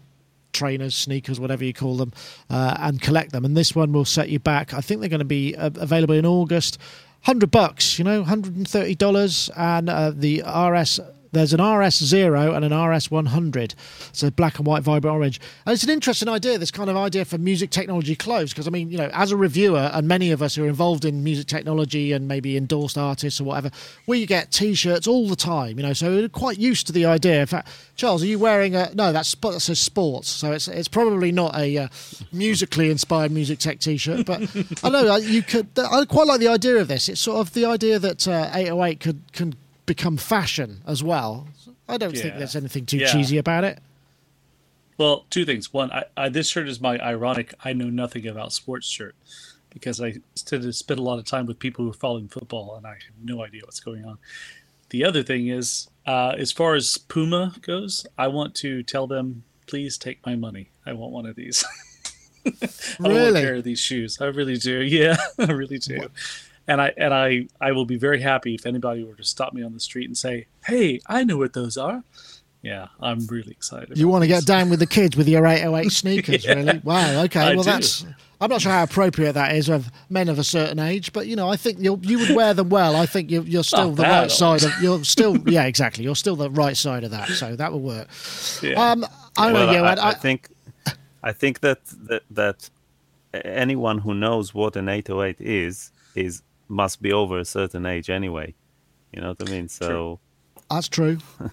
trainers, 0.52 0.96
sneakers, 0.96 1.40
whatever 1.40 1.64
you 1.64 1.74
call 1.74 1.96
them, 1.96 2.12
uh, 2.50 2.76
and 2.80 3.02
collect 3.02 3.32
them. 3.32 3.46
And 3.46 3.56
this 3.56 3.76
one 3.76 3.94
will 3.94 4.04
set 4.04 4.28
you 4.28 4.40
back. 4.40 4.74
I 4.74 4.82
think 4.82 5.00
they're 5.00 5.10
going 5.10 5.20
to 5.20 5.26
be 5.26 5.56
uh, 5.56 5.70
available 5.76 6.16
in 6.16 6.26
August. 6.26 6.80
Hundred 7.28 7.52
bucks, 7.52 8.00
you 8.00 8.06
know, 8.06 8.24
hundred 8.24 8.56
and 8.56 8.66
thirty 8.66 8.96
dollars, 8.96 9.52
and 9.58 9.90
uh, 9.90 10.12
the 10.16 10.42
RS. 10.42 11.02
There's 11.38 11.54
an 11.54 11.62
RS 11.62 12.04
zero 12.04 12.54
and 12.54 12.66
an 12.66 12.74
RS 12.74 13.12
100. 13.12 13.76
So 14.12 14.30
black 14.30 14.58
and 14.58 14.66
white 14.66 14.84
vibrant 14.84 15.16
orange. 15.16 15.40
And 15.66 15.74
it's 15.74 15.84
an 15.84 15.90
interesting 15.90 16.28
idea, 16.30 16.58
this 16.58 16.72
kind 16.72 16.90
of 16.90 16.98
idea 16.98 17.26
for 17.26 17.38
music 17.38 17.70
technology 17.70 18.16
clothes. 18.16 18.52
Because 18.52 18.68
I 18.68 18.72
mean, 18.72 18.90
you 18.90 18.98
know, 18.98 19.10
as 19.14 19.32
a 19.32 19.38
reviewer, 19.38 19.92
and 19.94 20.08
many 20.08 20.32
of 20.32 20.42
us 20.42 20.56
who 20.56 20.66
are 20.66 20.68
involved 20.68 21.06
in 21.06 21.24
music 21.24 21.48
technology 21.48 22.12
and 22.12 22.28
maybe 22.28 22.58
endorsed 22.58 22.98
artists 22.98 23.40
or 23.40 23.44
whatever, 23.44 23.72
we 24.08 24.26
get 24.26 24.52
T-shirts 24.52 25.08
all 25.08 25.28
the 25.28 25.36
time. 25.36 25.78
You 25.78 25.84
know, 25.84 25.94
so 25.94 26.10
we're 26.10 26.30
quite 26.30 26.58
used 26.58 26.88
to 26.88 26.94
the 26.94 27.06
idea. 27.06 27.42
In 27.42 27.48
fact, 27.48 27.70
Charles, 27.96 28.24
are 28.24 28.28
you 28.28 28.40
wearing 28.40 28.76
a? 28.76 28.92
No, 28.94 29.12
that's 29.12 29.36
that 29.36 29.62
says 29.62 29.80
sports. 29.80 30.30
So 30.30 30.52
it's 30.52 30.68
it's 30.68 30.88
probably 30.88 31.32
not 31.32 31.56
a 31.56 31.78
uh, 31.78 31.88
musically 32.32 32.90
inspired 32.90 33.32
music 33.32 33.60
tech 33.60 33.80
T-shirt. 33.80 34.26
But 34.26 34.42
I 34.84 34.90
know 34.90 35.16
you 35.18 35.44
could. 35.44 35.68
I 35.78 36.04
quite 36.06 36.28
like 36.28 36.40
the 36.40 36.48
idea 36.48 36.78
of 36.78 36.88
this. 36.88 37.10
It's 37.10 37.22
sort 37.22 37.40
of 37.40 37.54
the 37.54 37.66
idea 37.66 38.00
that 38.00 38.28
uh, 38.28 38.50
808 38.54 39.00
could 39.00 39.22
can 39.34 39.56
become 39.88 40.18
fashion 40.18 40.82
as 40.86 41.02
well. 41.04 41.48
I 41.90 41.98
don't 41.98 42.16
think 42.16 42.36
there's 42.38 42.56
anything 42.56 42.86
too 42.86 42.98
Yeah. 42.98 43.12
cheesy 43.12 43.40
about 43.40 43.64
it. 43.64 43.80
Well, 45.00 45.26
two 45.32 45.46
things. 45.46 45.74
One, 45.74 45.92
I, 45.92 46.04
I, 46.16 46.30
this 46.30 46.48
shirt 46.50 46.68
is 46.68 46.80
my 46.80 47.00
ironic 47.00 47.54
I 47.64 47.74
know 47.74 47.90
nothing 47.90 48.28
about 48.28 48.54
sports 48.54 48.86
shirt 48.88 49.16
because 49.70 50.00
I 50.02 50.16
tend 50.36 50.64
to 50.64 50.74
spend 50.74 51.00
a 51.00 51.04
lot 51.04 51.18
of 51.20 51.26
time 51.26 51.46
with 51.46 51.58
people 51.60 51.86
who 51.86 51.92
are 51.92 51.96
following 51.96 52.28
football 52.28 52.76
and 52.78 52.86
I 52.86 52.92
have 52.94 53.02
no 53.24 53.44
idea 53.44 53.62
what's 53.64 53.80
going 53.80 54.06
on. 54.06 54.18
The 54.90 55.04
other 55.04 55.22
thing 55.24 55.48
is, 55.48 55.90
uh, 56.06 56.34
as 56.38 56.52
far 56.52 56.76
as 56.76 56.98
Puma 56.98 57.54
goes, 57.62 58.06
I 58.18 58.28
want 58.28 58.56
to 58.56 58.84
tell 58.84 59.06
them, 59.08 59.44
please 59.68 59.98
take 59.98 60.26
my 60.26 60.36
money. 60.36 60.72
I 60.86 60.94
want 60.94 61.12
one 61.12 61.26
of 61.26 61.36
these. 61.36 61.64
I 62.46 62.50
want 63.02 63.14
Really? 63.14 63.42
a 63.42 63.44
pair 63.44 63.56
of 63.56 63.64
these 63.66 63.80
shoes. 63.80 64.20
I 64.22 64.26
really 64.28 64.58
do. 64.58 64.80
Yeah, 64.82 65.18
I 65.38 65.52
really 65.52 65.78
do. 65.80 66.08
And 66.68 66.82
I 66.82 66.94
and 66.98 67.14
I 67.14 67.48
I 67.62 67.72
will 67.72 67.86
be 67.86 67.98
very 67.98 68.22
happy 68.22 68.56
if 68.56 68.66
anybody 68.66 69.04
were 69.04 69.16
to 69.16 69.24
stop 69.24 69.54
me 69.54 69.64
on 69.64 69.74
the 69.74 69.80
street 69.80 70.06
and 70.06 70.18
say, 70.18 70.48
"Hey, 70.66 71.00
I 71.08 71.24
know 71.24 71.38
what 71.38 71.54
those 71.54 71.78
are." 71.78 72.04
Yeah, 72.62 72.88
I'm 73.00 73.26
really 73.28 73.52
excited. 73.52 73.98
You 73.98 74.08
want 74.08 74.24
to 74.24 74.28
get 74.28 74.46
down 74.46 74.70
with 74.70 74.80
the 74.80 74.88
kids 74.88 75.16
with 75.16 75.30
your 75.30 75.46
808 75.46 75.90
sneakers, 75.92 76.46
really? 76.46 76.82
Wow. 76.84 77.24
Okay. 77.24 77.40
I 77.40 77.56
well, 77.56 77.64
do. 77.64 77.72
that's. 77.72 78.06
I'm 78.40 78.50
not 78.50 78.62
sure 78.62 78.72
how 78.72 78.84
appropriate 78.84 79.34
that 79.34 79.56
is 79.56 79.68
of 79.70 79.90
men 80.10 80.30
of 80.30 80.38
a 80.38 80.44
certain 80.44 80.78
age, 80.78 81.12
but 81.12 81.28
you 81.28 81.36
know, 81.36 81.50
I 81.50 81.56
think 81.56 81.80
you 81.80 82.00
you 82.04 82.20
would 82.20 82.36
wear 82.36 82.54
them 82.54 82.70
well. 82.70 82.96
I 82.96 83.06
think 83.06 83.32
you're, 83.32 83.44
you're 83.44 83.64
still 83.64 83.88
Not 83.90 83.96
the 83.96 84.04
bad, 84.04 84.22
right 84.22 84.32
side 84.32 84.64
of. 84.64 84.72
You're 84.82 85.04
still, 85.04 85.38
yeah, 85.50 85.64
exactly. 85.64 86.04
You're 86.04 86.16
still 86.16 86.36
the 86.36 86.52
right 86.52 86.78
side 86.78 87.04
of 87.04 87.12
that, 87.12 87.30
so 87.30 87.56
that 87.56 87.72
will 87.72 87.80
work. 87.80 88.10
Yeah. 88.62 88.74
Um, 88.74 89.06
I 89.38 89.52
well, 89.52 89.74
know, 89.74 89.84
I, 89.84 89.94
I 89.94 90.10
I, 90.10 90.14
think 90.14 90.50
I 91.24 91.32
think 91.32 91.62
that, 91.62 91.80
that 91.86 92.24
that 92.32 92.70
anyone 93.34 93.98
who 94.00 94.14
knows 94.14 94.54
what 94.54 94.76
an 94.76 94.90
808 94.90 95.38
is 95.40 95.92
is 96.14 96.44
must 96.68 97.02
be 97.02 97.12
over 97.12 97.40
a 97.40 97.46
certain 97.46 97.86
age 97.86 98.10
anyway. 98.10 98.54
You 99.14 99.22
know 99.22 99.30
what 99.30 99.50
I 99.50 99.52
mean? 99.52 99.68
So 99.70 100.20
That's 100.70 100.88
true. 100.88 101.20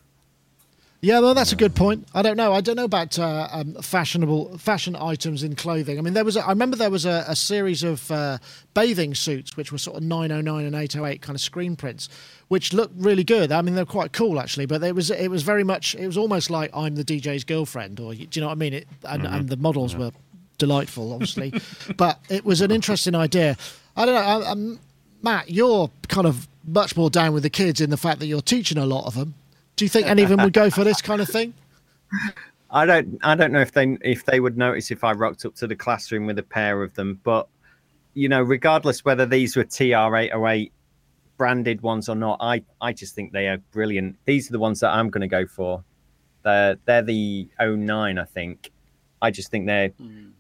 Yeah, 1.04 1.20
well, 1.20 1.34
that's 1.34 1.52
a 1.52 1.56
good 1.56 1.74
point. 1.74 2.08
I 2.14 2.22
don't 2.22 2.38
know. 2.38 2.54
I 2.54 2.62
don't 2.62 2.76
know 2.76 2.84
about 2.84 3.18
uh, 3.18 3.46
um, 3.52 3.74
fashionable 3.82 4.56
fashion 4.56 4.96
items 4.96 5.42
in 5.42 5.54
clothing. 5.54 5.98
I 5.98 6.00
mean, 6.00 6.14
there 6.14 6.24
was. 6.24 6.38
A, 6.38 6.46
I 6.46 6.48
remember 6.48 6.78
there 6.78 6.88
was 6.88 7.04
a, 7.04 7.26
a 7.28 7.36
series 7.36 7.82
of 7.82 8.10
uh, 8.10 8.38
bathing 8.72 9.14
suits 9.14 9.54
which 9.54 9.70
were 9.70 9.76
sort 9.76 9.98
of 9.98 10.02
909 10.02 10.64
and 10.64 10.74
808 10.74 11.20
kind 11.20 11.36
of 11.36 11.42
screen 11.42 11.76
prints, 11.76 12.08
which 12.48 12.72
looked 12.72 12.94
really 12.96 13.22
good. 13.22 13.52
I 13.52 13.60
mean, 13.60 13.74
they're 13.74 13.84
quite 13.84 14.12
cool 14.14 14.40
actually. 14.40 14.64
But 14.64 14.82
it 14.82 14.94
was 14.94 15.10
it 15.10 15.28
was 15.28 15.42
very 15.42 15.62
much. 15.62 15.94
It 15.94 16.06
was 16.06 16.16
almost 16.16 16.48
like 16.48 16.70
I'm 16.72 16.94
the 16.94 17.04
DJ's 17.04 17.44
girlfriend, 17.44 18.00
or 18.00 18.14
do 18.14 18.26
you 18.32 18.40
know 18.40 18.46
what 18.46 18.52
I 18.52 18.56
mean? 18.56 18.72
It, 18.72 18.88
and, 19.06 19.26
and 19.26 19.50
the 19.50 19.58
models 19.58 19.94
were 19.94 20.10
delightful, 20.56 21.12
obviously. 21.12 21.52
but 21.98 22.18
it 22.30 22.46
was 22.46 22.62
an 22.62 22.70
interesting 22.70 23.14
idea. 23.14 23.58
I 23.94 24.06
don't 24.06 24.14
know. 24.14 24.20
I, 24.46 24.50
um, 24.50 24.80
Matt, 25.24 25.50
you're 25.50 25.90
kind 26.08 26.26
of 26.26 26.46
much 26.66 26.96
more 26.96 27.10
down 27.10 27.32
with 27.32 27.42
the 27.42 27.50
kids 27.50 27.80
in 27.80 27.90
the 27.90 27.96
fact 27.96 28.20
that 28.20 28.26
you're 28.26 28.42
teaching 28.42 28.78
a 28.78 28.86
lot 28.86 29.06
of 29.06 29.14
them. 29.14 29.34
Do 29.76 29.84
you 29.84 29.88
think 29.88 30.06
any 30.06 30.22
of 30.22 30.28
them 30.28 30.42
would 30.42 30.52
go 30.52 30.70
for 30.70 30.84
this 30.84 31.02
kind 31.02 31.20
of 31.20 31.28
thing? 31.28 31.54
I 32.70 32.86
don't 32.86 33.18
I 33.22 33.34
don't 33.34 33.52
know 33.52 33.60
if 33.60 33.72
they 33.72 33.96
if 34.02 34.24
they 34.24 34.40
would 34.40 34.58
notice 34.58 34.90
if 34.90 35.04
I 35.04 35.12
rocked 35.12 35.44
up 35.44 35.54
to 35.56 35.66
the 35.66 35.76
classroom 35.76 36.26
with 36.26 36.38
a 36.38 36.42
pair 36.42 36.82
of 36.82 36.94
them, 36.94 37.20
but 37.22 37.48
you 38.14 38.28
know, 38.28 38.42
regardless 38.42 39.04
whether 39.04 39.26
these 39.26 39.56
were 39.56 39.64
TR808 39.64 40.70
branded 41.36 41.80
ones 41.82 42.08
or 42.08 42.16
not, 42.16 42.38
I 42.40 42.62
I 42.80 42.92
just 42.92 43.14
think 43.14 43.32
they 43.32 43.48
are 43.48 43.58
brilliant. 43.72 44.16
These 44.24 44.50
are 44.50 44.52
the 44.52 44.58
ones 44.58 44.80
that 44.80 44.90
I'm 44.90 45.08
going 45.08 45.22
to 45.22 45.28
go 45.28 45.46
for. 45.46 45.82
They're 46.42 46.76
they're 46.84 47.02
the 47.02 47.48
09, 47.60 48.18
I 48.18 48.24
think. 48.24 48.70
I 49.22 49.30
just 49.30 49.50
think 49.50 49.66
they're 49.66 49.88
hmm. 49.88 50.30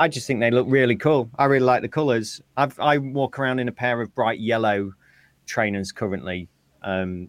I 0.00 0.08
just 0.08 0.26
think 0.26 0.40
they 0.40 0.50
look 0.50 0.66
really 0.66 0.96
cool. 0.96 1.28
I 1.38 1.44
really 1.44 1.66
like 1.66 1.82
the 1.82 1.88
colors. 1.88 2.40
I've 2.56 2.76
I 2.80 2.96
walk 2.96 3.38
around 3.38 3.58
in 3.58 3.68
a 3.68 3.72
pair 3.72 4.00
of 4.00 4.14
bright 4.14 4.40
yellow 4.40 4.94
trainers 5.44 5.92
currently. 5.92 6.48
Um, 6.82 7.28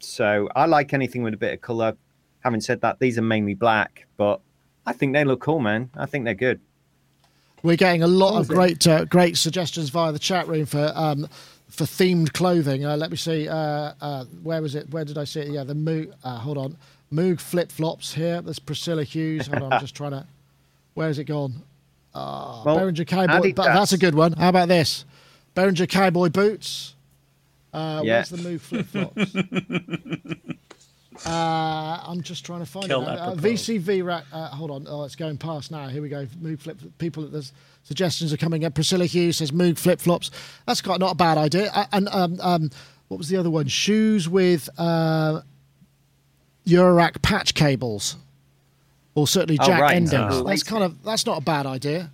so 0.00 0.50
I 0.54 0.66
like 0.66 0.92
anything 0.92 1.22
with 1.22 1.32
a 1.32 1.38
bit 1.38 1.54
of 1.54 1.62
color. 1.62 1.96
Having 2.40 2.60
said 2.60 2.82
that, 2.82 2.98
these 2.98 3.16
are 3.16 3.22
mainly 3.22 3.54
black, 3.54 4.06
but 4.18 4.42
I 4.84 4.92
think 4.92 5.14
they 5.14 5.24
look 5.24 5.40
cool, 5.40 5.60
man. 5.60 5.88
I 5.96 6.04
think 6.04 6.26
they're 6.26 6.34
good. 6.34 6.60
We're 7.62 7.76
getting 7.76 8.02
a 8.02 8.06
lot 8.06 8.38
of 8.38 8.48
great 8.48 8.86
uh, 8.86 9.06
great 9.06 9.38
suggestions 9.38 9.88
via 9.88 10.12
the 10.12 10.18
chat 10.18 10.46
room 10.46 10.66
for 10.66 10.92
um, 10.94 11.26
for 11.70 11.84
themed 11.84 12.34
clothing. 12.34 12.84
Uh, 12.84 12.98
let 12.98 13.10
me 13.10 13.16
see. 13.16 13.48
Uh, 13.48 13.94
uh, 14.02 14.26
where 14.42 14.60
was 14.60 14.74
it? 14.74 14.90
Where 14.90 15.06
did 15.06 15.16
I 15.16 15.24
see 15.24 15.40
it? 15.40 15.48
Yeah, 15.48 15.64
the 15.64 15.72
Moog. 15.72 16.12
Uh, 16.22 16.36
hold 16.36 16.58
on, 16.58 16.76
Moog 17.10 17.40
flip 17.40 17.72
flops 17.72 18.12
here. 18.12 18.42
There's 18.42 18.58
Priscilla 18.58 19.04
Hughes. 19.04 19.46
Hold 19.46 19.62
on, 19.62 19.72
I'm 19.72 19.80
just 19.88 19.94
trying 19.94 20.10
to. 20.10 20.26
Where 20.92 21.06
has 21.06 21.18
it 21.18 21.24
gone? 21.24 21.62
Uh, 22.14 22.62
Well, 22.64 22.78
Behringer 22.78 23.06
Cowboy. 23.06 23.52
But 23.54 23.74
that's 23.74 23.92
a 23.92 23.98
good 23.98 24.14
one. 24.14 24.32
How 24.32 24.48
about 24.50 24.68
this? 24.68 25.04
Behringer 25.56 25.88
Cowboy 25.88 26.28
boots. 26.28 26.94
Uh, 27.72 28.02
Yeah. 28.04 28.18
Where's 28.18 28.28
the 28.30 28.36
Moog 28.36 28.60
flip 28.60 28.86
flops? 28.86 29.34
uh, 31.26 32.00
I'm 32.06 32.22
just 32.22 32.44
trying 32.44 32.60
to 32.60 32.66
find 32.66 32.86
Kel 32.86 33.02
it. 33.02 33.06
now. 33.06 33.12
Uh. 33.12 33.34
VCV 33.34 34.04
rack. 34.04 34.24
Uh, 34.32 34.48
hold 34.48 34.70
on. 34.70 34.86
Oh, 34.88 35.04
it's 35.04 35.16
going 35.16 35.38
past 35.38 35.70
now. 35.70 35.88
Here 35.88 36.02
we 36.02 36.08
go. 36.08 36.26
Moog 36.42 36.60
flip. 36.60 36.78
People. 36.98 37.26
There's 37.26 37.52
suggestions 37.82 38.32
are 38.32 38.36
coming 38.36 38.62
in. 38.62 38.72
Priscilla 38.72 39.06
Hughes 39.06 39.38
says 39.38 39.50
Moog 39.50 39.78
flip 39.78 40.00
flops. 40.00 40.30
That's 40.66 40.80
quite 40.80 41.00
not 41.00 41.12
a 41.12 41.16
bad 41.16 41.36
idea. 41.38 41.70
Uh, 41.74 41.86
and 41.92 42.08
um, 42.10 42.38
um, 42.40 42.70
what 43.08 43.18
was 43.18 43.28
the 43.28 43.36
other 43.36 43.50
one? 43.50 43.66
Shoes 43.68 44.28
with 44.28 44.68
uh, 44.78 45.40
Eurorack 46.66 47.22
patch 47.22 47.54
cables, 47.54 48.16
or 49.14 49.26
certainly 49.26 49.58
Oh, 49.60 49.66
jack 49.66 49.80
right. 49.80 49.96
endings. 49.96 50.12
Oh. 50.14 50.44
That's 50.44 50.62
kind 50.62 50.84
of 50.84 51.02
that's 51.02 51.26
not 51.26 51.38
a 51.38 51.40
bad 51.42 51.66
idea. 51.66 52.10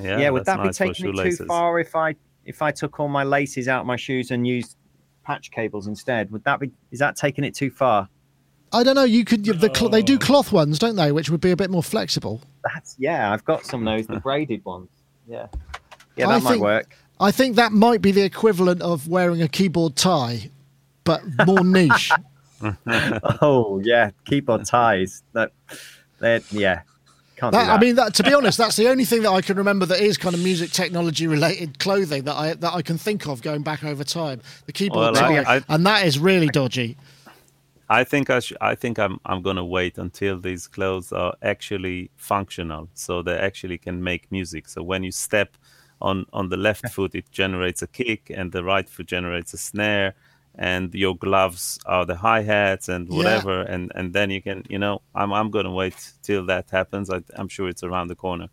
yeah, 0.00 0.18
Yeah, 0.18 0.30
would 0.30 0.44
that 0.46 0.56
be 0.58 0.64
nice 0.64 0.78
for 0.78 0.84
taking 0.86 1.14
it 1.18 1.36
too 1.36 1.44
far 1.46 1.78
if 1.80 1.94
I 1.96 2.14
if 2.44 2.62
I 2.62 2.70
took 2.70 2.98
all 3.00 3.08
my 3.08 3.24
laces 3.24 3.68
out 3.68 3.80
of 3.82 3.86
my 3.86 3.96
shoes 3.96 4.30
and 4.30 4.46
used 4.46 4.76
patch 5.24 5.50
cables 5.50 5.86
instead? 5.86 6.30
Would 6.32 6.44
that 6.44 6.60
be 6.60 6.70
is 6.90 6.98
that 6.98 7.16
taking 7.16 7.44
it 7.44 7.54
too 7.54 7.70
far? 7.70 8.08
I 8.72 8.82
don't 8.82 8.94
know. 8.96 9.04
You 9.04 9.24
could. 9.24 9.44
The 9.44 9.70
cl- 9.74 9.88
they 9.90 10.02
do 10.02 10.16
Oh. 10.16 10.18
cloth 10.18 10.52
ones, 10.52 10.78
don't 10.78 10.96
they? 10.96 11.10
Which 11.10 11.30
would 11.30 11.40
be 11.40 11.50
a 11.52 11.56
bit 11.56 11.70
more 11.70 11.82
flexible. 11.82 12.42
That's 12.64 12.96
yeah, 12.98 13.32
I've 13.32 13.44
got 13.44 13.64
some 13.64 13.86
of 13.86 13.96
those, 13.96 14.06
the 14.06 14.20
braided 14.20 14.62
ones. 14.64 14.88
Yeah. 15.26 15.46
Yeah, 16.16 16.28
I 16.28 16.34
that 16.34 16.42
might 16.44 16.50
think- 16.52 16.62
work. 16.62 16.96
I 17.20 17.30
think 17.32 17.56
that 17.56 17.72
might 17.72 18.00
be 18.00 18.12
the 18.12 18.22
equivalent 18.22 18.80
of 18.80 19.08
wearing 19.08 19.42
a 19.42 19.48
keyboard 19.48 19.96
tie, 19.96 20.50
but 21.04 21.20
more 21.46 21.64
niche. 21.64 22.12
Oh 23.40 23.80
yeah, 23.84 24.10
keyboard 24.24 24.64
ties. 24.64 25.22
That 25.32 25.52
that 26.20 26.50
yeah. 26.52 26.82
Can't 27.36 27.52
That, 27.52 27.66
that. 27.66 27.78
I 27.78 27.80
mean, 27.80 27.94
that, 27.94 28.14
to 28.14 28.24
be 28.24 28.34
honest, 28.34 28.58
that's 28.58 28.74
the 28.74 28.88
only 28.88 29.04
thing 29.04 29.22
that 29.22 29.30
I 29.30 29.40
can 29.40 29.56
remember 29.56 29.86
that 29.86 30.00
is 30.00 30.18
kind 30.18 30.34
of 30.34 30.42
music 30.42 30.72
technology 30.72 31.28
related 31.28 31.78
clothing 31.78 32.24
that 32.24 32.34
I 32.34 32.54
that 32.54 32.74
I 32.74 32.82
can 32.82 32.98
think 32.98 33.28
of 33.28 33.42
going 33.42 33.62
back 33.62 33.84
over 33.84 34.02
time. 34.02 34.40
The 34.66 34.72
keyboard 34.72 35.14
Well, 35.14 35.46
I- 35.46 35.56
I- 35.58 35.64
and 35.68 35.86
that 35.86 36.04
is 36.04 36.18
really 36.18 36.48
dodgy. 36.48 36.96
I 37.90 38.04
think 38.04 38.28
I, 38.28 38.40
sh- 38.40 38.52
I 38.60 38.74
think 38.74 38.98
I'm 38.98 39.18
I'm 39.24 39.40
gonna 39.42 39.64
wait 39.64 39.98
until 39.98 40.38
these 40.38 40.66
clothes 40.66 41.12
are 41.12 41.34
actually 41.42 42.10
functional, 42.16 42.88
so 42.94 43.22
they 43.22 43.36
actually 43.38 43.78
can 43.78 44.02
make 44.02 44.30
music. 44.30 44.68
So 44.68 44.82
when 44.82 45.02
you 45.04 45.12
step 45.12 45.56
on 46.02 46.26
on 46.32 46.48
the 46.48 46.56
left 46.56 46.88
foot, 46.90 47.14
it 47.14 47.30
generates 47.30 47.82
a 47.82 47.86
kick, 47.86 48.30
and 48.34 48.52
the 48.52 48.62
right 48.64 48.88
foot 48.88 49.06
generates 49.06 49.54
a 49.54 49.58
snare, 49.58 50.14
and 50.58 50.92
your 50.94 51.16
gloves 51.16 51.78
are 51.86 52.04
the 52.04 52.16
hi 52.16 52.42
hats 52.42 52.88
and 52.88 53.08
Yeah. 53.08 53.16
whatever, 53.16 53.62
and 53.62 53.92
and 53.94 54.12
then 54.12 54.30
you 54.30 54.42
can 54.42 54.64
you 54.68 54.78
know 54.78 55.00
I'm 55.14 55.32
I'm 55.32 55.50
gonna 55.50 55.72
wait 55.72 56.12
till 56.22 56.44
that 56.46 56.70
happens. 56.70 57.08
I, 57.10 57.22
I'm 57.36 57.48
sure 57.48 57.68
it's 57.68 57.82
around 57.82 58.08
the 58.08 58.16
corner. 58.16 58.48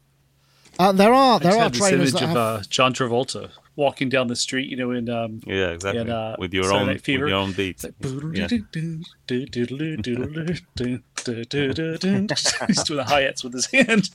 Uh, 0.77 0.91
there 0.91 1.13
are 1.13 1.35
I 1.35 1.39
there 1.39 1.51
just 1.51 1.57
are 1.59 1.63
had 1.63 1.73
this 1.73 1.79
trainers 1.79 1.99
image 2.11 2.13
that 2.13 2.23
of 2.23 2.29
have. 2.29 2.37
uh, 2.37 2.61
John 2.69 2.93
Travolta 2.93 3.49
walking 3.77 4.09
down 4.09 4.27
the 4.27 4.35
street, 4.35 4.69
you 4.69 4.75
know, 4.77 4.91
in 4.91 5.09
um, 5.09 5.39
Yeah, 5.45 5.69
exactly. 5.69 6.01
And, 6.01 6.09
uh, 6.09 6.35
with 6.37 6.53
your 6.53 6.63
Saturday 6.65 6.79
own 6.81 6.87
Night 6.87 6.93
with 6.95 7.01
Fever. 7.05 7.27
your 7.29 7.37
own 7.37 7.51
beat. 7.53 7.83
Yeah. 8.33 8.47
He's 11.55 12.83
doing 12.83 12.97
the 12.97 13.05
hi-hats 13.07 13.43
with 13.43 13.53
his 13.53 13.65
hand. 13.67 14.09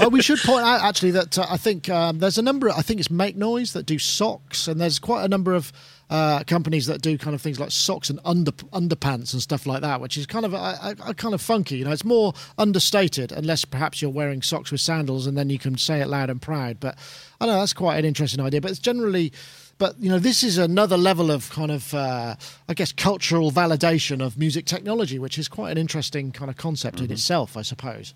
oh, 0.00 0.08
we 0.08 0.22
should 0.22 0.38
point 0.40 0.64
out 0.64 0.82
actually 0.82 1.12
that 1.12 1.38
uh, 1.38 1.46
I 1.48 1.56
think 1.56 1.88
um, 1.88 2.18
there's 2.18 2.38
a 2.38 2.42
number. 2.42 2.70
I 2.70 2.82
think 2.82 3.00
it's 3.00 3.10
Make 3.10 3.36
Noise 3.36 3.72
that 3.72 3.86
do 3.86 3.98
socks, 3.98 4.68
and 4.68 4.80
there's 4.80 4.98
quite 4.98 5.24
a 5.24 5.28
number 5.28 5.54
of 5.54 5.72
uh, 6.10 6.44
companies 6.46 6.86
that 6.86 7.02
do 7.02 7.16
kind 7.16 7.34
of 7.34 7.42
things 7.42 7.58
like 7.58 7.70
socks 7.70 8.10
and 8.10 8.20
under 8.24 8.52
underpants 8.72 9.32
and 9.32 9.42
stuff 9.42 9.66
like 9.66 9.82
that, 9.82 10.00
which 10.00 10.16
is 10.16 10.26
kind 10.26 10.44
of 10.44 10.54
uh, 10.54 10.76
uh, 10.82 11.12
kind 11.14 11.34
of 11.34 11.40
funky. 11.40 11.76
You 11.76 11.84
know, 11.84 11.92
it's 11.92 12.04
more 12.04 12.34
understated, 12.58 13.32
unless 13.32 13.64
perhaps 13.64 14.02
you're 14.02 14.10
wearing 14.10 14.42
socks 14.42 14.70
with 14.70 14.80
sandals, 14.80 15.26
and 15.26 15.36
then 15.36 15.50
you 15.50 15.58
can 15.58 15.76
say 15.78 16.00
it 16.00 16.08
loud 16.08 16.30
and 16.30 16.40
proud. 16.40 16.80
But 16.80 16.98
I 17.40 17.46
know 17.46 17.58
that's 17.58 17.72
quite 17.72 17.98
an 17.98 18.04
interesting 18.04 18.44
idea. 18.44 18.60
But 18.60 18.70
it's 18.70 18.80
generally 18.80 19.32
but 19.78 19.98
you 19.98 20.08
know, 20.08 20.18
this 20.18 20.42
is 20.42 20.58
another 20.58 20.96
level 20.96 21.30
of 21.30 21.50
kind 21.50 21.70
of, 21.70 21.92
uh, 21.94 22.36
I 22.68 22.74
guess, 22.74 22.92
cultural 22.92 23.50
validation 23.50 24.24
of 24.24 24.38
music 24.38 24.66
technology, 24.66 25.18
which 25.18 25.38
is 25.38 25.48
quite 25.48 25.72
an 25.72 25.78
interesting 25.78 26.32
kind 26.32 26.50
of 26.50 26.56
concept 26.56 27.00
in 27.00 27.10
itself, 27.10 27.56
I 27.56 27.62
suppose. 27.62 28.14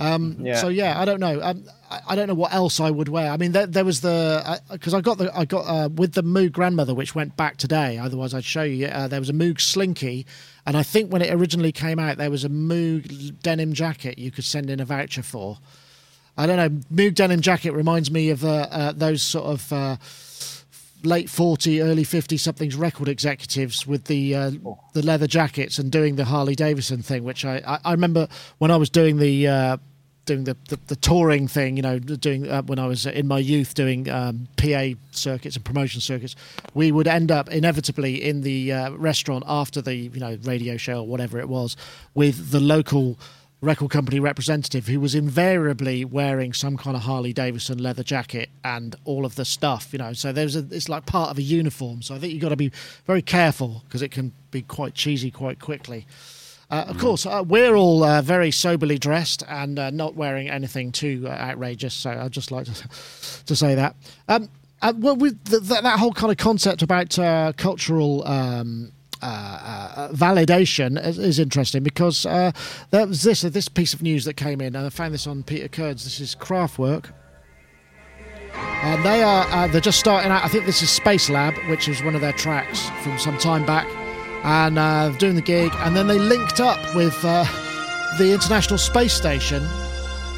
Um, 0.00 0.36
Yeah. 0.40 0.56
So 0.56 0.68
yeah, 0.68 1.00
I 1.00 1.04
don't 1.04 1.20
know. 1.20 1.40
Um, 1.42 1.64
I, 1.90 2.00
I 2.08 2.16
don't 2.16 2.26
know 2.28 2.34
what 2.34 2.52
else 2.52 2.80
I 2.80 2.90
would 2.90 3.08
wear. 3.08 3.30
I 3.30 3.36
mean, 3.36 3.52
there, 3.52 3.66
there 3.66 3.84
was 3.84 4.00
the 4.00 4.60
because 4.70 4.94
I, 4.94 5.00
got 5.00 5.18
the 5.18 5.36
I 5.36 5.44
got 5.44 5.62
uh, 5.66 5.88
with 5.88 6.12
the 6.14 6.22
Moog 6.22 6.52
grandmother, 6.52 6.94
which 6.94 7.14
went 7.14 7.36
back 7.36 7.56
today. 7.56 7.98
Otherwise, 7.98 8.34
I'd 8.34 8.44
show 8.44 8.62
you. 8.62 8.86
Uh, 8.86 9.08
there 9.08 9.20
was 9.20 9.30
a 9.30 9.34
Moog 9.34 9.60
Slinky, 9.60 10.26
and 10.66 10.76
I 10.76 10.82
think 10.82 11.12
when 11.12 11.22
it 11.22 11.32
originally 11.32 11.72
came 11.72 11.98
out, 11.98 12.16
there 12.16 12.30
was 12.30 12.44
a 12.44 12.48
Moog 12.48 13.40
denim 13.42 13.72
jacket 13.72 14.18
you 14.18 14.30
could 14.30 14.44
send 14.44 14.70
in 14.70 14.80
a 14.80 14.84
voucher 14.84 15.22
for. 15.22 15.58
I 16.36 16.46
don't 16.46 16.56
know. 16.56 16.70
Moog 16.92 17.14
denim 17.14 17.42
jacket 17.42 17.72
reminds 17.72 18.10
me 18.10 18.30
of 18.30 18.44
uh, 18.44 18.66
uh, 18.70 18.92
those 18.92 19.22
sort 19.22 19.44
of 19.46 19.72
uh, 19.72 19.96
late 21.04 21.28
40, 21.28 21.82
early 21.82 22.04
50 22.04 22.36
somethings 22.36 22.76
record 22.76 23.08
executives 23.08 23.86
with 23.86 24.04
the 24.04 24.34
uh, 24.34 24.50
the 24.92 25.02
leather 25.02 25.26
jackets 25.26 25.78
and 25.78 25.90
doing 25.90 26.16
the 26.16 26.24
Harley 26.24 26.54
Davidson 26.54 27.02
thing, 27.02 27.24
which 27.24 27.44
I, 27.44 27.62
I, 27.66 27.78
I 27.84 27.92
remember 27.92 28.28
when 28.58 28.70
I 28.70 28.76
was 28.76 28.90
doing 28.90 29.18
the 29.18 29.48
uh, 29.48 29.76
doing 30.24 30.44
the, 30.44 30.56
the, 30.68 30.78
the 30.86 30.96
touring 30.96 31.48
thing, 31.48 31.76
you 31.76 31.82
know, 31.82 31.98
doing 31.98 32.48
uh, 32.48 32.62
when 32.62 32.78
I 32.78 32.86
was 32.86 33.06
in 33.06 33.26
my 33.26 33.38
youth 33.38 33.74
doing 33.74 34.08
um, 34.08 34.46
PA 34.56 34.90
circuits 35.10 35.56
and 35.56 35.64
promotion 35.64 36.00
circuits, 36.00 36.36
we 36.74 36.92
would 36.92 37.08
end 37.08 37.32
up 37.32 37.50
inevitably 37.50 38.22
in 38.22 38.42
the 38.42 38.72
uh, 38.72 38.90
restaurant 38.92 39.44
after 39.46 39.82
the 39.82 39.94
you 39.94 40.20
know 40.20 40.38
radio 40.44 40.76
show 40.76 41.00
or 41.00 41.06
whatever 41.06 41.38
it 41.38 41.48
was 41.48 41.76
with 42.14 42.50
the 42.50 42.60
local 42.60 43.18
record 43.62 43.90
company 43.90 44.18
representative 44.18 44.88
who 44.88 44.98
was 44.98 45.14
invariably 45.14 46.04
wearing 46.04 46.52
some 46.52 46.76
kind 46.76 46.96
of 46.96 47.04
Harley 47.04 47.32
Davidson 47.32 47.78
leather 47.78 48.02
jacket 48.02 48.50
and 48.64 48.96
all 49.04 49.24
of 49.24 49.36
the 49.36 49.44
stuff, 49.44 49.88
you 49.92 50.00
know. 50.00 50.12
So 50.12 50.32
there's 50.32 50.56
a, 50.56 50.66
it's 50.70 50.88
like 50.88 51.06
part 51.06 51.30
of 51.30 51.38
a 51.38 51.42
uniform. 51.42 52.02
So 52.02 52.14
I 52.14 52.18
think 52.18 52.32
you've 52.32 52.42
got 52.42 52.48
to 52.48 52.56
be 52.56 52.72
very 53.06 53.22
careful 53.22 53.82
because 53.86 54.02
it 54.02 54.10
can 54.10 54.32
be 54.50 54.62
quite 54.62 54.94
cheesy 54.94 55.30
quite 55.30 55.60
quickly. 55.60 56.06
Uh, 56.70 56.86
of 56.88 56.98
course, 56.98 57.24
uh, 57.24 57.44
we're 57.46 57.74
all 57.74 58.02
uh, 58.02 58.20
very 58.22 58.50
soberly 58.50 58.98
dressed 58.98 59.44
and 59.46 59.78
uh, 59.78 59.90
not 59.90 60.16
wearing 60.16 60.48
anything 60.48 60.90
too 60.90 61.24
uh, 61.26 61.30
outrageous. 61.30 61.94
So 61.94 62.10
I'd 62.10 62.32
just 62.32 62.50
like 62.50 62.64
to, 62.64 62.74
to 63.46 63.54
say 63.54 63.74
that. 63.76 63.94
Um, 64.26 64.48
uh, 64.80 64.92
well, 64.96 65.14
with 65.14 65.44
th- 65.44 65.68
th- 65.68 65.82
that 65.82 65.98
whole 65.98 66.12
kind 66.12 66.32
of 66.32 66.38
concept 66.38 66.82
about 66.82 67.16
uh, 67.18 67.52
cultural 67.56 68.26
um, 68.26 68.90
uh, 69.22 69.92
uh, 69.96 70.08
validation 70.12 71.02
is, 71.04 71.18
is 71.18 71.38
interesting 71.38 71.82
because 71.82 72.26
uh, 72.26 72.52
there 72.90 73.06
was 73.06 73.22
this 73.22 73.42
this 73.42 73.68
piece 73.68 73.94
of 73.94 74.02
news 74.02 74.24
that 74.24 74.34
came 74.34 74.60
in, 74.60 74.74
and 74.74 74.86
I 74.86 74.88
found 74.88 75.14
this 75.14 75.26
on 75.26 75.42
Peter 75.42 75.68
Kirn's. 75.68 76.04
This 76.04 76.20
is 76.20 76.34
Kraftwerk. 76.34 77.12
And 78.54 79.04
they 79.04 79.22
are 79.22 79.46
uh, 79.50 79.68
they're 79.68 79.80
just 79.80 80.00
starting 80.00 80.30
out. 80.30 80.44
I 80.44 80.48
think 80.48 80.66
this 80.66 80.82
is 80.82 80.90
Space 80.90 81.30
Lab, 81.30 81.54
which 81.68 81.88
is 81.88 82.02
one 82.02 82.14
of 82.14 82.20
their 82.20 82.32
tracks 82.32 82.88
from 83.02 83.18
some 83.18 83.38
time 83.38 83.64
back, 83.64 83.86
and 84.44 84.78
uh, 84.78 85.10
doing 85.18 85.36
the 85.36 85.42
gig. 85.42 85.72
And 85.78 85.96
then 85.96 86.06
they 86.06 86.18
linked 86.18 86.60
up 86.60 86.94
with 86.94 87.20
the 87.22 88.32
International 88.32 88.78
Space 88.78 89.14
Station, 89.14 89.62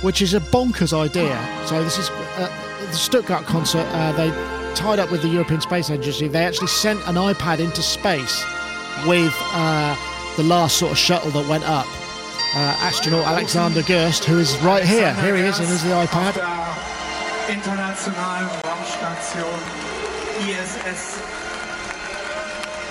which 0.02 0.22
is 0.22 0.34
a 0.34 0.40
bonkers 0.40 0.92
idea. 0.92 1.38
So 1.66 1.82
this 1.82 1.98
is 1.98 2.10
uh, 2.10 2.52
the 2.80 2.92
Stuttgart 2.92 3.44
concert. 3.46 3.86
Uh, 3.90 4.12
they 4.12 4.30
tied 4.74 4.98
up 4.98 5.10
with 5.10 5.22
the 5.22 5.28
European 5.28 5.60
Space 5.60 5.90
Agency. 5.90 6.28
They 6.28 6.44
actually 6.44 6.68
sent 6.68 7.00
an 7.08 7.14
iPad 7.14 7.60
into 7.60 7.82
space 7.82 8.44
with 9.06 9.34
uh, 9.52 9.96
the 10.36 10.42
last 10.42 10.78
sort 10.78 10.92
of 10.92 10.98
shuttle 10.98 11.30
that 11.30 11.48
went 11.48 11.64
up. 11.64 11.86
Uh, 12.54 12.76
astronaut 12.80 13.24
Alexander 13.24 13.82
Gerst, 13.82 14.24
who 14.24 14.38
is 14.38 14.56
right 14.58 14.84
here. 14.84 15.12
Here 15.14 15.36
he 15.36 15.42
is, 15.42 15.58
and 15.58 15.66
here's 15.66 15.82
the 15.82 15.90
iPad. 15.90 16.28
Auf 16.28 16.34
der 16.34 17.52
internationalen 17.52 18.48
Raumstation 18.62 19.44
ISS. 20.48 21.18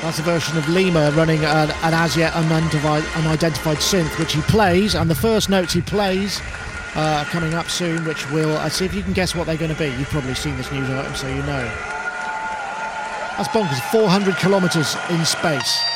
That's 0.02 0.20
a 0.20 0.24
version 0.24 0.58
of 0.58 0.68
Lemur 0.68 1.12
running 1.12 1.46
an, 1.46 1.72
an 1.72 1.94
as 1.94 2.18
yet 2.18 2.34
unidentified, 2.34 3.06
unidentified 3.16 3.78
synth, 3.78 4.20
which 4.20 4.34
he 4.34 4.42
plays, 4.42 4.96
and 4.96 5.10
the 5.10 5.16
first 5.16 5.50
notes 5.50 5.72
he 5.72 5.82
plays 5.82 6.42
uh, 6.96 7.24
are 7.24 7.26
coming 7.26 7.54
up 7.54 7.70
soon, 7.70 8.04
which 8.04 8.30
will 8.32 8.58
uh, 8.58 8.68
see 8.68 8.84
if 8.84 8.94
you 8.94 9.02
can 9.02 9.14
guess 9.14 9.34
what 9.34 9.48
they're 9.48 9.58
going 9.58 9.74
to 9.74 9.80
be. 9.80 9.88
You've 9.98 10.10
probably 10.10 10.36
seen 10.36 10.58
this 10.58 10.72
news 10.74 10.90
item, 10.90 11.16
so 11.16 11.28
you 11.30 11.42
know. 11.44 11.64
That's 13.38 13.48
bonkers. 13.48 13.80
400 13.92 14.36
kilometres 14.36 14.96
in 15.10 15.24
space. 15.26 15.93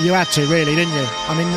You 0.00 0.14
had 0.14 0.28
to, 0.32 0.46
really, 0.46 0.74
didn't 0.74 0.94
you? 0.94 1.06
I 1.28 1.34
mean, 1.36 1.50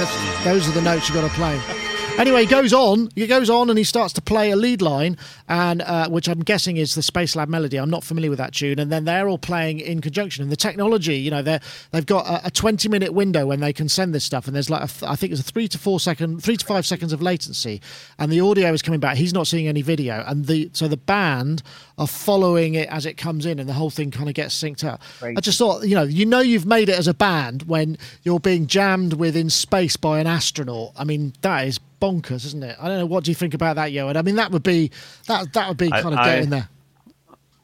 those 0.44 0.68
are 0.68 0.72
the 0.72 0.82
notes 0.82 1.10
you've 1.10 1.16
got 1.16 1.28
to 1.28 1.34
play. 1.36 1.85
Anyway, 2.18 2.42
he 2.42 2.48
goes 2.48 2.72
on. 2.72 3.10
He 3.14 3.28
goes 3.28 3.50
on, 3.50 3.70
and 3.70 3.78
he 3.78 3.84
starts 3.84 4.14
to 4.14 4.22
play 4.22 4.52
a 4.52 4.56
lead 4.56 4.82
line, 4.82 5.18
and 5.50 5.82
uh, 5.82 6.08
which 6.08 6.30
I'm 6.30 6.40
guessing 6.40 6.78
is 6.78 6.96
the 6.96 7.04
Space 7.04 7.36
Lab 7.36 7.50
melody. 7.50 7.76
I'm 7.78 7.90
not 7.90 8.06
familiar 8.06 8.30
with 8.30 8.40
that 8.40 8.54
tune, 8.54 8.80
and 8.80 8.90
then 8.90 9.04
they're 9.04 9.28
all 9.28 9.38
playing 9.38 9.82
in 9.82 10.00
conjunction. 10.00 10.42
And 10.42 10.50
the 10.50 10.56
technology, 10.56 11.18
you 11.18 11.30
know, 11.30 11.42
they 11.42 11.60
they've 11.92 12.06
got 12.06 12.26
a, 12.26 12.48
a 12.48 12.52
20 12.52 12.88
minute 12.88 13.14
window 13.14 13.46
when 13.46 13.60
they 13.60 13.74
can 13.74 13.90
send 13.90 14.16
this 14.16 14.24
stuff, 14.24 14.48
and 14.48 14.56
there's 14.56 14.70
like 14.70 14.90
th- 14.90 15.04
I 15.04 15.18
think 15.18 15.34
it's 15.34 15.42
a 15.42 15.44
three 15.44 15.68
to 15.68 15.78
four 15.78 16.00
second, 16.00 16.42
three 16.42 16.56
to 16.56 16.66
five 16.66 16.86
seconds 16.86 17.12
of 17.12 17.22
latency, 17.22 17.82
and 18.18 18.32
the 18.32 18.40
audio 18.40 18.72
is 18.72 18.82
coming 18.82 19.02
back. 19.02 19.18
He's 19.18 19.34
not 19.34 19.46
seeing 19.46 19.68
any 19.68 19.82
video, 19.82 20.24
and 20.26 20.46
the 20.46 20.70
so 20.72 20.88
the 20.88 20.98
band 20.98 21.64
are 21.98 22.08
following 22.08 22.76
it 22.76 22.88
as 22.90 23.06
it 23.06 23.16
comes 23.16 23.46
in, 23.46 23.60
and 23.60 23.68
the 23.68 23.74
whole 23.74 23.90
thing 23.90 24.10
kind 24.10 24.30
of 24.30 24.36
gets 24.36 24.58
synced 24.62 24.86
up. 24.86 25.02
I 25.38 25.42
just 25.42 25.58
thought, 25.58 25.84
you 25.86 25.96
know, 25.96 26.04
you 26.04 26.26
know, 26.26 26.40
you've 26.40 26.66
made 26.66 26.88
it 26.88 26.98
as 26.98 27.08
a 27.08 27.14
band 27.14 27.64
when 27.64 27.98
you're 28.24 28.40
being 28.40 28.68
jammed 28.68 29.14
with 29.14 29.36
in 29.36 29.50
space 29.50 29.98
by 29.98 30.20
an 30.20 30.28
astronaut. 30.28 30.94
I 30.98 31.04
mean, 31.04 31.34
that 31.42 31.68
is 31.68 31.78
bonkers, 32.00 32.46
isn't 32.46 32.64
it? 32.64 32.78
I 32.80 32.88
don't 32.88 33.00
know. 33.00 33.06
What 33.06 33.24
do 33.24 33.32
you 33.32 33.36
think 33.36 33.54
about 33.54 33.76
that, 33.78 33.92
Yoad? 33.92 34.16
I 34.16 34.22
mean, 34.22 34.36
that 34.36 34.52
would 34.52 34.64
be 34.64 34.92
that 35.28 35.54
that 35.54 35.68
would 35.68 35.78
be 35.78 35.92
I- 35.92 36.02
kind 36.02 36.14
of 36.14 36.20
I- 36.20 36.36
getting 36.36 36.50
there. 36.50 36.70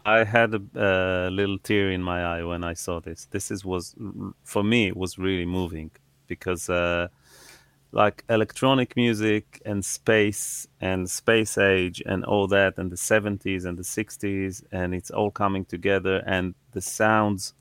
I 0.04 0.24
had 0.24 0.56
a, 0.56 1.28
a 1.28 1.30
little 1.30 1.60
tear 1.60 1.92
in 1.92 2.02
my 2.02 2.24
eye 2.24 2.44
when 2.44 2.64
I 2.64 2.74
saw 2.74 3.00
this. 3.00 3.26
This 3.30 3.52
is 3.52 3.64
was 3.64 3.96
for 4.44 4.64
me 4.64 4.88
it 4.88 4.98
was 4.98 5.20
really 5.20 5.46
moving 5.46 5.92
because 6.26 6.72
uh, 6.72 7.08
like 7.92 8.24
electronic 8.28 8.96
music 8.96 9.62
and 9.64 9.86
space 9.86 10.68
and 10.80 11.08
space 11.08 11.56
age 11.58 12.02
and 12.06 12.26
all 12.26 12.48
that 12.48 12.80
and 12.80 12.92
the 12.92 12.96
70s 12.96 13.66
and 13.66 13.78
the 13.78 13.84
60s 13.84 14.64
and 14.72 14.96
it's 14.96 15.12
all 15.12 15.30
coming 15.30 15.66
together 15.66 16.24
and 16.26 16.56
the 16.72 16.82
sounds 16.82 17.54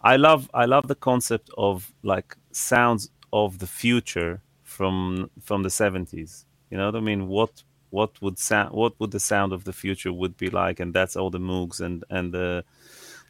I 0.00 0.16
love 0.16 0.48
I 0.54 0.66
love 0.66 0.86
the 0.86 0.94
concept 0.94 1.50
of 1.58 1.92
like 2.04 2.36
sounds 2.52 3.10
of 3.32 3.58
the 3.58 3.66
future 3.66 4.42
from 4.72 5.30
from 5.40 5.62
the 5.62 5.68
70s. 5.70 6.44
You 6.70 6.78
know 6.78 6.86
what 6.86 6.96
I 6.96 7.00
mean? 7.00 7.28
What 7.28 7.62
what 7.90 8.20
would 8.22 8.38
sound 8.38 8.72
what 8.72 8.98
would 8.98 9.10
the 9.10 9.20
sound 9.20 9.52
of 9.52 9.64
the 9.64 9.72
future 9.72 10.12
would 10.12 10.36
be 10.36 10.48
like 10.48 10.80
and 10.80 10.94
that's 10.94 11.14
all 11.14 11.30
the 11.30 11.38
moogs 11.38 11.80
and 11.80 12.04
and 12.08 12.32
the 12.32 12.64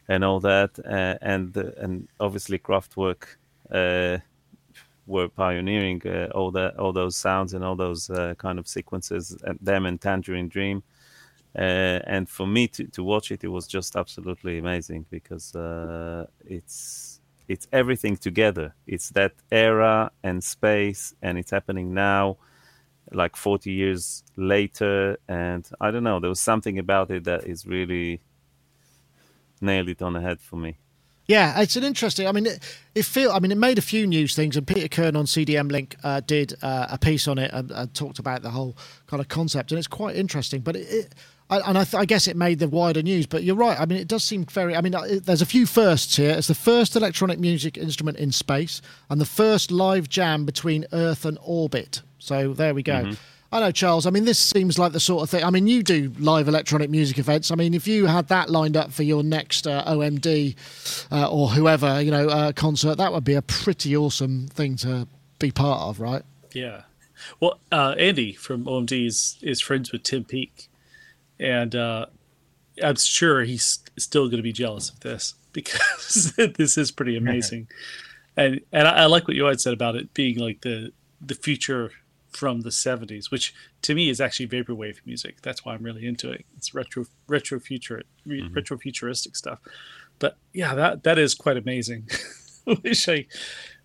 and 0.09 0.25
all 0.25 0.41
that 0.41 0.79
uh, 0.87 1.17
and 1.21 1.57
and 1.57 2.09
obviously 2.21 2.59
Kraftwerk 2.59 3.25
uh, 3.73 4.19
were 5.07 5.29
pioneering 5.29 6.01
uh, 6.07 6.29
all 6.33 6.53
that 6.53 6.79
all 6.79 6.93
those 6.93 7.17
sounds 7.17 7.55
and 7.55 7.65
all 7.65 7.75
those 7.77 8.09
uh, 8.09 8.35
kind 8.39 8.59
of 8.61 8.69
sequences 8.69 9.37
and 9.45 9.59
them 9.61 9.85
and 9.85 10.01
Tangerine 10.01 10.49
Dream 10.49 10.83
uh, 11.59 11.99
and 12.07 12.29
for 12.29 12.47
me 12.47 12.69
to, 12.69 12.87
to 12.87 13.03
watch 13.03 13.33
it 13.33 13.43
it 13.43 13.49
was 13.49 13.67
just 13.67 13.97
absolutely 13.97 14.59
amazing 14.59 15.07
because 15.11 15.57
uh, 15.57 16.25
it's 16.47 17.12
it's 17.53 17.69
everything 17.71 18.17
together 18.17 18.75
it's 18.87 19.11
that 19.11 19.33
era 19.51 20.11
and 20.23 20.43
space 20.43 21.15
and 21.21 21.37
it's 21.39 21.51
happening 21.51 21.93
now 21.93 22.37
like 23.13 23.37
40 23.37 23.71
years 23.71 24.23
later 24.37 25.19
and 25.29 25.69
i 25.81 25.91
don't 25.91 26.03
know 26.03 26.19
there 26.19 26.31
was 26.31 26.41
something 26.41 26.79
about 26.79 27.11
it 27.11 27.25
that 27.25 27.45
is 27.45 27.67
really 27.67 28.21
nailed 29.61 29.91
it 29.91 30.01
on 30.01 30.15
the 30.15 30.21
head 30.21 30.41
for 30.41 30.57
me 30.57 30.79
Yeah, 31.27 31.61
it's 31.61 31.77
an 31.77 31.85
interesting. 31.85 32.27
I 32.27 32.33
mean, 32.33 32.47
it, 32.47 32.59
it 32.95 33.05
feel. 33.05 33.31
I 33.31 33.39
mean, 33.39 33.53
it 33.53 33.59
made 33.59 33.79
a 33.79 33.83
few 33.83 34.07
news 34.07 34.35
things, 34.35 34.57
and 34.57 34.67
Peter 34.67 34.89
Kirn 34.89 35.15
on 35.15 35.25
CDM 35.25 35.71
Link 35.71 35.95
uh, 36.03 36.21
did 36.21 36.55
uh, 36.63 36.89
a 36.91 36.99
piece 36.99 37.29
on 37.29 37.39
it 37.39 37.51
and, 37.55 37.71
and 37.71 37.95
talked 37.95 38.19
about 38.19 38.43
the 38.43 38.51
whole 38.51 38.77
kind 39.07 39.21
of 39.21 39.29
concept, 39.29 39.71
and 39.71 39.79
it's 39.79 39.87
quite 39.87 40.17
interesting. 40.17 40.63
But 40.63 40.75
it, 40.77 40.89
it 41.01 41.15
I, 41.53 41.69
and 41.69 41.77
I, 41.77 41.85
th- 41.85 42.01
I 42.01 42.05
guess 42.07 42.27
it 42.27 42.37
made 42.37 42.61
the 42.61 42.69
wider 42.69 43.03
news. 43.03 43.27
But 43.27 43.45
you're 43.45 43.57
right. 43.57 43.79
I 43.79 43.85
mean, 43.85 43.99
it 43.99 44.09
does 44.09 44.25
seem 44.25 44.45
very. 44.47 44.75
I 44.75 44.81
mean, 44.81 44.95
uh, 44.95 45.03
it, 45.03 45.27
there's 45.27 45.43
a 45.43 45.47
few 45.47 45.67
firsts 45.67 46.17
here. 46.17 46.31
It's 46.31 46.49
the 46.49 46.55
first 46.55 46.97
electronic 46.97 47.39
music 47.39 47.77
instrument 47.77 48.19
in 48.19 48.33
space, 48.33 48.81
and 49.11 49.21
the 49.21 49.27
first 49.27 49.71
live 49.71 50.09
jam 50.09 50.47
between 50.47 50.87
Earth 50.93 51.25
and 51.25 51.39
orbit. 51.43 52.03
So 52.19 52.55
there 52.55 52.75
we 52.75 52.83
go. 52.83 53.13
I 53.55 53.61
know, 53.61 53.71
Charles. 53.71 54.07
I 54.07 54.11
mean, 54.11 54.25
this 54.25 54.39
seems 54.39 54.79
like 54.79 54.93
the 54.93 55.01
sort 55.01 55.23
of 55.23 55.29
thing. 55.29 55.45
I 55.45 55.51
mean, 55.51 55.67
you 55.67 55.83
do 55.83 56.11
live 56.19 56.49
electronic 56.49 56.89
music 56.89 57.19
events. 57.19 57.51
I 57.51 57.55
mean, 57.55 57.75
if 57.75 57.87
you 57.87 58.07
had 58.07 58.29
that 58.29 58.49
lined 58.49 58.79
up 58.79 58.91
for 58.91 59.03
your 59.03 59.23
next 59.23 59.67
uh, 59.67 59.85
OMD 59.85 60.57
uh, 61.13 61.31
or 61.31 61.51
whoever, 61.51 62.01
you 62.01 62.11
know, 62.11 62.29
uh, 62.31 62.53
concert, 62.53 62.97
that 62.97 63.13
would 63.13 63.25
be 63.25 63.35
a 63.35 63.43
pretty 63.43 63.95
awesome 63.95 64.47
thing 64.49 64.77
to 64.77 65.07
be 65.39 65.51
part 65.51 65.83
of, 65.83 66.01
right? 66.01 66.23
Yeah. 66.55 66.83
Well, 67.41 67.59
uh, 67.71 67.95
Andy 67.99 68.33
from 68.33 68.65
OMD 68.65 69.07
is, 69.07 69.37
is 69.43 69.61
friends 69.61 69.93
with 69.93 70.03
Tim 70.03 70.25
Peake. 70.25 70.69
And 71.43 71.75
uh, 71.75 72.07
I'm 72.83 72.97
sure 72.97 73.43
he's 73.43 73.81
still 73.99 74.27
going 74.27 74.37
to 74.37 74.43
be 74.43 74.53
jealous 74.53 74.91
of 74.91 75.01
this 75.01 75.35
because 75.53 76.33
this 76.57 76.79
is 76.79 76.91
pretty 76.91 77.17
amazing. 77.17 77.69
and 78.37 78.61
and 78.73 78.89
I, 78.89 79.03
I 79.03 79.07
like 79.07 79.27
what 79.27 79.37
you 79.37 79.45
had 79.45 79.61
said 79.61 79.75
about 79.75 79.97
it 79.97 80.15
being 80.15 80.39
like 80.39 80.63
the, 80.63 80.93
the 81.21 81.35
future 81.35 81.91
from 82.31 82.63
the 82.63 82.71
70s, 82.71 83.31
which 83.31 83.55
to 83.83 83.95
me 83.95 84.09
is 84.09 84.21
actually 84.21 84.49
vaporwave 84.49 84.97
music. 85.05 85.43
That's 85.43 85.65
why 85.65 85.75
I'm 85.75 85.83
really 85.83 86.07
into 86.07 86.31
it. 86.31 86.47
It's 86.57 86.75
retro 86.75 87.05
retro 87.27 87.61
future 87.61 88.03
re- 88.25 88.49
retro 88.53 88.79
futuristic 88.79 89.37
stuff. 89.37 89.59
But 90.19 90.39
yeah, 90.53 90.75
that 90.75 91.03
that 91.03 91.19
is 91.19 91.35
quite 91.35 91.57
amazing. 91.57 92.09
wish 92.83 93.09
I 93.09 93.27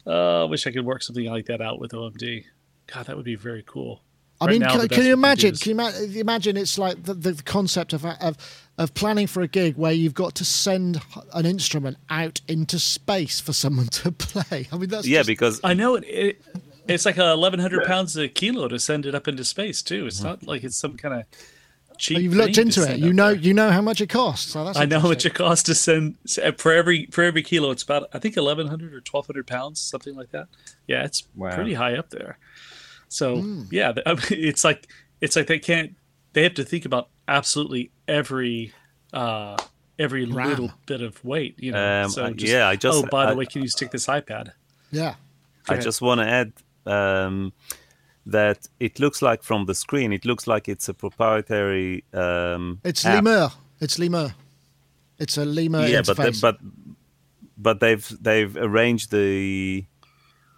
uh, 0.10 0.48
wish 0.48 0.66
I 0.68 0.72
could 0.72 0.86
work 0.86 1.04
something 1.04 1.26
like 1.26 1.48
that 1.48 1.62
out 1.62 1.80
with 1.80 1.92
OMD. 1.92 2.46
God, 2.88 3.08
that 3.08 3.16
would 3.18 3.26
be 3.26 3.36
very 3.36 3.64
cool. 3.66 4.02
I 4.40 4.46
Right 4.46 4.52
mean, 4.52 4.62
now, 4.62 4.78
can, 4.78 4.88
can 4.88 5.06
you 5.06 5.14
imagine? 5.14 5.56
Can 5.56 5.72
you 5.72 5.76
ima- 5.84 6.20
imagine? 6.20 6.58
It's 6.58 6.78
like 6.78 7.04
the, 7.04 7.14
the 7.14 7.42
concept 7.44 7.94
of, 7.94 8.06
of 8.06 8.38
of 8.78 8.94
planning 8.94 9.26
for 9.26 9.42
a 9.42 9.48
gig 9.48 9.76
where 9.78 9.92
you've 9.92 10.14
got 10.14 10.36
to 10.36 10.46
send 10.46 11.02
an 11.34 11.46
instrument 11.48 11.98
out 12.12 12.42
into 12.48 12.78
space 12.78 13.40
for 13.40 13.52
someone 13.54 13.88
to 13.88 14.12
play. 14.28 14.68
I 14.72 14.78
mean, 14.78 14.90
that's 14.90 15.08
yeah, 15.08 15.20
just- 15.20 15.28
because 15.28 15.60
I 15.64 15.74
know 15.74 15.96
it. 15.96 16.04
it 16.04 16.42
it's 16.88 17.06
like 17.06 17.18
a 17.18 17.36
1,100 17.36 17.84
pounds 17.86 18.16
a 18.16 18.30
kilo 18.30 18.70
to 18.70 18.80
send 18.80 19.06
it 19.06 19.14
up 19.14 19.28
into 19.28 19.44
space 19.44 19.82
too. 19.82 20.06
It's 20.08 20.22
not 20.24 20.48
like 20.48 20.64
it's 20.64 20.78
some 20.78 20.96
kind 20.96 21.16
of 21.16 21.24
cheap. 21.98 22.20
you've 22.20 22.34
looked 22.34 22.56
thing 22.56 22.70
to 22.70 22.82
into 22.84 22.94
it. 22.94 23.00
You 23.00 23.12
know, 23.12 23.34
there. 23.34 23.42
you 23.42 23.54
know 23.54 23.72
how 23.72 23.82
much 23.82 24.00
it 24.00 24.08
costs. 24.08 24.52
So 24.54 24.64
that's 24.64 24.78
I 24.78 24.86
know 24.86 25.02
how 25.02 25.10
much 25.10 25.26
it 25.26 25.34
costs 25.34 25.64
to 25.66 25.76
send 25.76 26.16
uh, 26.42 26.54
for 26.54 26.72
every 26.72 27.08
for 27.08 27.26
every 27.26 27.44
kilo. 27.44 27.72
It's 27.72 27.84
about 27.84 28.08
I 28.14 28.20
think 28.20 28.38
1,100 28.38 28.94
or 28.94 28.98
1,200 28.98 29.46
pounds, 29.48 29.82
something 29.82 30.16
like 30.16 30.32
that. 30.32 30.48
Yeah, 30.88 31.04
it's 31.04 31.24
Wow. 31.36 31.54
pretty 31.56 31.74
high 31.74 31.98
up 31.98 32.10
there. 32.12 32.38
So 33.10 33.38
Hmm. 33.38 33.64
yeah, 33.72 33.94
it's 34.32 34.64
like 34.64 34.88
it's 35.22 35.36
like 35.36 35.48
they 35.48 35.60
can't. 35.60 35.96
They 36.34 36.44
have 36.44 36.54
to 36.56 36.64
think 36.64 36.86
about 36.86 37.10
absolutely 37.28 37.92
every 38.08 38.74
uh 39.14 39.58
every 40.00 40.26
Ram. 40.26 40.50
little 40.50 40.72
bit 40.86 41.02
of 41.02 41.24
weight. 41.26 41.56
You 41.58 41.72
know. 41.72 42.04
Um, 42.04 42.10
so 42.12 42.30
just, 42.32 42.52
yeah, 42.52 42.68
I 42.68 42.76
just- 42.76 43.04
oh, 43.06 43.08
by 43.10 43.30
the 43.30 43.36
way, 43.36 43.46
can 43.46 43.62
you 43.62 43.68
stick 43.68 43.92
this 43.92 44.06
iPad? 44.08 44.52
Yeah. 44.92 45.16
I 45.70 45.74
ahead. 45.74 45.84
just 45.84 46.02
want 46.02 46.22
to 46.22 46.28
add 46.28 46.54
um, 46.86 47.52
that 48.26 48.68
it 48.80 49.00
looks 49.00 49.22
like 49.22 49.44
from 49.44 49.66
the 49.66 49.74
screen, 49.76 50.14
it 50.14 50.24
looks 50.24 50.48
like 50.48 50.70
it's 50.70 50.88
a 50.88 50.94
proprietary. 50.94 52.04
Um, 52.14 52.80
It's 52.86 53.06
app. 53.06 53.16
Lemur. 53.24 53.50
It's 53.82 53.98
Lemur. 54.00 54.34
It's 55.20 55.38
a 55.38 55.44
Lemur 55.46 55.88
yeah, 55.88 56.04
but 56.06 56.16
they, 56.18 56.32
but 56.42 56.58
but 57.58 57.80
they've 57.80 58.08
they've 58.22 58.56
arranged 58.56 59.12
the 59.12 59.84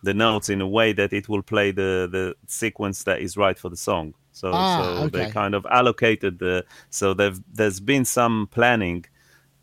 the 0.03 0.13
notes 0.13 0.49
in 0.49 0.61
a 0.61 0.67
way 0.67 0.93
that 0.93 1.13
it 1.13 1.27
will 1.29 1.43
play 1.43 1.71
the 1.71 2.07
the 2.11 2.35
sequence 2.47 3.03
that 3.03 3.19
is 3.21 3.35
right 3.37 3.57
for 3.59 3.69
the 3.69 3.77
song. 3.77 4.13
So 4.31 4.51
Ah, 4.53 4.77
so 4.77 4.83
okay. 5.05 5.25
they 5.25 5.31
kind 5.31 5.53
of 5.55 5.65
allocated 5.65 6.39
the 6.39 6.63
so 6.89 7.13
they've 7.13 7.39
there's 7.53 7.79
been 7.81 8.05
some 8.05 8.47
planning 8.51 9.05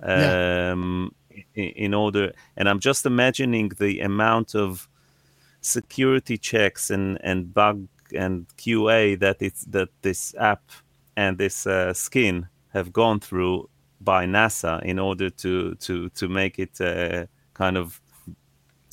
Yeah. 0.00 0.70
um 0.72 1.10
in, 1.54 1.64
in 1.86 1.94
order 1.94 2.32
and 2.56 2.68
I'm 2.68 2.80
just 2.80 3.06
imagining 3.06 3.70
the 3.78 4.00
amount 4.00 4.54
of 4.54 4.88
security 5.60 6.38
checks 6.38 6.90
and 6.90 7.18
and 7.22 7.52
bug 7.54 7.88
and 8.14 8.46
QA 8.56 9.18
that 9.18 9.36
it's 9.40 9.64
that 9.64 9.88
this 10.02 10.34
app 10.38 10.62
and 11.16 11.38
this 11.38 11.66
uh, 11.66 11.92
skin 11.94 12.46
have 12.72 12.92
gone 12.92 13.20
through 13.20 13.68
by 14.00 14.26
NASA 14.26 14.82
in 14.82 14.98
order 14.98 15.30
to 15.30 15.74
to 15.76 16.08
to 16.10 16.28
make 16.28 16.58
it 16.58 16.80
uh, 16.80 17.26
kind 17.54 17.76
of 17.76 18.00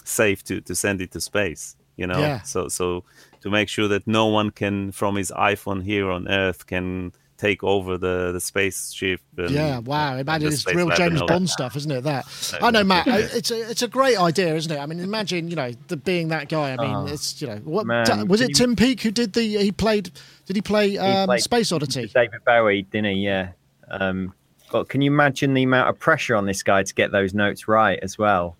safe 0.04 0.44
to 0.46 0.62
to 0.62 0.76
send 0.76 1.02
it 1.02 1.12
to 1.12 1.22
space. 1.22 1.76
You 1.98 2.08
know, 2.08 2.20
Yeah. 2.20 2.42
so 2.42 2.68
so 2.70 3.04
to 3.42 3.50
make 3.52 3.70
sure 3.70 3.88
that 3.88 4.08
no 4.08 4.26
one 4.28 4.50
can 4.52 4.92
from 4.92 5.16
his 5.16 5.32
iPhone 5.36 5.84
here 5.84 6.10
on 6.10 6.28
Earth 6.28 6.66
can 6.66 7.12
take 7.38 7.64
over 7.64 7.98
the 7.98 8.32
the 8.32 8.40
spaceship. 8.40 9.20
And, 9.38 9.52
yeah, 9.52 9.80
wow! 9.80 10.16
Imagine 10.18 10.50
the 10.50 10.54
it's 10.56 10.66
real 10.74 10.90
James. 10.92 11.22
Bond 11.22 11.50
stuff, 11.50 11.76
isn't 11.76 11.92
it? 11.92 12.02
That 12.04 12.26
I 12.62 12.72
know, 12.72 12.84
Matt. 12.84 13.08
I- 13.08 13.20
It's 13.20 13.52
a 13.52 13.70
it's 13.70 13.82
a 13.84 13.88
great 13.88 14.18
idea, 14.18 14.56
isn't 14.56 14.72
it? 14.72 14.80
I 14.80 14.86
mean, 14.88 15.00
imagine 15.02 15.50
you 15.50 15.56
know 15.56 15.72
the 15.88 15.98
being 15.98 16.30
that 16.30 16.48
guy. 16.50 16.74
I 16.74 16.78
mean, 16.78 16.96
Oh, 16.96 17.06
it's 17.06 17.40
you 17.42 17.48
know 17.48 17.58
what 17.64 17.86
man, 17.86 18.28
was 18.28 18.42
it? 18.42 18.50
you- 18.50 18.56
Tim 18.56 18.76
Peake 18.76 19.02
who 19.02 19.12
did 19.12 19.34
the 19.34 19.42
he 19.42 19.72
played? 19.72 20.10
Did 20.48 20.56
he 20.56 20.62
play 20.64 20.92
He 20.92 20.98
um, 20.98 21.28
played- 21.28 21.42
Space 21.42 21.72
Oddity? 21.72 22.08
David 22.08 22.44
Bowie, 22.46 22.84
didn't 22.84 23.16
he? 23.16 23.22
Yeah. 23.26 23.50
Um, 23.92 24.34
but 24.72 24.90
can 24.90 25.02
you 25.04 25.12
imagine 25.12 25.54
the 25.54 25.62
amount 25.64 25.90
of 25.90 26.00
pressure 26.00 26.36
on 26.36 26.48
this 26.48 26.64
guy 26.64 26.82
to 26.82 26.94
get 26.96 27.12
those 27.12 27.34
notes 27.36 27.68
right 27.68 28.00
as 28.02 28.18
well? 28.18 28.56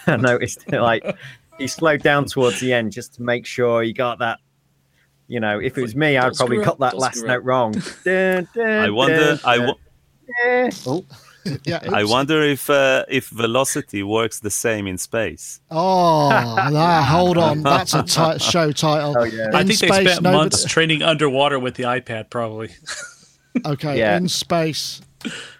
I 0.06 0.16
noticed 0.16 0.70
like 0.72 1.04
he 1.58 1.66
slowed 1.66 2.02
down 2.02 2.24
towards 2.26 2.60
the 2.60 2.72
end 2.72 2.92
just 2.92 3.14
to 3.14 3.22
make 3.22 3.46
sure 3.46 3.82
he 3.82 3.92
got 3.92 4.18
that. 4.20 4.38
You 5.28 5.38
know, 5.38 5.60
if 5.60 5.78
it 5.78 5.82
was 5.82 5.94
me, 5.94 6.16
I'd 6.16 6.34
probably 6.34 6.56
screw 6.56 6.64
got 6.64 6.78
that 6.80 6.98
last 6.98 7.22
note 7.24 7.44
wrong. 7.44 7.72
Dun, 8.04 8.48
dun, 8.52 8.66
I 8.66 8.90
wonder. 8.90 9.36
dun, 9.36 9.40
I, 9.44 9.72
Yeah. 10.44 10.70
Oh, 10.86 11.04
Yeah. 11.64 11.78
I 11.92 12.02
wonder 12.04 12.42
if 12.42 12.68
uh, 12.68 13.04
if 13.08 13.28
velocity 13.28 14.02
works 14.02 14.40
the 14.40 14.50
same 14.50 14.86
in 14.88 14.98
space. 14.98 15.60
Oh, 15.70 16.28
nah, 16.72 17.02
hold 17.02 17.38
on. 17.38 17.62
That's 17.62 17.94
a 17.94 18.02
ti- 18.02 18.38
show 18.44 18.72
title. 18.72 19.14
Oh, 19.16 19.22
yeah. 19.24 19.50
I 19.54 19.60
In 19.60 19.68
think 19.68 19.78
they 19.80 19.86
spent 19.88 20.22
nobody- 20.22 20.36
months 20.36 20.64
training 20.64 21.02
underwater 21.02 21.58
with 21.60 21.74
the 21.76 21.84
iPad, 21.84 22.28
probably. 22.30 22.70
Okay, 23.64 23.98
Yeah. 23.98 24.16
in 24.16 24.28
space, 24.28 25.00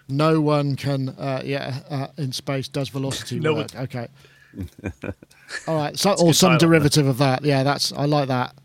no 0.09 0.39
one 0.41 0.75
can. 0.75 1.09
Uh, 1.09 1.41
yeah, 1.45 1.79
uh, 1.89 2.07
in 2.17 2.31
space 2.33 2.67
does 2.67 2.89
velocity 2.89 3.39
No 3.39 3.53
work? 3.55 3.73
Okay. 3.75 4.07
All 5.67 5.75
right, 5.75 5.97
so 5.97 6.11
or 6.13 6.33
some 6.33 6.53
title. 6.53 6.69
derivative 6.69 7.07
of 7.07 7.17
that. 7.19 7.43
Yeah, 7.43 7.63
that's 7.63 7.91
I 7.93 8.05
like 8.05 8.27
that. 8.27 8.55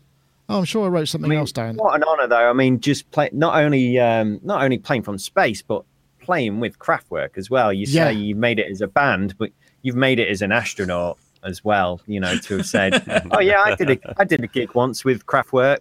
Oh, 0.49 0.59
I'm 0.59 0.65
sure 0.65 0.85
I 0.85 0.87
wrote 0.87 1.07
something 1.09 1.29
I 1.29 1.31
mean, 1.31 1.39
else 1.39 1.51
down. 1.51 1.75
What 1.75 1.95
an 1.95 2.03
honor, 2.07 2.27
though. 2.27 2.49
I 2.49 2.53
mean, 2.53 2.79
just 2.79 3.09
play 3.11 3.29
not 3.33 3.55
only 3.61 3.99
um, 3.99 4.39
not 4.43 4.63
only 4.63 4.77
playing 4.77 5.03
from 5.03 5.17
space, 5.17 5.61
but 5.61 5.83
playing 6.21 6.59
with 6.59 6.79
Kraftwerk 6.79 7.37
as 7.37 7.49
well. 7.49 7.71
You 7.73 7.85
say 7.85 7.93
Yeah. 7.93 8.09
you 8.09 8.35
made 8.35 8.59
it 8.59 8.69
as 8.71 8.81
a 8.81 8.87
band, 8.87 9.37
but 9.37 9.51
you've 9.81 9.95
made 9.95 10.19
it 10.19 10.29
as 10.29 10.41
an 10.41 10.51
astronaut 10.51 11.17
as 11.43 11.63
well. 11.65 11.99
You 12.07 12.19
know, 12.21 12.37
to 12.37 12.57
have 12.57 12.65
said, 12.65 13.03
"Oh 13.31 13.39
yeah, 13.41 13.61
I 13.61 13.75
did 13.75 13.89
a 13.91 13.99
I 14.19 14.23
did 14.23 14.43
a 14.43 14.47
gig 14.47 14.73
once 14.73 15.03
with 15.03 15.25
Kraftwerk 15.25 15.79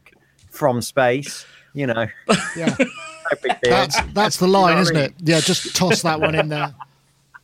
from 0.51 0.81
space." 0.83 1.47
You 1.75 1.87
know, 1.87 2.07
Yeah, 2.57 2.75
no 2.79 2.87
that's 3.63 4.01
that's 4.15 4.39
the 4.39 4.49
line, 4.49 4.75
what 4.75 4.79
I 4.79 4.81
isn't 4.81 4.95
mean? 4.97 5.05
it? 5.05 5.15
Yeah, 5.21 5.41
just 5.41 5.77
toss 5.77 6.03
that 6.03 6.21
one 6.21 6.35
in 6.35 6.49
there. 6.49 6.75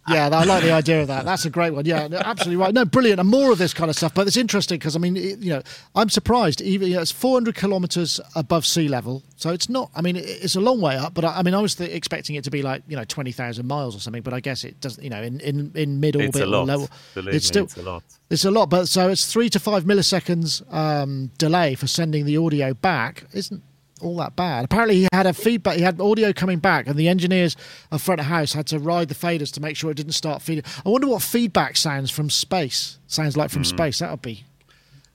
Yeah, 0.08 0.28
I 0.32 0.42
like 0.44 0.64
the 0.64 0.72
idea 0.72 1.02
of 1.02 1.06
that. 1.08 1.24
That's 1.24 1.44
a 1.44 1.50
great 1.50 1.72
one. 1.72 1.84
Yeah, 1.86 2.08
absolutely 2.12 2.56
right. 2.56 2.74
No, 2.74 2.84
brilliant. 2.84 3.20
And 3.20 3.28
more 3.28 3.52
of 3.52 3.58
this 3.58 3.72
kind 3.72 3.88
of 3.88 3.94
stuff. 3.96 4.12
But 4.12 4.26
it's 4.26 4.36
interesting 4.36 4.78
because 4.78 4.96
I 4.96 4.98
mean, 4.98 5.16
it, 5.16 5.38
you 5.38 5.50
know, 5.52 5.62
I'm 5.94 6.08
surprised. 6.08 6.60
Even 6.60 6.88
you 6.88 6.96
know, 6.96 7.02
it's 7.02 7.12
400 7.12 7.54
kilometers 7.54 8.20
above 8.34 8.66
sea 8.66 8.88
level, 8.88 9.22
so 9.36 9.50
it's 9.50 9.68
not. 9.68 9.90
I 9.94 10.02
mean, 10.02 10.16
it, 10.16 10.24
it's 10.26 10.56
a 10.56 10.60
long 10.60 10.80
way 10.80 10.96
up. 10.96 11.14
But 11.14 11.24
I, 11.24 11.38
I 11.38 11.42
mean, 11.44 11.54
I 11.54 11.60
was 11.60 11.76
th- 11.76 11.90
expecting 11.90 12.34
it 12.34 12.42
to 12.44 12.50
be 12.50 12.62
like 12.62 12.82
you 12.88 12.96
know 12.96 13.04
20,000 13.04 13.64
miles 13.66 13.94
or 13.94 14.00
something. 14.00 14.22
But 14.22 14.34
I 14.34 14.40
guess 14.40 14.64
it 14.64 14.80
doesn't. 14.80 15.04
You 15.04 15.10
know, 15.10 15.22
in 15.22 15.38
in, 15.40 15.70
in 15.76 16.00
mid 16.00 16.16
It's 16.16 16.36
a 16.36 16.40
orbit 16.40 16.42
or 16.42 16.46
lot. 16.46 16.66
level, 16.66 16.88
Believe 17.14 17.34
it's 17.34 17.44
me, 17.44 17.48
still 17.48 17.64
it's 17.64 17.76
a 17.76 17.82
lot. 17.82 18.02
it's 18.28 18.44
a 18.44 18.50
lot. 18.50 18.70
But 18.70 18.86
so 18.88 19.08
it's 19.08 19.32
three 19.32 19.48
to 19.50 19.60
five 19.60 19.84
milliseconds 19.84 20.62
um, 20.74 21.30
delay 21.38 21.76
for 21.76 21.86
sending 21.86 22.24
the 22.26 22.36
audio 22.38 22.74
back. 22.74 23.24
Isn't 23.32 23.62
all 24.02 24.16
that 24.16 24.36
bad. 24.36 24.64
Apparently, 24.64 24.96
he 24.96 25.08
had 25.12 25.26
a 25.26 25.32
feedback. 25.32 25.76
He 25.76 25.82
had 25.82 26.00
audio 26.00 26.32
coming 26.32 26.58
back, 26.58 26.86
and 26.86 26.96
the 26.96 27.08
engineers 27.08 27.56
of 27.90 28.02
front 28.02 28.20
of 28.20 28.26
house 28.26 28.52
had 28.52 28.66
to 28.68 28.78
ride 28.78 29.08
the 29.08 29.14
faders 29.14 29.52
to 29.52 29.60
make 29.60 29.76
sure 29.76 29.90
it 29.90 29.96
didn't 29.96 30.12
start 30.12 30.42
feeding. 30.42 30.64
I 30.84 30.88
wonder 30.88 31.06
what 31.08 31.22
feedback 31.22 31.76
sounds 31.76 32.10
from 32.10 32.30
space 32.30 32.98
sounds 33.06 33.36
like 33.36 33.50
from 33.50 33.60
hmm. 33.62 33.76
space. 33.76 33.98
That 34.00 34.10
would 34.10 34.22
be, 34.22 34.44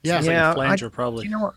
yeah, 0.02 0.14
Sounds 0.14 0.26
like 0.26 0.34
Yeah, 0.34 0.50
a 0.50 0.54
flanger, 0.54 0.86
I- 0.86 0.90
probably. 0.90 1.24
You 1.24 1.30
know 1.30 1.40
what? 1.40 1.54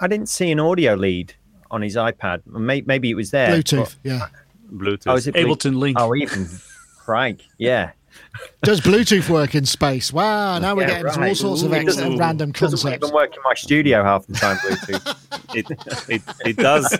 I 0.00 0.06
didn't 0.06 0.28
see 0.28 0.50
an 0.52 0.60
audio 0.60 0.94
lead 0.94 1.34
on 1.70 1.82
his 1.82 1.96
iPad. 1.96 2.42
Maybe 2.46 3.10
it 3.10 3.14
was 3.14 3.30
there. 3.30 3.50
Bluetooth. 3.50 3.96
Yeah, 4.04 4.28
Bluetooth. 4.72 5.08
Oh, 5.08 5.16
is 5.16 5.26
it 5.26 5.34
Ableton 5.34 5.78
Link. 5.78 5.96
Oh, 6.00 6.14
even 6.14 6.46
Frank. 7.04 7.42
Yeah. 7.58 7.92
Does 8.62 8.80
Bluetooth 8.80 9.28
work 9.28 9.54
in 9.54 9.64
space? 9.66 10.12
Wow, 10.12 10.58
now 10.58 10.74
we're 10.74 10.82
Yeah, 10.82 10.88
getting 10.88 11.06
into 11.06 11.18
all 11.20 11.26
right. 11.26 11.36
sorts 11.36 11.62
of 11.62 11.72
ex- 11.72 11.96
Doesn't- 11.96 12.18
random 12.18 12.52
Doesn't 12.52 12.70
concepts. 12.82 13.04
even 13.04 13.14
work 13.14 13.34
in 13.34 13.42
my 13.44 13.54
studio 13.54 14.02
half 14.04 14.26
the 14.26 14.34
time. 14.34 14.56
Bluetooth. 14.58 15.16
it, 15.54 15.66
it, 16.08 16.22
it 16.46 16.56
does. 16.56 16.86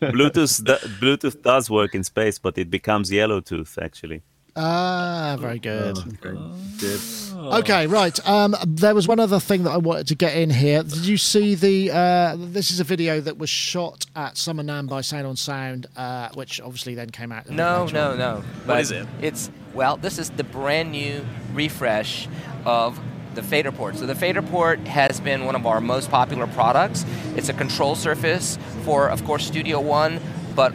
Bluetooth 0.00 0.62
Bluetooth 1.00 1.42
does 1.42 1.68
work 1.70 1.94
in 1.94 2.04
space, 2.04 2.38
but 2.38 2.56
it 2.58 2.70
becomes 2.70 3.10
yellow 3.10 3.40
tooth 3.40 3.78
actually. 3.80 4.22
Ah, 4.56 5.36
very 5.38 5.58
good. 5.58 5.96
Good. 6.20 7.00
Okay, 7.36 7.86
right. 7.86 8.26
Um, 8.28 8.56
there 8.66 8.94
was 8.94 9.06
one 9.06 9.20
other 9.20 9.38
thing 9.38 9.64
that 9.64 9.70
I 9.70 9.76
wanted 9.76 10.06
to 10.08 10.14
get 10.14 10.36
in 10.36 10.50
here. 10.50 10.82
Did 10.82 11.04
you 11.06 11.16
see 11.18 11.54
the? 11.54 11.90
Uh, 11.92 12.36
this 12.38 12.70
is 12.70 12.80
a 12.80 12.84
video 12.84 13.20
that 13.20 13.36
was 13.38 13.50
shot 13.50 14.06
at 14.16 14.36
Summer 14.38 14.62
NAMM 14.62 14.88
by 14.88 15.02
Sound 15.02 15.26
on 15.26 15.36
Sound, 15.36 15.86
uh, 15.96 16.30
which 16.34 16.60
obviously 16.60 16.94
then 16.94 17.10
came 17.10 17.32
out. 17.32 17.44
a 17.44 17.48
bit 17.48 17.56
No, 17.56 17.84
later 17.84 17.98
on. 17.98 18.18
no, 18.18 18.36
no. 18.36 18.40
What 18.64 18.80
is 18.80 18.90
it? 18.90 19.06
It's 19.20 19.50
well, 19.74 19.96
this 19.98 20.18
is 20.18 20.30
the 20.30 20.44
brand 20.44 20.90
new 20.92 21.24
refresh 21.52 22.26
of 22.64 22.98
the 23.34 23.42
fader 23.42 23.70
port. 23.70 23.96
So 23.96 24.06
the 24.06 24.14
fader 24.14 24.40
port 24.40 24.80
has 24.88 25.20
been 25.20 25.44
one 25.44 25.54
of 25.54 25.66
our 25.66 25.80
most 25.82 26.10
popular 26.10 26.46
products. 26.46 27.04
It's 27.36 27.50
a 27.50 27.52
control 27.52 27.94
surface 27.94 28.58
for, 28.84 29.08
of 29.10 29.22
course, 29.26 29.46
Studio 29.46 29.78
One, 29.80 30.18
but 30.54 30.72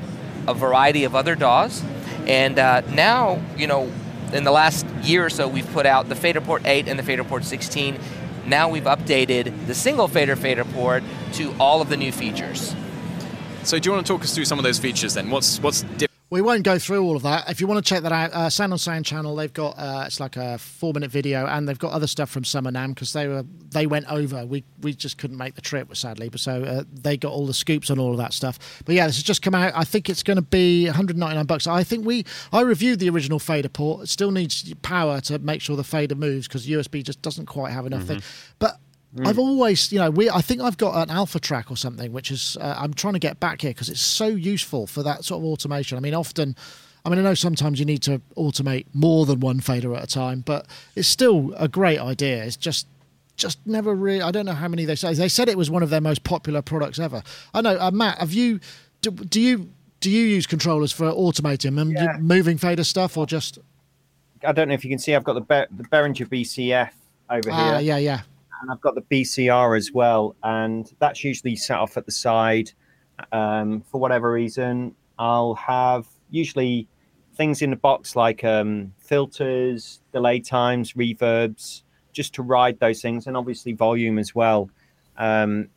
a 0.47 0.53
variety 0.53 1.03
of 1.03 1.15
other 1.15 1.33
DAWs. 1.35 1.81
And 2.27 2.59
uh, 2.59 2.81
now, 2.93 3.41
you 3.57 3.67
know, 3.67 3.91
in 4.33 4.43
the 4.43 4.51
last 4.51 4.85
year 5.03 5.25
or 5.25 5.29
so, 5.29 5.47
we've 5.47 5.69
put 5.73 5.85
out 5.85 6.09
the 6.09 6.15
fader 6.15 6.41
port 6.41 6.65
8 6.65 6.87
and 6.87 6.97
the 6.97 7.03
fader 7.03 7.23
port 7.23 7.43
16. 7.43 7.97
Now 8.45 8.69
we've 8.69 8.83
updated 8.83 9.67
the 9.67 9.75
single 9.75 10.07
fader 10.07 10.35
fader 10.35 10.65
port 10.65 11.03
to 11.33 11.53
all 11.59 11.81
of 11.81 11.89
the 11.89 11.97
new 11.97 12.11
features. 12.11 12.75
So 13.63 13.77
do 13.77 13.89
you 13.89 13.93
want 13.93 14.05
to 14.05 14.13
talk 14.13 14.23
us 14.23 14.33
through 14.33 14.45
some 14.45 14.57
of 14.57 14.63
those 14.63 14.79
features 14.79 15.13
then? 15.13 15.29
What's 15.29 15.59
what's 15.59 15.81
different? 15.81 16.10
We 16.31 16.41
won't 16.41 16.63
go 16.63 16.79
through 16.79 17.03
all 17.03 17.17
of 17.17 17.23
that. 17.23 17.49
If 17.49 17.59
you 17.59 17.67
want 17.67 17.85
to 17.85 17.93
check 17.93 18.03
that 18.03 18.11
out, 18.13 18.31
uh, 18.31 18.49
Sound 18.49 18.71
on 18.71 18.79
Sound 18.79 19.05
channel, 19.05 19.35
they've 19.35 19.51
got 19.51 19.77
uh, 19.77 20.05
it's 20.07 20.21
like 20.21 20.37
a 20.37 20.57
four 20.57 20.93
minute 20.93 21.11
video, 21.11 21.45
and 21.45 21.67
they've 21.67 21.77
got 21.77 21.91
other 21.91 22.07
stuff 22.07 22.29
from 22.29 22.45
Summer 22.45 22.71
NAMM 22.71 22.95
because 22.95 23.11
they 23.11 23.27
were 23.27 23.43
they 23.69 23.85
went 23.85 24.09
over. 24.09 24.45
We 24.45 24.63
we 24.81 24.93
just 24.93 25.17
couldn't 25.17 25.37
make 25.37 25.55
the 25.55 25.61
trip, 25.61 25.93
sadly, 25.93 26.29
but 26.29 26.39
so 26.39 26.63
uh, 26.63 26.83
they 26.89 27.17
got 27.17 27.33
all 27.33 27.45
the 27.45 27.53
scoops 27.53 27.89
on 27.89 27.99
all 27.99 28.11
of 28.11 28.17
that 28.17 28.31
stuff. 28.31 28.81
But 28.85 28.95
yeah, 28.95 29.07
this 29.07 29.17
has 29.17 29.23
just 29.23 29.41
come 29.41 29.53
out. 29.53 29.73
I 29.75 29.83
think 29.83 30.09
it's 30.09 30.23
going 30.23 30.37
to 30.37 30.41
be 30.41 30.85
199 30.85 31.45
bucks. 31.47 31.67
I 31.67 31.83
think 31.83 32.05
we 32.05 32.23
I 32.53 32.61
reviewed 32.61 32.99
the 32.99 33.09
original 33.09 33.37
fader 33.37 33.67
port. 33.67 34.03
It 34.03 34.07
still 34.07 34.31
needs 34.31 34.73
power 34.75 35.19
to 35.21 35.37
make 35.39 35.59
sure 35.59 35.75
the 35.75 35.83
fader 35.83 36.15
moves 36.15 36.47
because 36.47 36.65
USB 36.65 37.03
just 37.03 37.21
doesn't 37.21 37.47
quite 37.47 37.73
have 37.73 37.85
enough 37.85 38.03
thing. 38.03 38.21
But 38.57 38.79
I've 39.25 39.39
always, 39.39 39.91
you 39.91 39.99
know, 39.99 40.09
we. 40.09 40.29
I 40.29 40.41
think 40.41 40.61
I've 40.61 40.77
got 40.77 40.95
an 41.03 41.13
alpha 41.13 41.39
track 41.39 41.69
or 41.69 41.75
something, 41.75 42.13
which 42.13 42.31
is 42.31 42.57
uh, 42.61 42.75
I'm 42.77 42.93
trying 42.93 43.13
to 43.13 43.19
get 43.19 43.39
back 43.39 43.61
here 43.61 43.71
because 43.71 43.89
it's 43.89 43.99
so 44.01 44.27
useful 44.27 44.87
for 44.87 45.03
that 45.03 45.25
sort 45.25 45.41
of 45.41 45.45
automation. 45.45 45.97
I 45.97 46.01
mean, 46.01 46.13
often, 46.13 46.55
I 47.05 47.09
mean, 47.09 47.19
I 47.19 47.23
know 47.23 47.33
sometimes 47.33 47.77
you 47.79 47.85
need 47.85 48.01
to 48.03 48.21
automate 48.37 48.85
more 48.93 49.25
than 49.25 49.41
one 49.41 49.59
fader 49.59 49.93
at 49.95 50.03
a 50.03 50.07
time, 50.07 50.41
but 50.45 50.65
it's 50.95 51.09
still 51.09 51.53
a 51.57 51.67
great 51.67 51.99
idea. 51.99 52.41
It's 52.45 52.55
just, 52.55 52.87
just 53.35 53.59
never 53.65 53.93
really. 53.93 54.21
I 54.21 54.31
don't 54.31 54.45
know 54.45 54.53
how 54.53 54.69
many 54.69 54.85
they 54.85 54.95
say. 54.95 55.13
They 55.13 55.27
said 55.27 55.49
it 55.49 55.57
was 55.57 55.69
one 55.69 55.83
of 55.83 55.89
their 55.89 55.99
most 56.01 56.23
popular 56.23 56.61
products 56.61 56.97
ever. 56.97 57.21
I 57.53 57.59
know, 57.61 57.77
uh, 57.79 57.91
Matt. 57.91 58.19
Have 58.19 58.31
you? 58.33 58.59
Do, 59.01 59.11
do 59.11 59.41
you? 59.41 59.69
Do 59.99 60.09
you 60.09 60.23
use 60.25 60.47
controllers 60.47 60.91
for 60.91 61.11
automating 61.11 61.79
and 61.79 61.91
Yeah. 61.91 62.17
moving 62.19 62.57
fader 62.57 62.83
stuff, 62.85 63.17
or 63.17 63.25
just? 63.27 63.59
I 64.43 64.51
don't 64.53 64.69
know 64.69 64.73
if 64.73 64.83
you 64.85 64.89
can 64.89 64.97
see. 64.99 65.13
I've 65.13 65.23
got 65.25 65.33
the 65.33 65.41
Be- 65.41 65.75
the 65.75 65.83
Behringer 65.89 66.27
BCF 66.27 66.89
over 67.29 67.51
Ah, 67.51 67.71
here. 67.77 67.81
yeah, 67.81 67.97
yeah. 67.97 68.21
And 68.61 68.71
I've 68.71 68.81
got 68.81 68.95
the 68.95 69.01
BCR 69.01 69.77
as 69.77 69.91
well, 69.91 70.35
and 70.43 70.91
that's 70.99 71.23
usually 71.23 71.55
set 71.55 71.79
off 71.79 71.97
at 71.97 72.05
the 72.05 72.11
side. 72.11 72.71
Um, 73.31 73.81
for 73.81 73.99
whatever 73.99 74.31
reason, 74.31 74.95
I'll 75.19 75.55
have 75.55 76.07
usually 76.29 76.87
things 77.35 77.61
in 77.61 77.69
the 77.71 77.75
box 77.75 78.15
like 78.15 78.43
um, 78.43 78.93
filters, 78.99 80.01
delay 80.11 80.39
times, 80.39 80.93
reverbs, 80.93 81.83
just 82.13 82.33
to 82.35 82.43
ride 82.43 82.79
those 82.79 83.01
things, 83.01 83.27
and 83.27 83.35
obviously 83.35 83.73
volume 83.73 84.19
as 84.19 84.35
well. 84.35 84.69
Um, 85.17 85.69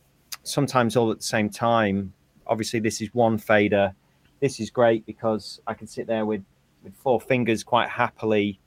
sometimes 0.43 0.97
all 0.97 1.11
at 1.11 1.19
the 1.19 1.25
same 1.25 1.51
time. 1.51 2.13
Obviously, 2.47 2.81
this 2.81 3.01
is 3.01 3.13
one 3.15 3.39
fader. 3.39 3.95
This 4.41 4.61
is 4.61 4.71
great 4.71 5.07
because 5.07 5.61
I 5.67 5.75
can 5.75 5.87
sit 5.87 6.07
there 6.07 6.27
with, 6.27 6.45
with 6.83 6.95
four 6.97 7.21
fingers 7.21 7.65
quite 7.65 7.89
happily 7.89 8.61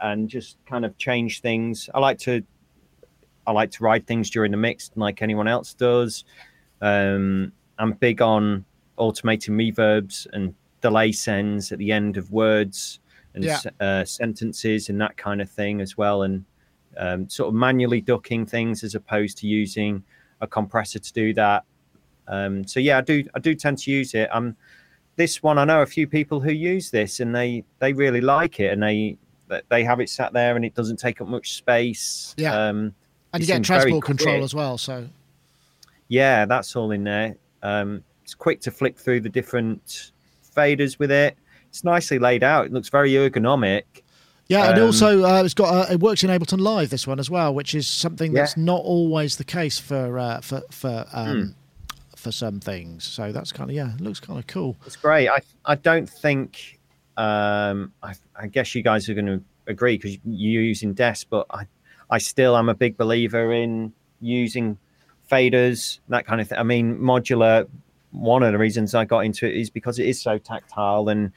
and 0.00 0.28
just 0.28 0.58
kind 0.66 0.84
of 0.84 0.96
change 0.98 1.40
things. 1.40 1.88
I 1.94 2.00
like 2.00 2.18
to 2.20 2.44
I 3.46 3.52
like 3.52 3.70
to 3.72 3.84
ride 3.84 4.06
things 4.06 4.30
during 4.30 4.50
the 4.50 4.56
mix 4.56 4.90
like 4.96 5.22
anyone 5.22 5.48
else 5.48 5.74
does. 5.74 6.24
Um, 6.80 7.52
I'm 7.78 7.92
big 7.92 8.22
on 8.22 8.64
automating 8.98 9.50
reverbs 9.50 10.26
and 10.32 10.54
delay 10.80 11.12
sends 11.12 11.72
at 11.72 11.78
the 11.78 11.90
end 11.92 12.16
of 12.16 12.30
words 12.30 13.00
and 13.34 13.44
Yeah. 13.44 13.58
uh, 13.80 14.04
sentences 14.04 14.88
and 14.88 15.00
that 15.00 15.16
kind 15.16 15.40
of 15.42 15.50
thing 15.50 15.80
as 15.80 15.96
well, 15.98 16.22
and 16.22 16.44
um, 16.96 17.28
sort 17.28 17.48
of 17.48 17.54
manually 17.54 18.00
ducking 18.00 18.46
things 18.46 18.84
as 18.84 18.94
opposed 18.94 19.38
to 19.38 19.46
using 19.48 20.02
a 20.40 20.46
compressor 20.46 20.98
to 21.00 21.12
do 21.12 21.34
that. 21.34 21.64
Um, 22.28 22.64
so 22.66 22.78
yeah, 22.80 22.98
I 22.98 23.00
do 23.00 23.24
I 23.34 23.38
do 23.40 23.54
tend 23.54 23.78
to 23.78 23.90
use 23.90 24.14
it. 24.14 24.28
Um, 24.34 24.56
this 25.16 25.42
one 25.42 25.58
I 25.58 25.64
know 25.64 25.82
a 25.82 25.86
few 25.86 26.06
people 26.06 26.40
who 26.40 26.52
use 26.52 26.90
this 26.90 27.20
and 27.20 27.34
they 27.34 27.64
they 27.80 27.92
really 27.92 28.20
like 28.20 28.60
it 28.60 28.72
and 28.72 28.82
they 28.82 29.16
they 29.68 29.84
have 29.84 30.00
it 30.00 30.08
sat 30.08 30.32
there 30.32 30.56
and 30.56 30.64
it 30.64 30.74
doesn't 30.74 30.98
take 30.98 31.20
up 31.20 31.28
much 31.28 31.54
space. 31.54 32.34
Yeah. 32.38 32.54
Um, 32.56 32.94
And 33.34 33.42
you 33.42 33.46
get 33.46 33.62
transport 33.64 34.04
control 34.04 34.42
as 34.44 34.54
well. 34.54 34.78
So 34.78 35.08
Yeah, 36.08 36.44
that's 36.46 36.76
all 36.76 36.90
in 36.92 37.04
there. 37.04 37.36
Um, 37.62 38.02
it's 38.22 38.34
quick 38.34 38.60
to 38.62 38.70
flick 38.70 38.98
through 38.98 39.20
the 39.20 39.28
different 39.28 40.12
faders 40.56 40.98
with 40.98 41.10
it. 41.10 41.36
It's 41.68 41.84
nicely 41.84 42.18
laid 42.18 42.42
out. 42.42 42.66
It 42.66 42.72
looks 42.72 42.88
very 42.88 43.10
ergonomic. 43.12 43.82
Yeah, 44.48 44.70
and 44.70 44.78
Um, 44.78 44.86
also 44.86 45.24
uh, 45.24 45.42
it's 45.42 45.54
got 45.54 45.74
uh, 45.90 45.92
it 45.92 46.00
works 46.00 46.22
in 46.22 46.30
Ableton 46.30 46.60
Live 46.60 46.90
this 46.90 47.06
one 47.06 47.18
as 47.18 47.30
well, 47.30 47.54
which 47.54 47.74
is 47.74 47.86
something 47.88 48.32
Yeah. 48.32 48.42
that's 48.42 48.56
not 48.56 48.80
always 48.82 49.36
the 49.36 49.44
case 49.44 49.78
for 49.78 50.18
uh, 50.18 50.40
for 50.40 50.62
for 50.70 51.06
Hmm. 51.10 51.18
um, 51.18 51.54
for 52.14 52.30
some 52.30 52.60
things. 52.60 53.04
So 53.04 53.32
that's 53.32 53.52
kind 53.52 53.70
of 53.70 53.76
yeah, 53.76 53.94
it 53.94 54.00
looks 54.00 54.20
kind 54.20 54.38
of 54.38 54.46
cool. 54.46 54.76
It's 54.86 54.96
great. 54.96 55.28
I 55.28 55.40
I 55.64 55.74
don't 55.74 56.08
think. 56.08 56.78
Um, 57.16 57.92
I, 58.02 58.14
I 58.34 58.48
guess 58.48 58.74
you 58.74 58.82
guys 58.82 59.08
are 59.08 59.14
going 59.14 59.26
to 59.26 59.40
agree 59.68 59.96
because 59.96 60.18
you're 60.24 60.62
using 60.64 60.94
Des, 60.94 61.18
but 61.30 61.46
I 61.50 61.66
I 62.14 62.18
still 62.18 62.56
am 62.56 62.68
a 62.68 62.74
big 62.74 62.96
believer 62.96 63.52
in 63.52 63.92
using 64.20 64.78
faders 65.28 65.98
that 66.10 66.26
kind 66.26 66.40
of 66.40 66.48
thing. 66.48 66.58
I 66.58 66.62
mean, 66.62 66.96
modular. 66.96 67.68
One 68.12 68.44
of 68.44 68.52
the 68.52 68.58
reasons 68.58 68.94
I 68.94 69.04
got 69.04 69.24
into 69.24 69.48
it 69.48 69.56
is 69.56 69.68
because 69.68 69.98
it 69.98 70.06
is 70.06 70.22
so 70.22 70.38
tactile 70.38 71.08
and 71.08 71.32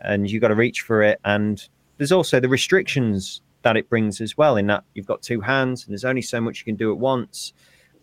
and 0.00 0.28
you 0.28 0.40
got 0.40 0.48
to 0.48 0.56
reach 0.56 0.80
for 0.80 1.00
it. 1.00 1.20
And 1.24 1.64
there's 1.98 2.10
also 2.10 2.40
the 2.40 2.48
restrictions 2.48 3.40
that 3.62 3.76
it 3.76 3.88
brings 3.88 4.20
as 4.20 4.36
well. 4.36 4.56
In 4.56 4.66
that 4.66 4.82
you've 4.94 5.06
got 5.06 5.22
two 5.22 5.40
hands 5.40 5.84
and 5.84 5.92
there's 5.92 6.04
only 6.04 6.22
so 6.22 6.40
much 6.40 6.58
you 6.58 6.64
can 6.64 6.74
do 6.74 6.90
at 6.90 6.98
once, 6.98 7.52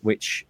which 0.00 0.46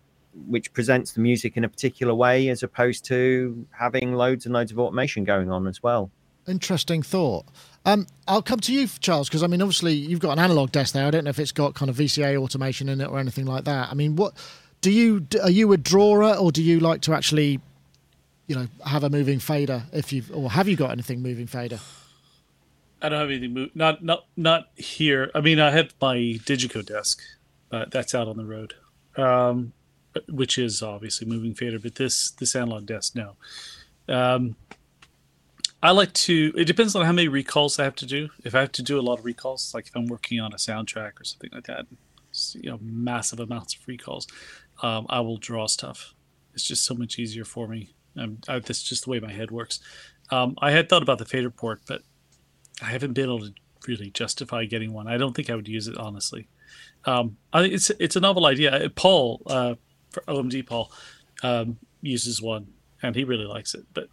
which 0.47 0.73
presents 0.73 1.11
the 1.15 1.21
music 1.21 1.57
in 1.57 1.65
a 1.65 1.69
particular 1.69 2.15
way 2.15 2.51
as 2.51 2.63
opposed 2.63 3.05
to 3.07 3.67
having 3.77 4.13
loads 4.13 4.47
and 4.47 4.55
loads 4.55 4.71
of 4.71 4.79
automation 4.79 5.25
going 5.25 5.51
on 5.51 5.67
as 5.67 5.83
well. 5.83 6.13
Interesting 6.47 7.03
thought. 7.03 7.47
Um, 7.85 8.07
I'll 8.27 8.43
come 8.43 8.61
to 8.61 8.73
you, 8.73 8.89
Charles, 9.01 9.29
because 9.29 9.43
I 9.43 9.47
mean, 9.47 9.61
obviously 9.61 9.93
you've 9.93 10.21
got 10.21 10.33
an 10.33 10.39
analog 10.39 10.73
desk 10.73 10.95
there. 10.95 11.07
I 11.07 11.11
don't 11.11 11.25
know 11.25 11.31
if 11.31 11.39
it's 11.39 11.53
got 11.53 11.75
kind 11.75 11.91
of 11.91 11.97
VCA 11.97 12.37
automation 12.37 12.89
in 12.89 13.01
it 13.01 13.07
or 13.07 13.19
anything 13.19 13.45
like 13.45 13.65
that. 13.65 13.91
I 13.91 13.95
mean, 13.95 14.17
what 14.17 14.35
do 14.81 14.91
you 14.91 15.27
are 15.43 15.51
you 15.51 15.73
a 15.73 15.77
drawer 15.77 16.25
or 16.37 16.51
do 16.51 16.63
you 16.63 16.81
like 16.81 17.03
to 17.03 17.15
actually, 17.15 17.61
you 18.47 18.57
know, 18.57 18.69
have 18.87 19.05
a 19.05 19.11
moving 19.11 19.39
fader? 19.39 19.85
If 19.93 20.13
you 20.13 20.23
or 20.33 20.51
have 20.51 20.67
you 20.67 20.77
got 20.77 20.91
anything 20.91 21.21
moving 21.21 21.47
fader? 21.47 21.79
I 23.03 23.11
don't 23.11 23.21
have 23.21 23.29
anything 23.31 23.53
move. 23.53 23.71
Not 23.75 24.03
not 24.03 24.25
not 24.35 24.69
here. 24.77 25.31
I 25.35 25.43
mean, 25.43 25.61
I 25.61 25.71
have 25.71 25.93
my 26.01 26.17
Digico 26.17 26.85
desk, 26.85 27.21
but 27.69 27.91
that's 27.91 28.15
out 28.15 28.29
on 28.29 28.39
the 28.39 28.47
road, 28.47 28.73
um, 29.19 29.75
which 30.31 30.57
is 30.57 30.83
obviously 30.83 31.27
moving 31.27 31.53
fader. 31.53 31.79
But 31.79 31.97
this 31.97 32.31
this 32.31 32.57
analog 32.57 32.87
desk, 32.87 33.15
no. 33.15 33.37
Um, 34.09 34.57
I 35.85 35.91
like 35.91 36.15
to. 36.15 36.51
It 36.57 36.65
depends 36.65 36.97
on 36.97 37.05
how 37.05 37.13
many 37.13 37.29
recalls 37.29 37.79
I 37.79 37.85
have 37.85 37.95
to 37.97 38.07
do. 38.07 38.31
If 38.43 38.55
I 38.55 38.61
have 38.61 38.73
to 38.73 38.83
do 38.83 38.99
a 38.99 39.03
lot 39.03 39.19
of 39.19 39.27
recalls, 39.27 39.75
like 39.75 39.89
if 39.89 39.95
I'm 39.95 40.07
working 40.07 40.41
on 40.41 40.55
a 40.55 40.57
soundtrack 40.57 41.21
or 41.21 41.25
something 41.25 41.51
like 41.53 41.65
that, 41.65 41.85
you 42.55 42.71
know, 42.71 42.79
massive 42.81 43.39
amounts 43.39 43.75
of 43.75 43.87
recalls, 43.87 44.27
um, 44.83 45.05
I 45.11 45.21
will 45.21 45.37
draw 45.37 45.67
stuff. 45.67 46.15
It's 46.55 46.65
just 46.65 46.87
so 46.87 46.95
much 46.95 47.19
easier 47.19 47.45
for 47.45 47.69
me. 47.69 47.91
Um, 48.17 48.39
I, 48.49 48.61
that's 48.61 48.83
just 48.83 49.05
the 49.05 49.11
way 49.11 49.21
my 49.21 49.31
head 49.31 49.51
works. 49.51 49.79
Um, 50.31 50.55
I 50.57 50.71
had 50.71 50.89
thought 50.89 51.03
about 51.03 51.19
the 51.19 51.27
fader 51.27 51.51
port, 51.51 51.83
but 51.87 52.01
I 52.81 52.87
haven't 52.87 53.13
been 53.13 53.25
able 53.25 53.41
to 53.41 53.53
really 53.87 54.09
justify 54.09 54.65
getting 54.65 54.95
one. 54.95 55.07
I 55.07 55.19
don't 55.19 55.37
think 55.37 55.51
I 55.51 55.55
would 55.55 55.69
use 55.69 55.87
it 55.87 55.99
honestly. 55.99 56.49
Um, 57.05 57.37
I 57.53 57.65
it's 57.65 57.91
it's 58.01 58.17
a 58.17 58.21
novel 58.21 58.47
idea. 58.47 58.87
Uh, 58.87 58.89
Paul 58.89 59.43
uh, 59.49 59.75
for 60.09 60.23
OMD 60.23 60.67
Paul 60.67 60.91
um, 61.43 61.77
uses 62.01 62.41
one 62.41 62.69
and 63.03 63.15
he 63.15 63.25
really 63.25 63.45
likes 63.45 63.75
it, 63.75 63.85
but 63.93 64.09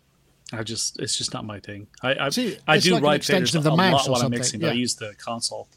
I 0.51 0.63
just 0.63 0.99
it's 0.99 1.17
just 1.17 1.33
not 1.33 1.45
my 1.45 1.59
thing. 1.59 1.87
I 2.01 2.15
I, 2.25 2.29
See, 2.29 2.57
I 2.67 2.77
do 2.77 2.91
like 2.91 2.99
an 3.01 3.03
ride 3.07 3.15
extension 3.15 3.57
of 3.57 3.63
the 3.63 3.71
a 3.71 3.77
mouse 3.77 4.07
lot 4.07 4.17
when 4.17 4.25
I'm 4.25 4.31
mixing, 4.31 4.59
but 4.59 4.69
I 4.69 4.73
use 4.73 4.95
the 4.95 5.13
console. 5.17 5.67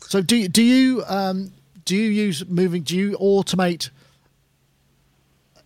So 0.00 0.20
do 0.22 0.36
you, 0.36 0.48
do 0.48 0.62
you 0.62 1.04
um, 1.06 1.52
do 1.84 1.96
you 1.96 2.10
use 2.10 2.46
moving? 2.46 2.82
Do 2.82 2.96
you 2.96 3.16
automate 3.18 3.90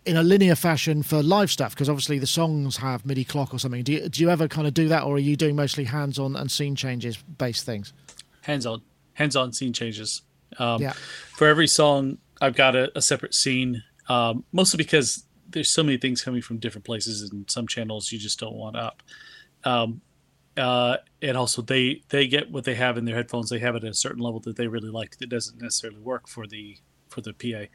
in 0.04 0.16
a 0.16 0.22
linear 0.22 0.54
fashion 0.54 1.02
for 1.02 1.22
live 1.22 1.50
stuff? 1.50 1.74
Because 1.74 1.88
obviously 1.88 2.18
the 2.18 2.26
songs 2.26 2.76
have 2.78 3.06
MIDI 3.06 3.24
clock 3.24 3.54
or 3.54 3.58
something. 3.58 3.82
Do 3.82 3.92
you, 3.92 4.08
do 4.08 4.20
you 4.22 4.30
ever 4.30 4.48
kind 4.48 4.66
of 4.66 4.74
do 4.74 4.88
that, 4.88 5.04
or 5.04 5.14
are 5.16 5.18
you 5.20 5.36
doing 5.36 5.54
mostly 5.56 5.84
hands-on 5.84 6.34
and 6.36 6.50
scene 6.50 6.74
changes 6.76 7.16
based 7.16 7.64
things? 7.64 7.92
hands 8.42 8.66
on 8.66 8.82
hands 9.14 9.36
on 9.36 9.52
scene 9.52 9.72
changes 9.72 10.22
um, 10.58 10.82
Yeah. 10.82 10.94
for 11.36 11.46
every 11.46 11.68
song 11.68 12.18
i've 12.40 12.56
got 12.56 12.74
a, 12.74 12.90
a 12.98 13.00
separate 13.00 13.34
scene 13.34 13.84
um, 14.08 14.42
mostly 14.52 14.78
because 14.78 15.24
there's 15.52 15.70
so 15.70 15.82
many 15.82 15.96
things 15.96 16.22
coming 16.22 16.42
from 16.42 16.58
different 16.58 16.84
places 16.84 17.30
and 17.30 17.50
some 17.50 17.66
channels 17.66 18.12
you 18.12 18.18
just 18.18 18.38
don't 18.38 18.54
want 18.54 18.76
up 18.76 19.02
um, 19.64 20.00
uh, 20.56 20.96
and 21.22 21.36
also 21.36 21.62
they 21.62 22.02
they 22.08 22.26
get 22.26 22.50
what 22.50 22.64
they 22.64 22.74
have 22.74 22.98
in 22.98 23.04
their 23.04 23.16
headphones 23.16 23.48
they 23.48 23.58
have 23.58 23.74
it 23.74 23.84
at 23.84 23.90
a 23.90 23.94
certain 23.94 24.22
level 24.22 24.40
that 24.40 24.56
they 24.56 24.66
really 24.66 24.90
like 24.90 25.16
that 25.18 25.28
doesn't 25.28 25.60
necessarily 25.60 26.00
work 26.00 26.28
for 26.28 26.46
the 26.46 26.76
for 27.08 27.20
the 27.20 27.32
pa 27.34 27.66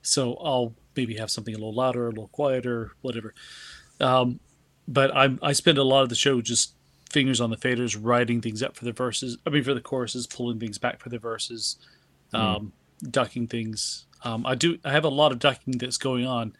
so 0.00 0.34
i'll 0.34 0.72
maybe 0.94 1.16
have 1.16 1.30
something 1.30 1.54
a 1.54 1.58
little 1.58 1.74
louder 1.74 2.06
a 2.06 2.10
little 2.10 2.28
quieter 2.28 2.92
whatever 3.00 3.34
um, 4.00 4.40
but 4.88 5.14
I'm 5.14 5.38
I 5.42 5.52
spend 5.52 5.78
a 5.78 5.82
lot 5.82 6.02
of 6.02 6.08
the 6.08 6.14
show 6.14 6.40
just 6.40 6.74
fingers 7.10 7.40
on 7.40 7.50
the 7.50 7.56
faders, 7.56 7.98
writing 8.00 8.40
things 8.40 8.62
up 8.62 8.76
for 8.76 8.84
the 8.84 8.92
verses. 8.92 9.38
I 9.46 9.50
mean, 9.50 9.64
for 9.64 9.74
the 9.74 9.80
choruses, 9.80 10.26
pulling 10.26 10.58
things 10.58 10.78
back 10.78 11.00
for 11.00 11.08
the 11.08 11.18
verses, 11.18 11.76
um, 12.32 12.72
ducking 13.10 13.46
things. 13.46 14.06
Um, 14.24 14.46
I 14.46 14.54
do. 14.54 14.78
I 14.84 14.92
have 14.92 15.04
a 15.04 15.08
lot 15.08 15.32
of 15.32 15.38
ducking 15.38 15.78
that's 15.78 15.98
going 15.98 16.26
on, 16.26 16.56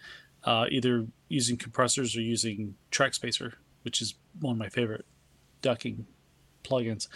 uh, 0.47 0.66
either 0.70 1.07
using 1.28 1.57
compressors 1.57 2.16
or 2.16 2.20
using 2.20 2.76
Track 2.90 3.14
Spacer, 3.14 3.55
which 3.82 4.01
is 4.01 4.14
one 4.40 4.53
of 4.53 4.59
my 4.59 4.68
favorite 4.68 5.05
ducking 5.61 6.07
plugins. 6.64 7.09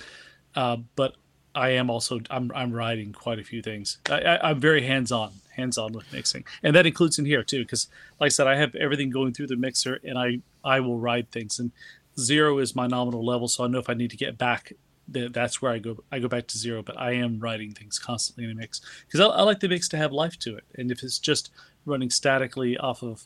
Uh, 0.54 0.78
but 0.96 1.14
I 1.54 1.70
am 1.70 1.90
also 1.90 2.20
I'm 2.28 2.50
I'm 2.54 2.72
writing 2.72 3.12
quite 3.12 3.38
a 3.38 3.44
few 3.44 3.62
things. 3.62 3.98
I, 4.10 4.38
I'm 4.42 4.60
very 4.60 4.82
hands 4.82 5.10
on, 5.12 5.32
hands 5.56 5.78
on 5.78 5.92
with 5.92 6.12
mixing, 6.12 6.44
and 6.62 6.74
that 6.76 6.86
includes 6.86 7.18
in 7.18 7.24
here 7.24 7.42
too. 7.42 7.60
Because 7.62 7.88
like 8.18 8.26
I 8.26 8.30
said, 8.30 8.46
I 8.46 8.56
have 8.56 8.74
everything 8.74 9.10
going 9.10 9.32
through 9.32 9.48
the 9.48 9.56
mixer, 9.56 10.00
and 10.04 10.18
I 10.18 10.40
I 10.64 10.80
will 10.80 10.98
write 10.98 11.30
things. 11.30 11.58
And 11.58 11.72
zero 12.18 12.58
is 12.58 12.76
my 12.76 12.86
nominal 12.86 13.24
level, 13.24 13.48
so 13.48 13.64
I 13.64 13.68
know 13.68 13.78
if 13.78 13.88
I 13.88 13.94
need 13.94 14.10
to 14.10 14.16
get 14.16 14.38
back, 14.38 14.72
that 15.08 15.32
that's 15.32 15.60
where 15.60 15.72
I 15.72 15.78
go. 15.78 15.98
I 16.10 16.18
go 16.18 16.28
back 16.28 16.46
to 16.48 16.58
zero, 16.58 16.82
but 16.82 16.98
I 16.98 17.12
am 17.12 17.40
writing 17.40 17.72
things 17.72 17.98
constantly 17.98 18.44
in 18.44 18.50
a 18.50 18.54
mix 18.54 18.80
because 19.06 19.20
I, 19.20 19.26
I 19.26 19.42
like 19.42 19.60
the 19.60 19.68
mix 19.68 19.88
to 19.90 19.96
have 19.96 20.12
life 20.12 20.38
to 20.40 20.56
it. 20.56 20.64
And 20.76 20.90
if 20.90 21.02
it's 21.02 21.18
just 21.18 21.50
running 21.86 22.10
statically 22.10 22.76
off 22.78 23.02
of 23.02 23.24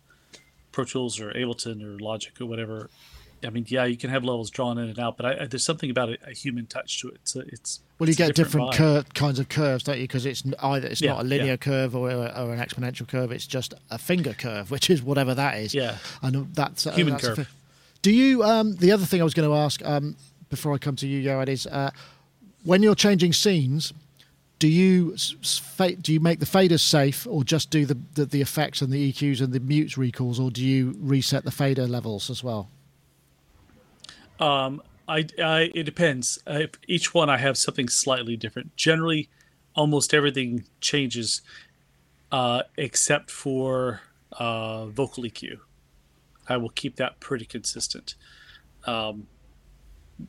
Pro 0.73 0.85
Tools 0.85 1.21
or 1.21 1.33
Ableton 1.33 1.83
or 1.83 1.99
Logic 2.03 2.33
or 2.41 2.47
whatever, 2.47 2.91
I 3.45 3.51
mean, 3.51 3.67
yeah, 3.69 3.85
you 3.85 3.97
can 3.99 4.09
have 4.11 4.25
levels 4.25 4.51
drawn 4.51 4.79
in 4.79 4.89
and 4.89 4.99
out, 4.99 5.17
but 5.19 5.27
I, 5.27 5.43
I, 5.43 5.47
there's 5.47 5.65
something 5.65 5.91
about 5.91 6.09
a, 6.09 6.17
a 6.29 6.33
human 6.33 6.67
touch 6.67 7.01
to 7.03 7.09
it. 7.09 7.21
A, 7.37 7.41
it's 7.41 7.81
Well, 7.99 8.09
you 8.09 8.13
it's 8.13 8.21
a 8.21 8.27
get 8.29 8.35
different, 8.35 8.71
vibe. 8.73 8.77
cur- 8.77 9.05
kinds 9.15 9.39
of 9.39 9.49
curves, 9.51 9.85
don't 9.85 9.99
you? 9.99 10.05
Because 10.05 10.25
it's 10.25 10.43
either 10.63 10.89
it's 10.89 11.03
Yeah, 11.03 11.13
not 11.13 11.21
a 11.21 11.25
linear 11.25 11.47
yeah. 11.49 11.57
curve 11.57 11.95
or, 11.95 12.09
or 12.11 12.53
an 12.55 12.59
exponential 12.59 13.07
curve. 13.07 13.31
It's 13.33 13.47
just 13.47 13.75
a 13.91 13.99
finger 13.99 14.33
curve, 14.33 14.71
which 14.71 14.89
is 14.89 15.03
whatever 15.03 15.35
that 15.35 15.59
is. 15.59 15.75
Yeah. 15.75 15.99
and 16.23 16.55
that's 16.55 16.87
uh, 16.87 16.93
Human 16.93 17.15
that's 17.15 17.27
curve. 17.27 17.37
fi- 17.37 17.47
Do 18.03 18.13
you? 18.13 18.43
Um, 18.43 18.77
the 18.77 18.93
other 18.93 19.05
thing 19.05 19.21
I 19.21 19.25
was 19.25 19.35
going 19.35 19.49
to 19.49 19.55
ask 19.57 19.85
um, 19.85 20.17
before 20.49 20.73
I 20.73 20.79
come 20.79 20.97
to 20.97 21.07
you, 21.07 21.23
Yoad, 21.29 21.49
is 21.49 21.67
uh, 21.67 21.91
when 22.65 22.83
you're 22.83 22.95
changing 22.95 23.33
scenes. 23.35 23.93
Do 24.65 24.71
you 24.71 25.15
do 26.01 26.15
you 26.15 26.21
make 26.21 26.41
the 26.41 26.47
faders 26.47 26.81
safe, 26.81 27.27
or 27.27 27.45
just 27.45 27.69
do 27.69 27.85
the, 27.85 27.99
the 28.15 28.25
the 28.25 28.41
effects 28.41 28.81
and 28.81 28.91
the 28.91 29.13
EQs 29.13 29.43
and 29.43 29.53
the 29.53 29.61
mutes 29.61 29.99
recalls, 29.99 30.41
or 30.41 30.51
do 30.51 30.65
you 30.65 30.97
reset 31.01 31.45
the 31.45 31.51
fader 31.51 31.87
levels 31.87 32.31
as 32.31 32.43
well? 32.43 32.71
Um, 34.41 34.81
I, 35.07 35.27
I 35.39 35.71
it 35.75 35.83
depends. 35.83 36.39
If 36.47 36.71
each 36.89 37.13
one 37.13 37.29
I 37.29 37.37
have 37.37 37.59
something 37.59 37.91
slightly 37.91 38.39
different. 38.39 38.75
Generally, 38.75 39.29
almost 39.75 40.15
everything 40.15 40.65
changes, 40.81 41.43
uh, 42.33 42.63
except 42.79 43.31
for 43.31 44.01
uh, 44.33 44.87
vocal 44.87 45.25
EQ. 45.25 45.59
I 46.49 46.57
will 46.57 46.71
keep 46.71 46.97
that 46.97 47.21
pretty 47.21 47.45
consistent. 47.45 48.15
Um, 48.87 49.27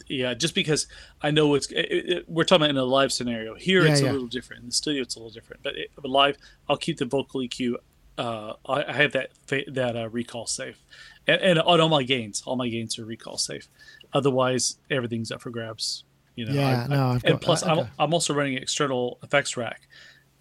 yeah, 0.08 0.34
just 0.34 0.56
because 0.56 0.88
I 1.22 1.32
know 1.32 1.54
it's 1.56 1.68
it, 1.72 1.78
it, 1.92 2.30
we're 2.30 2.44
talking 2.44 2.64
about 2.64 2.70
in 2.72 2.78
a 2.78 2.84
live 2.84 3.12
scenario. 3.12 3.56
Here 3.56 3.84
Yeah, 3.86 3.92
it's 3.92 4.02
yeah. 4.02 4.12
a 4.12 4.14
little 4.14 4.28
different. 4.28 4.64
In 4.64 4.70
the 4.70 4.74
studio, 4.76 5.02
it's 5.02 5.16
a 5.16 5.20
little 5.20 5.32
different. 5.32 5.64
But, 5.64 5.76
it, 5.78 5.92
but 5.96 6.10
live, 6.10 6.38
I'll 6.70 6.78
keep 6.78 6.98
the 6.98 7.06
vocal 7.06 7.42
EQ. 7.42 7.76
Uh, 8.18 8.54
I, 8.68 8.84
I 8.86 8.94
have 8.94 9.12
that 9.12 9.32
fa- 9.46 9.70
that 9.72 9.96
uh, 9.98 10.10
recall 10.10 10.48
safe, 10.48 10.82
and, 11.28 11.42
and 11.42 11.60
on 11.60 11.82
all 11.82 11.90
my 11.90 12.04
gains, 12.04 12.42
all 12.46 12.56
my 12.56 12.70
gains 12.70 12.98
are 12.98 13.06
recall 13.06 13.38
safe. 13.38 13.68
Otherwise, 14.14 14.78
everything's 14.90 15.32
up 15.32 15.42
for 15.42 15.50
grabs. 15.50 16.04
You 16.36 16.46
know. 16.46 16.54
Yeah, 16.54 16.84
I- 16.84 16.88
no, 16.88 17.06
I- 17.12 17.20
and 17.26 17.42
plus, 17.42 17.62
that, 17.62 17.72
I'm. 17.78 17.88
I'm 18.00 18.14
also 18.14 18.34
running 18.34 18.56
external 18.58 19.20
effects 19.22 19.58
rack, 19.58 19.82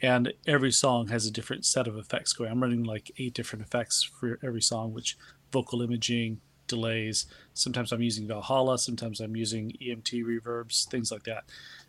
and 0.01 0.33
every 0.47 0.71
song 0.71 1.09
has 1.09 1.27
a 1.27 1.31
different 1.31 1.65
set 1.67 1.87
of 1.89 1.97
effects 1.97 2.33
going. 2.33 2.51
I'm 2.51 2.63
running 2.63 2.85
like 2.85 3.11
eight 3.19 3.35
different 3.35 3.65
effects 3.65 4.03
for 4.03 4.39
every 4.43 4.63
song, 4.63 4.93
which 4.93 5.17
vocal 5.53 5.83
imaging, 5.83 6.41
delays. 6.67 7.27
Sometimes 7.55 7.93
I'm 7.93 8.03
using 8.03 8.27
Valhalla. 8.27 8.79
Sometimes 8.79 9.21
I'm 9.21 9.37
using 9.37 9.73
EMT 9.81 10.25
reverbs, 10.25 10.89
things 10.89 11.11
like 11.11 11.25
that. 11.25 11.45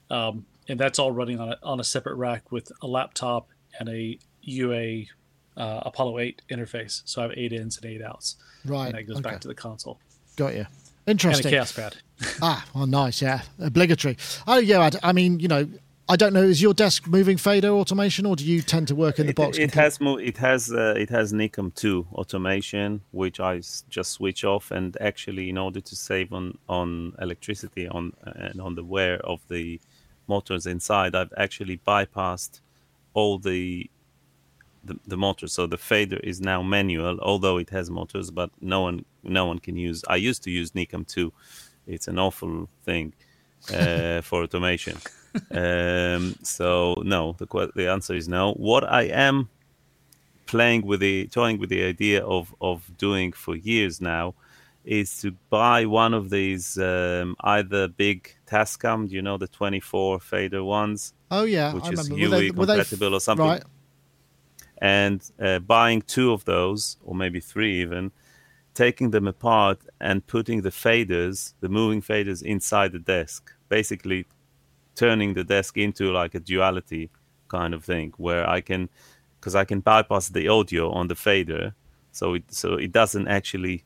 Um, 0.09 0.45
and 0.67 0.80
that's 0.80 0.99
all 0.99 1.11
running 1.11 1.39
on 1.39 1.49
a, 1.49 1.57
on 1.63 1.80
a 1.80 1.84
separate 1.84 2.15
rack 2.15 2.51
with 2.51 2.71
a 2.82 2.88
laptop 2.88 3.49
and 3.80 3.89
a 3.89 4.19
UA 4.41 5.05
uh, 5.57 5.82
Apollo 5.86 6.19
8 6.19 6.41
interface. 6.49 7.01
So 7.05 7.21
I 7.21 7.23
have 7.23 7.34
eight 7.36 7.53
ins 7.53 7.78
and 7.78 7.86
eight 7.86 8.01
outs. 8.01 8.36
Right. 8.65 8.88
And 8.88 8.95
that 8.95 9.03
goes 9.03 9.17
okay. 9.17 9.30
back 9.30 9.41
to 9.41 9.47
the 9.47 9.55
console. 9.55 9.99
Got 10.36 10.53
you. 10.53 10.65
And 11.07 11.07
a 11.07 11.11
Interesting. 11.11 11.53
Kaoss 11.53 11.76
Pad. 11.76 11.95
Ah, 12.41 12.65
well, 12.73 12.88
nice, 12.88 13.21
yeah, 13.21 13.41
obligatory. 13.59 14.17
Oh, 14.47 14.57
yeah. 14.57 14.80
I, 14.80 15.09
I 15.09 15.11
mean, 15.11 15.39
you 15.39 15.47
know, 15.47 15.67
I 16.08 16.16
don't 16.16 16.34
know. 16.34 16.43
Is 16.43 16.62
your 16.62 16.74
desk 16.74 17.08
moving 17.08 17.38
fader 17.38 17.70
automation, 17.70 18.28
or 18.28 18.36
do 18.36 18.45
you 18.45 18.62
tend 18.62 18.88
to 18.89 18.95
work 18.95 19.18
in 19.18 19.26
the 19.26 19.32
it, 19.32 19.36
box? 19.36 19.58
it 19.58 19.74
has 19.74 19.99
mo- 19.99 20.18
it 20.18 20.38
has 20.38 20.72
uh, 20.72 20.93
it 20.95 21.10
has 21.10 21.34
Necam 21.34 21.74
2 21.74 22.08
automation, 22.14 23.01
which 23.12 23.39
I 23.39 23.58
s- 23.58 23.84
just 23.89 24.12
switch 24.12 24.43
off. 24.43 24.70
And 24.70 24.95
actually, 25.01 25.49
in 25.49 25.58
order 25.58 25.82
to 25.82 25.95
save 25.95 26.32
on 26.32 26.60
on 26.70 27.14
electricity 27.20 27.88
on 27.88 28.14
and 28.24 28.62
on 28.62 28.76
the 28.76 28.84
wear 28.84 29.18
of 29.26 29.41
the 29.47 29.80
motors 30.28 30.68
inside, 30.68 31.16
I've 31.16 31.34
actually 31.38 31.80
bypassed 31.88 32.62
all 33.16 33.39
the 33.39 33.89
the, 34.84 34.99
the 35.08 35.18
motors. 35.18 35.53
So 35.53 35.66
the 35.66 35.78
fader 35.80 36.18
is 36.18 36.39
now 36.39 36.62
manual, 36.62 37.20
although 37.20 37.58
it 37.58 37.72
has 37.72 37.89
motors, 37.89 38.30
but 38.30 38.51
no 38.62 38.82
one 38.82 39.06
no 39.24 39.47
one 39.47 39.58
can 39.58 39.76
use. 39.76 40.03
I 40.08 40.18
used 40.18 40.43
to 40.43 40.51
use 40.51 40.72
Necam 40.72 41.08
2. 41.08 41.34
It's 41.88 42.08
an 42.08 42.20
awful 42.20 42.70
thing 42.84 43.14
uh, 43.20 43.24
for 44.24 44.43
automation. 44.43 44.97
Um, 45.51 46.36
so 46.43 46.95
no, 47.03 47.36
the 47.39 47.72
the 47.76 47.89
answer 47.89 48.13
is 48.16 48.28
no. 48.28 48.53
What 48.53 48.84
I 48.84 49.03
am 49.03 49.49
playing 50.45 50.86
with 50.86 50.99
the 50.99 51.28
toying 51.28 51.59
with 51.59 51.70
the 51.70 51.84
idea 51.84 52.24
of 52.26 52.53
of 52.61 52.89
doing 52.97 53.32
for 53.34 53.55
years 53.55 53.99
now 53.99 54.34
is 54.86 55.20
to 55.20 55.32
buy 55.49 55.86
one 55.86 56.13
of 56.13 56.30
these 56.30 56.78
um, 56.78 57.36
either 57.41 57.88
big 57.88 58.32
Tascam, 58.45 59.09
you 59.09 59.20
know, 59.24 59.36
the 59.38 59.47
24 59.47 60.20
fader 60.20 60.63
ones, 60.63 61.13
Oh 61.32 61.43
yeah, 61.43 61.74
which 61.74 61.86
I 61.86 61.89
is 61.89 62.09
remember. 62.09 62.13
Were 62.13 62.20
UE 62.20 62.30
they- 62.30 62.51
were 62.51 62.66
they 62.68 62.74
compatible 62.76 63.13
or 63.16 63.20
something. 63.20 63.47
Right. 63.47 63.63
and 64.78 65.22
uh, 65.41 65.57
buying 65.59 66.01
two 66.03 66.32
of 66.32 66.45
those, 66.45 66.97
or 67.03 67.16
maybe 67.16 67.39
three 67.39 67.82
even, 67.82 68.11
taking 68.76 69.09
them 69.11 69.26
apart 69.28 69.80
and 69.99 70.26
putting 70.28 70.61
the 70.61 70.70
faders, 70.70 71.53
the 71.61 71.70
moving 71.70 72.01
faders, 72.01 72.43
inside 72.43 72.91
the 72.91 72.99
desk, 72.99 73.51
basically 73.70 74.26
turning 74.95 75.34
the 75.34 75.43
desk 75.43 75.78
into 75.78 76.11
like 76.11 76.36
a 76.36 76.39
duality 76.39 77.09
kind 77.47 77.74
of 77.74 77.84
thing, 77.84 78.13
where 78.18 78.49
I 78.49 78.61
can, 78.61 78.89
because 79.39 79.55
I 79.55 79.66
can 79.66 79.80
bypass 79.82 80.30
the 80.30 80.47
audio 80.47 80.91
on 80.91 81.07
the 81.07 81.16
fader, 81.16 81.74
so 82.11 82.36
it 82.36 82.43
so 82.49 82.74
it 82.76 82.91
doesn't 82.91 83.28
actually 83.28 83.84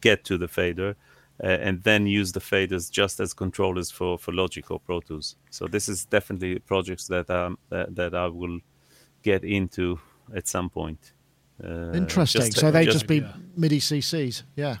get 0.00 0.24
to 0.24 0.38
the 0.38 0.48
fader. 0.48 0.96
Uh, 1.40 1.46
and 1.46 1.84
then 1.84 2.04
use 2.04 2.32
the 2.32 2.40
faders 2.40 2.90
just 2.90 3.20
as 3.20 3.32
controllers 3.32 3.92
for, 3.92 4.18
for 4.18 4.32
Logic 4.34 4.68
or 4.72 4.80
Pro 4.80 4.98
Tools. 5.00 5.36
So 5.50 5.68
this 5.68 5.88
is 5.88 6.04
definitely 6.04 6.58
projects 6.58 7.06
that 7.06 7.30
um 7.30 7.58
that, 7.70 7.94
that 7.94 8.12
I 8.12 8.26
will 8.26 8.58
get 9.22 9.44
into 9.44 10.00
at 10.34 10.48
some 10.48 10.68
point. 10.68 11.12
Uh, 11.62 11.92
Interesting. 11.92 12.42
just- 12.42 12.58
so 12.58 12.72
they 12.72 12.84
just- 12.86 12.94
just 12.96 13.06
be 13.06 13.18
yeah. 13.18 13.32
MIDI 13.56 13.78
CCs. 13.78 14.42
Yeah. 14.56 14.78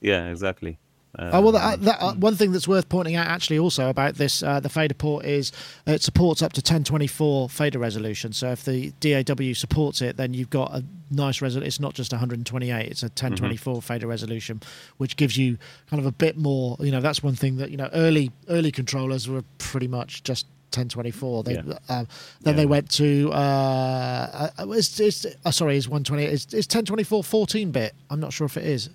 yeah, 0.00 0.30
exactly. 0.30 0.78
Oh 1.18 1.40
well, 1.40 1.52
that, 1.52 1.74
Um, 1.74 1.80
that, 1.84 2.02
uh, 2.02 2.14
one 2.14 2.34
thing 2.36 2.52
that's 2.52 2.66
worth 2.66 2.88
pointing 2.88 3.14
out 3.14 3.26
actually 3.26 3.58
also 3.58 3.88
about 3.88 4.14
this 4.16 4.42
uh, 4.42 4.58
the 4.60 4.68
fader 4.68 4.94
port 4.94 5.24
is 5.24 5.52
it 5.86 6.02
supports 6.02 6.42
up 6.42 6.52
to 6.54 6.58
1024 6.60 7.48
fader 7.48 7.78
resolution. 7.78 8.32
So 8.32 8.50
if 8.50 8.64
the 8.64 8.92
DAW 9.00 9.54
supports 9.54 10.02
it, 10.02 10.16
then 10.16 10.34
you've 10.34 10.50
got 10.50 10.72
a 10.74 10.84
nice 11.10 11.40
resolution. 11.40 11.66
It's 11.66 11.78
not 11.80 11.94
just 11.94 12.12
128; 12.12 12.88
it's 12.90 13.02
a 13.02 13.06
1024 13.06 13.80
fader 13.82 14.06
resolution, 14.06 14.60
which 14.96 15.16
gives 15.16 15.36
you 15.36 15.56
kind 15.88 16.00
of 16.00 16.06
a 16.06 16.12
bit 16.12 16.36
more. 16.36 16.76
You 16.80 16.90
know, 16.90 17.00
that's 17.00 17.22
one 17.22 17.34
thing 17.36 17.56
that 17.58 17.70
you 17.70 17.76
know 17.76 17.88
early 17.92 18.32
early 18.48 18.72
controllers 18.72 19.28
were 19.28 19.42
pretty 19.58 19.86
much 19.88 20.22
just 20.24 20.46
1024. 20.72 21.44
They, 21.44 21.54
Yeah. 21.54 21.60
um, 21.60 21.76
then 21.88 22.08
Yeah. 22.44 22.52
they 22.52 22.66
went 22.66 22.90
to 22.92 23.30
uh, 23.32 24.50
uh, 24.58 24.66
it's, 24.70 24.98
it's, 24.98 25.26
uh, 25.44 25.50
sorry, 25.52 25.76
is 25.76 25.88
128? 25.88 26.32
Is, 26.32 26.46
is 26.46 26.66
1024 26.66 27.22
14 27.22 27.70
bit? 27.70 27.94
I'm 28.10 28.18
not 28.20 28.32
sure 28.32 28.46
if 28.46 28.56
it 28.56 28.64
is. 28.66 28.90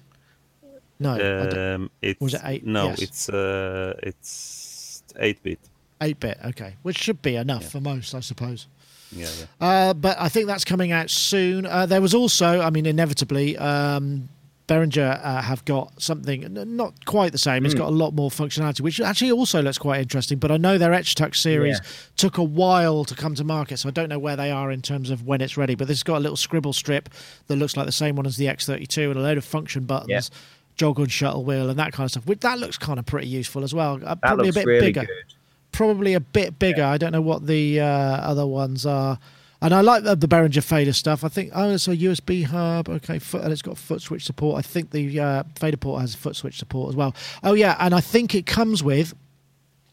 No, 1.00 1.76
um, 1.76 1.90
it's 2.02 2.20
Was 2.20 2.34
it 2.34 2.42
eight? 2.44 2.66
no, 2.66 2.88
Yes. 2.90 3.02
it's 3.02 3.30
uh, 3.30 3.94
it's 4.04 5.04
eight 5.18 5.42
bit. 5.44 5.60
8 6.02 6.18
bit, 6.22 6.38
okay, 6.46 6.76
which 6.84 6.98
should 6.98 7.22
be 7.22 7.36
enough 7.36 7.70
for 7.72 7.82
most, 7.82 8.16
I 8.16 8.22
suppose. 8.22 8.68
Yeah, 9.12 9.28
yeah. 9.38 9.46
Uh, 9.90 9.94
but 9.94 10.16
I 10.18 10.30
think 10.30 10.48
that's 10.48 10.64
coming 10.64 10.94
out 10.94 11.10
soon. 11.10 11.66
Uh, 11.66 11.86
there 11.86 12.00
was 12.02 12.14
also, 12.14 12.62
I 12.62 12.70
mean, 12.70 12.86
inevitably, 12.86 13.58
um, 13.58 14.30
Behringer 14.70 15.20
uh, 15.22 15.42
have 15.42 15.66
got 15.66 16.02
something 16.02 16.48
not 16.78 17.06
quite 17.06 17.34
the 17.34 17.38
same. 17.38 17.66
It's 17.66 17.74
got 17.74 17.88
a 17.90 17.92
lot 17.92 18.14
more 18.14 18.30
functionality, 18.30 18.80
which 18.80 19.02
actually 19.02 19.32
also 19.34 19.62
looks 19.62 19.78
quite 19.80 20.00
interesting. 20.00 20.38
But 20.38 20.52
I 20.52 20.58
know 20.58 20.78
their 20.78 20.94
X 20.94 21.14
Touch 21.16 21.42
series 21.42 21.80
Yeah. 21.84 21.90
took 22.16 22.38
a 22.38 22.44
while 22.44 23.04
to 23.04 23.14
come 23.16 23.36
to 23.36 23.44
market, 23.44 23.78
so 23.80 23.90
I 23.90 23.92
don't 23.92 24.08
know 24.10 24.20
where 24.20 24.38
they 24.38 24.52
are 24.52 24.72
in 24.72 24.82
terms 24.82 25.10
of 25.10 25.26
when 25.26 25.42
it's 25.42 25.58
ready. 25.58 25.76
But 25.76 25.88
this 25.90 25.98
has 25.98 26.04
got 26.04 26.18
a 26.18 26.20
little 26.22 26.38
scribble 26.38 26.72
strip 26.72 27.10
that 27.48 27.56
looks 27.58 27.76
like 27.76 27.88
the 27.88 27.92
same 27.92 28.16
one 28.16 28.26
as 28.28 28.38
the 28.38 28.46
X32 28.46 29.10
and 29.10 29.20
a 29.20 29.24
load 29.24 29.38
of 29.40 29.44
function 29.44 29.84
buttons. 29.86 30.10
Yeah. 30.32 30.38
Jog 30.80 30.98
and 30.98 31.12
shuttle 31.12 31.44
wheel 31.44 31.70
and 31.70 31.78
that 31.78 31.92
kind 31.92 32.06
of 32.06 32.12
stuff. 32.12 32.26
Which 32.26 32.40
that 32.40 32.58
looks 32.58 32.78
kind 32.78 32.98
of 33.00 33.06
pretty 33.06 33.28
useful 33.28 33.66
as 33.66 33.74
well. 33.74 34.00
Uh, 34.04 34.16
probably 34.16 34.48
a 34.48 34.54
bit 34.54 34.66
really 34.66 34.88
bigger 34.88 35.02
good. 35.02 35.36
probably 35.74 36.14
a 36.14 36.22
bit 36.22 36.58
bigger. 36.58 36.84
I 36.84 36.98
don't 36.98 37.12
know 37.12 37.22
what 37.22 37.46
the 37.46 37.82
uh, 37.82 37.86
other 37.86 38.48
ones 38.48 38.86
are. 38.86 39.20
And 39.62 39.74
I 39.74 39.82
like 39.82 40.04
the, 40.04 40.16
the 40.16 40.28
Behringer 40.28 40.64
fader 40.64 40.94
stuff. 40.94 41.26
I 41.26 41.28
think 41.28 41.52
oh, 41.54 41.72
it's 41.72 41.90
a 41.90 41.98
USB 41.98 42.46
hub. 42.46 42.88
Okay, 42.88 43.20
foot, 43.20 43.44
and 43.44 43.52
it's 43.52 43.62
got 43.62 43.78
foot 43.78 44.02
switch 44.02 44.24
support. 44.24 44.58
I 44.58 44.62
think 44.62 44.92
the 44.92 45.20
uh, 45.20 45.44
fader 45.60 45.76
port 45.76 46.00
has 46.00 46.16
foot 46.16 46.38
switch 46.38 46.58
support 46.58 46.88
as 46.88 46.96
well. 46.96 47.14
Oh 47.44 47.56
yeah, 47.56 47.76
and 47.78 47.94
I 47.94 48.00
think 48.00 48.34
it 48.34 48.46
comes 48.46 48.82
with 48.82 49.14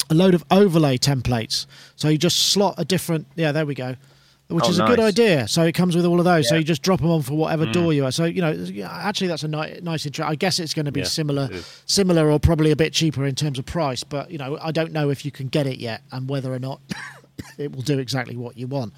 a 0.08 0.14
load 0.14 0.34
of 0.34 0.44
overlay 0.52 0.98
templates. 0.98 1.66
So 1.96 2.08
you 2.08 2.16
just 2.16 2.50
slot 2.50 2.76
a 2.78 2.84
different. 2.84 3.26
Yeah, 3.34 3.50
there 3.50 3.66
we 3.66 3.74
go. 3.74 3.96
Which 4.48 4.64
Oh, 4.64 4.70
is 4.70 4.78
a 4.78 4.86
good 4.86 5.00
idea. 5.00 5.48
So 5.48 5.62
it 5.64 5.72
comes 5.72 5.96
with 5.96 6.04
all 6.06 6.20
of 6.20 6.24
those. 6.24 6.48
So 6.48 6.54
you 6.54 6.62
just 6.62 6.82
drop 6.82 7.00
them 7.00 7.10
on 7.10 7.22
for 7.22 7.34
whatever 7.34 7.66
DAW 7.66 7.90
you 7.90 8.04
are. 8.04 8.12
So 8.12 8.24
you 8.26 8.40
know, 8.40 8.86
actually, 8.88 9.26
that's 9.26 9.42
a 9.42 9.48
ni- 9.48 9.80
nice 9.82 10.06
intro. 10.06 10.24
I 10.24 10.36
guess 10.36 10.60
it's 10.60 10.72
going 10.72 10.86
to 10.86 10.92
be 10.92 11.00
Yeah, 11.00 11.06
similar, 11.06 11.48
similar, 11.86 12.30
or 12.30 12.38
probably 12.38 12.70
a 12.70 12.76
bit 12.76 12.92
cheaper 12.92 13.26
in 13.26 13.34
terms 13.34 13.58
of 13.58 13.66
price. 13.66 14.04
But 14.04 14.30
you 14.30 14.38
know, 14.38 14.56
I 14.62 14.70
don't 14.70 14.92
know 14.92 15.10
if 15.10 15.24
you 15.24 15.32
can 15.32 15.48
get 15.48 15.66
it 15.66 15.78
yet, 15.78 16.02
and 16.12 16.28
whether 16.28 16.52
or 16.52 16.60
not 16.60 16.80
it 17.58 17.72
will 17.74 17.82
do 17.82 17.98
exactly 17.98 18.36
what 18.36 18.56
you 18.56 18.68
want. 18.68 18.92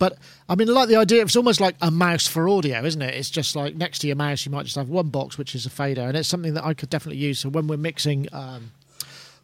But 0.00 0.18
I 0.48 0.56
mean, 0.56 0.68
I 0.68 0.72
like 0.72 0.88
the 0.88 0.96
idea. 0.96 1.22
It's 1.22 1.36
almost 1.36 1.60
like 1.60 1.76
a 1.80 1.90
mouse 1.92 2.26
for 2.26 2.48
audio, 2.48 2.84
isn't 2.84 3.00
it? 3.02 3.14
It's 3.14 3.30
just 3.30 3.54
like 3.54 3.76
next 3.76 4.00
to 4.00 4.06
your 4.08 4.16
mouse, 4.16 4.44
you 4.46 4.50
might 4.50 4.64
just 4.64 4.76
have 4.76 4.88
one 4.88 5.10
box 5.10 5.38
which 5.38 5.54
is 5.54 5.64
a 5.64 5.70
fader, 5.70 6.02
and 6.02 6.16
it's 6.16 6.28
something 6.28 6.54
that 6.54 6.64
I 6.64 6.74
could 6.74 6.90
definitely 6.90 7.20
use. 7.20 7.38
So 7.38 7.48
when 7.50 7.68
we're 7.68 7.76
mixing 7.76 8.26
um, 8.32 8.72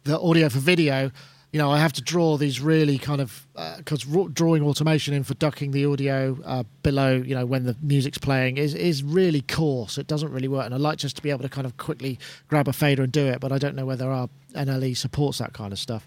the 0.03 0.19
audio 0.19 0.49
for 0.49 0.59
video, 0.59 1.11
you 1.55 1.61
know, 1.61 1.71
I 1.71 1.77
have 1.77 1.93
to 1.93 2.01
draw 2.01 2.35
these 2.35 2.59
really 2.59 2.97
kind 2.97 3.21
of 3.21 3.47
because 3.77 4.03
drawing 4.33 4.61
automation 4.61 5.13
in 5.13 5.23
for 5.23 5.35
ducking 5.35 5.71
the 5.71 5.85
audio 5.85 6.37
uh, 6.43 6.63
below, 6.83 7.15
you 7.15 7.33
know, 7.33 7.45
when 7.45 7.63
the 7.63 7.77
music's 7.81 8.17
playing 8.17 8.57
is 8.57 8.75
is 8.75 9.03
really 9.03 9.39
coarse. 9.39 9.97
It 9.97 10.05
doesn't 10.05 10.33
really 10.33 10.49
work, 10.49 10.65
and 10.65 10.73
I 10.73 10.77
like 10.77 10.97
just 10.97 11.15
to 11.15 11.21
be 11.21 11.29
able 11.29 11.43
to 11.43 11.47
kind 11.49 11.65
of 11.65 11.77
quickly 11.77 12.19
grab 12.49 12.67
a 12.67 12.73
fader 12.73 13.03
and 13.03 13.11
do 13.13 13.25
it. 13.27 13.39
But 13.39 13.53
I 13.53 13.57
don't 13.57 13.73
know 13.73 13.85
whether 13.85 14.11
our 14.11 14.27
NLE 14.53 14.97
supports 14.97 15.37
that 15.37 15.53
kind 15.53 15.71
of 15.71 15.79
stuff, 15.79 16.05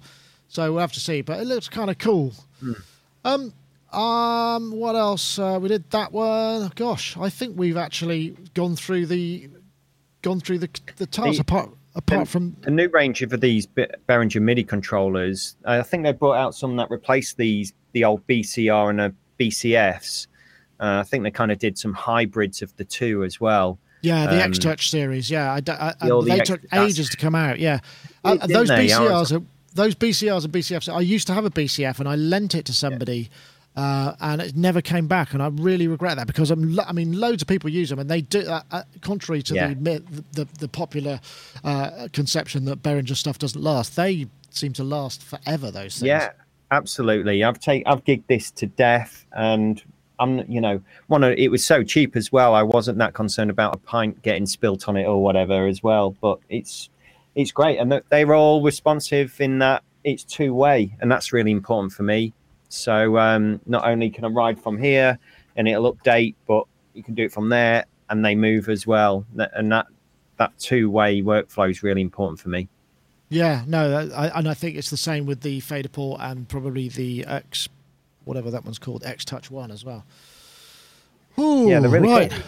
so 0.48 0.70
we'll 0.70 0.82
have 0.82 0.92
to 0.92 1.00
see. 1.00 1.22
But 1.22 1.40
it 1.40 1.46
looks 1.46 1.66
kind 1.66 1.88
of 1.88 1.96
cool. 1.96 2.34
Um, 3.24 3.54
um, 3.90 4.70
what 4.72 4.96
else? 4.96 5.38
Uh, 5.38 5.58
we 5.62 5.68
did 5.70 5.90
that 5.92 6.12
one. 6.12 6.70
Gosh, 6.74 7.16
I 7.16 7.30
think 7.30 7.56
we've 7.56 7.78
actually 7.78 8.36
gone 8.52 8.76
through 8.76 9.06
the 9.06 9.48
gone 10.20 10.40
through 10.40 10.58
the 10.58 10.68
the 10.96 11.06
tasks 11.06 11.36
The- 11.36 11.40
apart 11.40 11.70
apart 11.94 12.20
And 12.20 12.28
from 12.28 12.56
a 12.64 12.70
new 12.70 12.88
range 12.88 13.22
of 13.22 13.30
these 13.40 13.66
Be- 13.66 13.86
Behringer 14.08 14.40
MIDI 14.42 14.64
controllers. 14.64 15.56
I 15.64 15.82
think 15.82 16.02
they 16.04 16.12
brought 16.12 16.34
out 16.36 16.54
some 16.54 16.76
that 16.76 16.90
replaced 16.90 17.36
these 17.36 17.72
the 17.92 18.04
old 18.04 18.26
BCR 18.26 18.90
and 18.90 18.98
the 18.98 19.14
BCFs. 19.38 20.26
Uh, 20.80 21.00
I 21.00 21.02
think 21.02 21.24
they 21.24 21.30
kind 21.30 21.50
of 21.50 21.58
did 21.58 21.76
some 21.78 21.92
hybrids 21.92 22.62
of 22.62 22.76
the 22.76 22.84
two 22.84 23.24
as 23.24 23.40
well. 23.40 23.78
Yeah, 24.02 24.26
the 24.26 24.34
Um, 24.44 24.50
X 24.50 24.58
Touch 24.58 24.90
series. 24.90 25.28
Yeah, 25.30 25.52
I, 25.52 25.56
I- 25.72 25.94
I- 26.00 26.08
the 26.08 26.20
they 26.22 26.40
X- 26.40 26.48
took 26.48 26.60
ages 26.72 27.08
to 27.10 27.16
come 27.16 27.34
out. 27.34 27.58
Yeah, 27.58 27.80
uh, 28.24 28.46
those? 28.46 28.70
BCRs 28.70 29.36
are 29.36 29.42
those 29.74 29.94
BCRs 29.96 30.44
and 30.44 30.52
BCFs. 30.52 30.92
I 30.92 31.00
used 31.00 31.26
to 31.26 31.34
have 31.34 31.44
a 31.44 31.50
BCF 31.50 31.98
and 31.98 32.08
I 32.08 32.14
lent 32.14 32.54
it 32.54 32.64
to 32.66 32.72
somebody. 32.72 33.28
Uh, 33.78 34.16
and 34.20 34.40
it 34.42 34.56
never 34.56 34.82
came 34.82 35.06
back, 35.06 35.32
and 35.34 35.40
I 35.40 35.46
really 35.52 35.86
regret 35.86 36.16
that 36.16 36.26
because 36.26 36.50
I'm, 36.50 36.74
lo- 36.74 36.82
I 36.88 36.92
mean, 36.92 37.12
loads 37.20 37.42
of 37.42 37.46
people 37.48 37.70
use 37.70 37.90
them, 37.90 38.00
and 38.00 38.10
they 38.10 38.22
do. 38.22 38.40
Uh, 38.40 38.62
uh, 38.72 38.82
contrary 39.02 39.40
to 39.44 39.54
Yeah. 39.54 39.68
the, 39.68 39.76
myth, 39.76 40.02
the 40.32 40.48
the 40.58 40.66
popular 40.66 41.20
uh, 41.62 42.08
conception 42.12 42.64
that 42.64 42.82
Behringer 42.82 43.14
stuff 43.16 43.38
doesn't 43.38 43.62
last, 43.62 43.94
they 43.94 44.26
seem 44.50 44.72
to 44.72 44.82
last 44.82 45.22
forever. 45.22 45.70
Those 45.70 45.94
things. 46.00 46.08
Yeah, 46.08 46.30
absolutely. 46.72 47.44
I've 47.44 47.60
take 47.60 47.84
I've 47.86 48.02
gigged 48.04 48.26
this 48.26 48.50
to 48.52 48.66
death, 48.66 49.24
and 49.32 49.80
I'm 50.18 50.50
you 50.50 50.60
know 50.60 50.80
one 51.06 51.22
of 51.22 51.34
it 51.38 51.48
was 51.48 51.64
so 51.64 51.84
cheap 51.84 52.16
as 52.16 52.32
well. 52.32 52.54
I 52.54 52.64
wasn't 52.64 52.98
that 52.98 53.14
concerned 53.14 53.50
about 53.50 53.76
a 53.76 53.78
pint 53.78 54.22
getting 54.22 54.46
spilt 54.46 54.88
on 54.88 54.96
it 54.96 55.04
or 55.06 55.22
whatever 55.22 55.68
as 55.68 55.84
well. 55.84 56.16
But 56.20 56.40
it's 56.48 56.90
it's 57.36 57.52
great, 57.52 57.78
and 57.78 58.02
they're 58.10 58.34
all 58.34 58.60
responsive 58.60 59.40
in 59.40 59.60
that 59.60 59.84
it's 60.02 60.24
two 60.24 60.52
way, 60.52 60.96
and 61.00 61.12
that's 61.12 61.32
really 61.32 61.52
important 61.52 61.92
for 61.92 62.02
me. 62.02 62.32
So 62.68 63.18
um, 63.18 63.60
not 63.66 63.86
only 63.86 64.10
can 64.10 64.24
I 64.24 64.28
ride 64.28 64.60
from 64.60 64.78
here 64.78 65.18
and 65.56 65.66
it'll 65.66 65.94
update, 65.94 66.34
but 66.46 66.64
you 66.94 67.02
can 67.02 67.14
do 67.14 67.24
it 67.24 67.32
from 67.32 67.48
there, 67.48 67.84
and 68.10 68.24
they 68.24 68.34
move 68.34 68.68
as 68.68 68.86
well, 68.86 69.24
and 69.36 69.72
that 69.72 69.86
that 70.36 70.56
two 70.58 70.90
way 70.90 71.20
workflow 71.20 71.70
is 71.70 71.82
really 71.82 72.00
important 72.00 72.40
for 72.40 72.48
me. 72.48 72.68
Yeah, 73.28 73.64
no, 73.66 74.08
I, 74.14 74.38
and 74.38 74.48
I 74.48 74.54
think 74.54 74.76
it's 74.76 74.90
the 74.90 74.96
same 74.96 75.26
with 75.26 75.42
the 75.42 75.60
fader 75.60 75.88
port 75.88 76.20
and 76.22 76.48
probably 76.48 76.88
the 76.88 77.26
X, 77.26 77.68
whatever 78.24 78.50
that 78.50 78.64
one's 78.64 78.78
called, 78.78 79.04
X 79.04 79.24
Touch 79.24 79.50
One 79.50 79.70
as 79.70 79.84
well. 79.84 80.04
Ooh, 81.38 81.68
Yeah, 81.68 81.80
they're 81.80 81.90
really 81.90 82.08
right. 82.08 82.30
cool. 82.30 82.40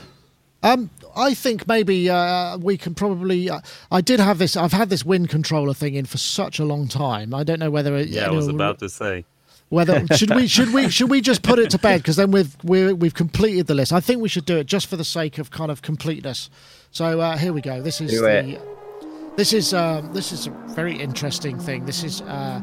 Um, 0.63 0.91
I 1.17 1.33
think 1.33 1.67
maybe 1.67 2.11
uh, 2.11 2.59
we 2.59 2.77
can 2.77 2.95
probably. 2.95 3.49
Uh, 3.49 3.61
I 3.91 4.03
did 4.03 4.21
have 4.21 4.39
this. 4.39 4.57
I've 4.57 4.73
had 4.73 4.91
this 4.91 5.05
wind 5.05 5.31
controller 5.31 5.73
thing 5.73 5.95
in 5.95 6.05
for 6.05 6.19
such 6.19 6.59
a 6.59 6.65
long 6.65 6.87
time. 6.87 7.33
I 7.35 7.45
don't 7.45 7.59
know 7.59 7.71
whether. 7.71 7.97
It, 7.97 8.09
Yeah, 8.09 8.27
I 8.27 8.31
was 8.31 8.47
about 8.47 8.79
to 8.81 8.89
say. 8.91 9.25
Whether 9.71 10.05
should 10.17 10.35
we 10.35 10.47
should 10.47 10.75
we 10.75 10.91
should 10.91 11.09
we 11.09 11.21
just 11.21 11.43
put 11.43 11.59
it 11.59 11.71
to 11.71 11.79
bed 11.79 11.99
because 11.99 12.17
then 12.17 12.31
we've 12.31 12.55
we're, 12.63 12.95
we've 12.95 13.15
completed 13.15 13.67
the 13.67 13.75
list. 13.75 13.93
I 13.93 14.01
think 14.01 14.21
we 14.21 14.29
should 14.29 14.45
do 14.45 14.59
it 14.59 14.67
just 14.67 14.87
for 14.89 14.97
the 14.97 15.05
sake 15.05 15.39
of 15.39 15.51
kind 15.51 15.71
of 15.71 15.81
completeness. 15.81 16.51
So 16.91 17.21
uh, 17.21 17.39
here 17.39 17.53
we 17.53 17.63
go. 17.63 17.81
This 17.81 18.01
is 18.01 18.11
the. 18.11 18.61
This 19.37 19.53
is 19.53 19.73
um, 19.73 20.13
this 20.13 20.33
is 20.33 20.49
a 20.49 20.51
very 20.75 21.01
interesting 21.01 21.59
thing. 21.59 21.87
This 21.87 22.03
is 22.05 22.21
uh, 22.23 22.61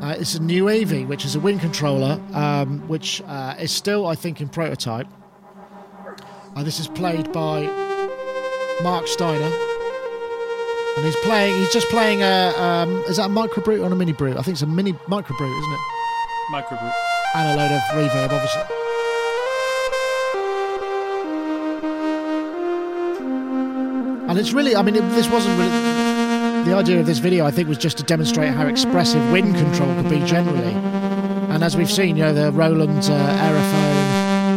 uh, 0.00 0.14
it's 0.18 0.34
a 0.34 0.42
new 0.42 0.68
AV, 0.68 1.08
which 1.08 1.24
is 1.24 1.34
a 1.34 1.40
wind 1.40 1.60
controller, 1.60 2.20
um, 2.34 2.86
which 2.86 3.22
uh, 3.26 3.56
is 3.58 3.72
still 3.72 4.06
I 4.06 4.14
think 4.14 4.40
in 4.40 4.48
prototype. 4.48 5.08
Uh, 6.54 6.62
this 6.62 6.78
is 6.78 6.86
played 6.86 7.32
by 7.32 7.62
Mark 8.82 9.08
Steiner, 9.08 9.50
and 10.96 11.04
he's 11.04 11.16
playing. 11.16 11.56
He's 11.56 11.72
just 11.72 11.88
playing 11.88 12.22
a. 12.22 12.52
Um, 12.58 13.02
is 13.08 13.16
that 13.16 13.26
a 13.26 13.30
micro 13.30 13.62
brute 13.62 13.80
or 13.80 13.90
a 13.90 13.96
mini 13.96 14.12
brute? 14.12 14.36
I 14.36 14.42
think 14.42 14.54
it's 14.54 14.62
a 14.62 14.66
mini 14.66 14.92
micro 15.08 15.34
brute, 15.36 15.58
isn't 15.58 15.72
it? 15.72 15.95
MicroBrute. 16.52 16.92
and 17.34 17.48
a 17.48 17.56
load 17.56 17.72
of 17.72 17.82
reverb, 17.92 18.30
obviously. 18.30 18.62
And 24.28 24.38
it's 24.38 24.52
really, 24.52 24.74
I 24.74 24.82
mean, 24.82 24.96
it, 24.96 25.00
this 25.10 25.28
wasn't 25.30 25.58
really. 25.58 26.04
The 26.64 26.74
idea 26.74 26.98
of 26.98 27.06
this 27.06 27.18
video, 27.18 27.46
I 27.46 27.52
think, 27.52 27.68
was 27.68 27.78
just 27.78 27.96
to 27.98 28.02
demonstrate 28.02 28.52
how 28.52 28.66
expressive 28.66 29.30
wind 29.30 29.54
control 29.54 29.94
could 29.94 30.10
be 30.10 30.20
generally. 30.24 30.72
And 31.52 31.62
as 31.62 31.76
we've 31.76 31.90
seen, 31.90 32.16
you 32.16 32.24
know, 32.24 32.34
the 32.34 32.50
Roland 32.50 33.04
uh, 33.04 33.46
Aerophone 33.46 33.96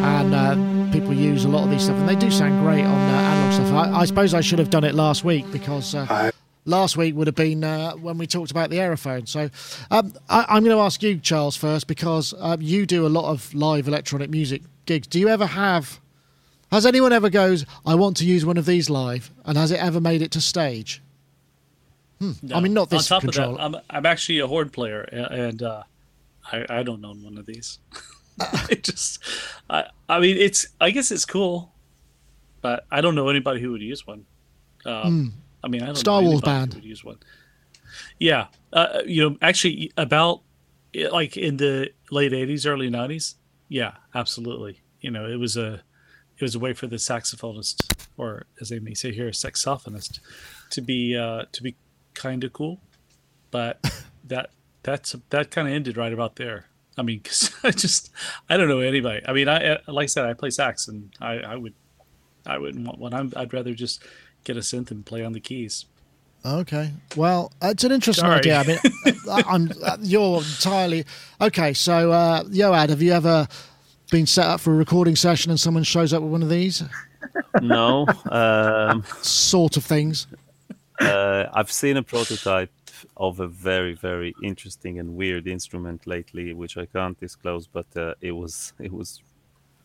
and 0.03 0.33
uh, 0.33 0.91
people 0.91 1.13
use 1.13 1.45
a 1.45 1.49
lot 1.49 1.63
of 1.63 1.69
these 1.69 1.83
stuff, 1.83 1.97
and 1.97 2.09
they 2.09 2.15
do 2.15 2.31
sound 2.31 2.59
great 2.63 2.83
on 2.83 2.91
uh, 2.91 3.13
analog 3.13 3.53
stuff. 3.53 3.73
I, 3.73 3.99
I 4.01 4.05
suppose 4.05 4.33
I 4.33 4.41
should 4.41 4.57
have 4.59 4.71
done 4.71 4.83
it 4.83 4.95
last 4.95 5.23
week 5.23 5.49
because 5.51 5.93
uh, 5.93 6.31
last 6.65 6.97
week 6.97 7.15
would 7.15 7.27
have 7.27 7.35
been 7.35 7.63
uh, 7.63 7.93
when 7.93 8.17
we 8.17 8.27
talked 8.27 8.51
about 8.51 8.69
the 8.69 8.77
Aerophone. 8.77 9.27
So 9.27 9.49
um, 9.91 10.13
I, 10.29 10.45
I'm 10.49 10.63
going 10.63 10.75
to 10.75 10.81
ask 10.81 11.01
you, 11.03 11.17
Charles, 11.17 11.55
first 11.55 11.87
because 11.87 12.33
uh, 12.37 12.57
you 12.59 12.85
do 12.85 13.05
a 13.05 13.09
lot 13.09 13.31
of 13.31 13.53
live 13.53 13.87
electronic 13.87 14.29
music 14.29 14.61
gigs. 14.85 15.07
Do 15.07 15.19
you 15.19 15.29
ever 15.29 15.45
have? 15.45 15.99
Has 16.71 16.85
anyone 16.85 17.13
ever 17.13 17.29
goes? 17.29 17.65
I 17.85 17.95
want 17.95 18.17
to 18.17 18.25
use 18.25 18.45
one 18.45 18.57
of 18.57 18.65
these 18.65 18.89
live, 18.89 19.31
and 19.45 19.57
has 19.57 19.71
it 19.71 19.81
ever 19.81 19.99
made 19.99 20.21
it 20.21 20.31
to 20.31 20.41
stage? 20.41 21.01
I 22.53 22.59
mean, 22.59 22.73
not 22.73 22.89
this 22.89 23.09
On 23.09 23.15
top 23.15 23.21
controller. 23.21 23.59
of 23.59 23.71
that, 23.71 23.83
I'm, 23.89 23.97
I'm 23.97 24.05
actually 24.05 24.39
a 24.39 24.47
horde 24.47 24.73
player, 24.73 25.01
and 25.01 25.63
uh, 25.63 25.83
I, 26.51 26.65
I 26.69 26.83
don't 26.83 27.03
own 27.03 27.23
one 27.23 27.37
of 27.37 27.45
these. 27.45 27.79
it 28.69 28.83
just, 28.83 29.23
I, 29.69 29.85
I 30.07 30.19
mean, 30.19 30.37
it's. 30.37 30.67
I 30.81 30.91
guess 30.91 31.11
it's 31.11 31.25
cool, 31.25 31.71
but 32.61 32.85
I 32.91 32.99
don't 33.01 33.15
know 33.15 33.29
anybody 33.29 33.61
who 33.61 33.71
would 33.71 33.81
use 33.81 34.05
one. 34.05 34.25
Um, 34.85 35.33
I 35.63 35.67
mean, 35.67 35.81
I 35.83 35.87
don't. 35.87 35.95
Star 35.95 36.21
know 36.21 36.29
Wars 36.29 36.41
band. 36.41 36.73
would 36.75 36.83
use 36.85 37.03
one. 37.03 37.17
Yeah, 38.19 38.47
uh, 38.73 39.01
you 39.05 39.29
know, 39.29 39.37
actually, 39.41 39.91
about 39.97 40.41
like 41.11 41.37
in 41.37 41.57
the 41.57 41.91
late 42.11 42.31
'80s, 42.31 42.65
early 42.67 42.89
'90s. 42.89 43.35
Yeah, 43.67 43.93
absolutely. 44.15 44.81
You 45.01 45.11
know, 45.11 45.25
it 45.25 45.35
was 45.37 45.57
a, 45.57 45.81
it 46.37 46.41
was 46.41 46.55
a 46.55 46.59
way 46.59 46.73
for 46.73 46.87
the 46.87 46.95
saxophonist, 46.97 47.93
or 48.17 48.45
as 48.61 48.69
they 48.69 48.79
may 48.79 48.93
say 48.93 49.11
here, 49.11 49.27
a 49.27 49.31
saxophonist, 49.31 50.19
to 50.71 50.81
be 50.81 51.15
uh, 51.15 51.43
to 51.51 51.63
be 51.63 51.75
kind 52.13 52.43
of 52.43 52.51
cool 52.51 52.81
but 53.51 53.79
that 54.25 54.49
that's 54.83 55.15
that 55.29 55.49
kind 55.51 55.67
of 55.67 55.73
ended 55.73 55.97
right 55.97 56.13
about 56.13 56.35
there. 56.35 56.65
I 56.97 57.01
mean, 57.01 57.21
cause 57.21 57.51
I 57.63 57.71
just 57.71 58.11
I 58.49 58.57
don't 58.57 58.67
know 58.67 58.79
anybody. 58.81 59.21
I 59.27 59.33
mean, 59.33 59.47
I 59.47 59.73
I- 59.75 59.79
like 59.87 60.03
I 60.03 60.07
said, 60.07 60.25
I 60.25 60.33
play 60.33 60.49
sax, 60.51 60.87
and 60.87 61.11
I 61.19 61.39
I 61.39 61.55
would 61.55 61.73
I 62.45 62.57
wouldn't 62.59 62.85
want 62.85 62.99
one. 62.99 63.13
I'm, 63.13 63.33
I'd 63.35 63.53
rather 63.53 63.73
just 63.73 64.03
get 64.43 64.57
a 64.57 64.61
synth 64.61 64.91
and 64.91 65.05
play 65.05 65.23
on 65.23 65.33
the 65.33 65.39
keys. 65.39 65.85
Okay. 66.45 66.91
Well, 67.15 67.51
it's 67.61 67.83
an 67.83 67.91
interesting 67.91 68.23
Sorry. 68.25 68.39
idea. 68.39 68.59
I 68.59 68.63
mean, 68.65 68.79
I- 69.29 69.43
I'm 69.47 69.71
uh, 69.83 69.97
you're 70.01 70.37
entirely 70.37 71.05
okay. 71.41 71.73
So, 71.73 72.11
uh, 72.11 72.43
Yoad, 72.43 72.89
have 72.89 73.01
you 73.01 73.11
ever 73.11 73.47
been 74.11 74.25
set 74.25 74.45
up 74.47 74.59
for 74.61 74.71
a 74.73 74.75
recording 74.77 75.15
session 75.15 75.51
and 75.51 75.59
someone 75.59 75.83
shows 75.83 76.13
up 76.13 76.23
with 76.23 76.31
one 76.31 76.41
of 76.41 76.49
these 76.49 76.81
No, 77.61 78.07
um, 78.31 79.03
sort 79.21 79.75
of 79.77 79.83
things? 79.83 80.27
uh, 81.01 81.45
I've 81.53 81.71
seen 81.71 81.97
a 81.97 82.03
prototype 82.03 82.71
of 83.17 83.39
a 83.39 83.47
very, 83.47 83.93
very 83.93 84.33
interesting 84.43 84.99
and 84.99 85.15
weird 85.15 85.47
instrument 85.47 86.07
lately, 86.07 86.53
which 86.53 86.77
I 86.77 86.85
can't 86.85 87.19
disclose, 87.19 87.67
but 87.67 87.85
uh, 87.95 88.13
it 88.21 88.31
was 88.31 88.73
it 88.79 88.91
was 88.93 89.21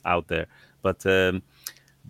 out 0.05 0.29
there. 0.29 0.47
But 0.83 1.05
um, 1.07 1.43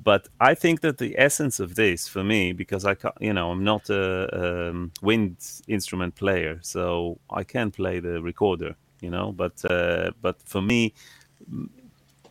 but 0.02 0.28
I 0.40 0.54
think 0.54 0.80
that 0.80 0.98
the 0.98 1.14
essence 1.18 1.60
of 1.60 1.74
this, 1.74 2.08
for 2.08 2.24
me, 2.24 2.52
because 2.52 2.84
I 2.84 2.94
ca 2.94 3.12
you 3.20 3.32
know 3.32 3.50
I'm 3.52 3.64
not 3.64 3.90
a 3.90 4.68
um, 4.70 4.90
wind 5.02 5.36
instrument 5.68 6.14
player, 6.14 6.58
so 6.62 7.18
I 7.30 7.44
can 7.44 7.70
play 7.70 8.00
the 8.00 8.20
recorder, 8.22 8.74
you 9.00 9.10
know. 9.10 9.32
But 9.32 9.64
uh, 9.70 10.10
but 10.20 10.36
for 10.44 10.60
me, 10.62 10.92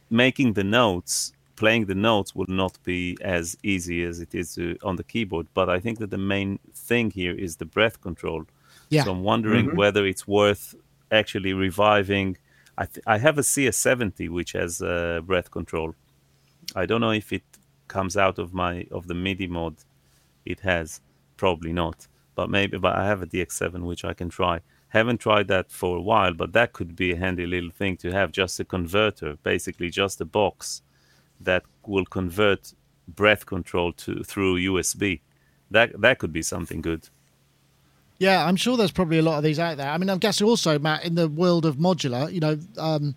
making 0.10 0.54
the 0.54 0.64
notes 0.64 1.34
playing 1.56 1.86
the 1.86 1.96
notes 1.96 2.34
would 2.36 2.50
not 2.50 2.78
be 2.84 3.16
as 3.22 3.56
easy 3.64 4.04
as 4.04 4.20
it 4.20 4.34
is 4.34 4.56
to, 4.56 4.76
on 4.84 4.96
the 4.96 5.04
keyboard 5.04 5.48
but 5.54 5.70
i 5.70 5.80
think 5.80 6.00
that 6.00 6.10
the 6.10 6.18
main 6.18 6.60
thing 6.74 7.12
here 7.12 7.36
is 7.46 7.56
the 7.58 7.66
breath 7.66 8.02
control 8.02 8.44
Yeah. 8.90 9.04
so 9.04 9.12
i'm 9.12 9.24
wondering 9.24 9.76
whether 9.76 10.06
it's 10.06 10.28
worth 10.28 10.76
actually 11.12 11.54
reviving 11.54 12.38
i, 12.78 12.86
th- 12.86 13.04
I 13.06 13.18
have 13.20 13.38
a 13.38 13.42
cs70 13.44 14.30
which 14.30 14.52
has 14.54 14.82
uh, 14.82 15.22
breath 15.26 15.50
control 15.52 15.94
i 16.76 16.86
don't 16.86 17.02
know 17.02 17.12
if 17.12 17.32
it 17.32 17.44
comes 17.88 18.16
out 18.18 18.40
of 18.40 18.54
my 18.54 18.86
of 18.92 19.08
the 19.08 19.14
midi 19.14 19.48
mod 19.48 19.76
it 20.46 20.60
has 20.62 21.02
probably 21.38 21.74
not 21.74 22.08
but 22.36 22.50
maybe 22.50 22.78
but 22.78 22.96
i 22.96 23.06
have 23.06 23.22
a 23.22 23.28
dx7 23.28 23.84
which 23.84 24.04
i 24.06 24.14
can 24.14 24.30
try 24.30 24.60
Haven't 24.94 25.22
tried 25.22 25.48
that 25.48 25.72
for 25.72 25.98
a 25.98 26.02
while, 26.02 26.36
but 26.36 26.54
that 26.54 26.74
could 26.74 26.96
be 26.96 27.14
a 27.14 27.18
handy 27.18 27.48
little 27.48 27.72
thing 27.72 27.98
to 27.98 28.12
have. 28.12 28.32
Just 28.32 28.60
a 28.60 28.64
converter, 28.64 29.40
basically 29.42 29.90
just 29.90 30.22
a 30.22 30.26
box 30.26 30.84
that 31.42 31.64
will 31.88 32.06
convert 32.06 32.74
breath 33.08 33.48
control 33.48 33.92
to 33.94 34.24
through 34.24 34.60
USB. 34.60 35.22
That 35.72 36.00
that 36.00 36.20
could 36.20 36.32
be 36.32 36.44
something 36.44 36.80
good. 36.80 37.10
Yeah, 38.20 38.46
I'm 38.46 38.56
sure 38.56 38.78
there's 38.78 38.92
probably 38.92 39.18
a 39.18 39.24
lot 39.24 39.40
of 39.40 39.44
these 39.44 39.58
out 39.58 39.78
there. 39.78 39.90
I 39.90 39.98
mean, 39.98 40.12
I'm 40.12 40.20
guessing 40.20 40.46
also, 40.46 40.78
Matt, 40.78 41.04
in 41.04 41.16
the 41.16 41.28
world 41.28 41.66
of 41.66 41.78
modular, 41.78 42.32
you 42.32 42.40
know, 42.40 42.60
um, 42.78 43.16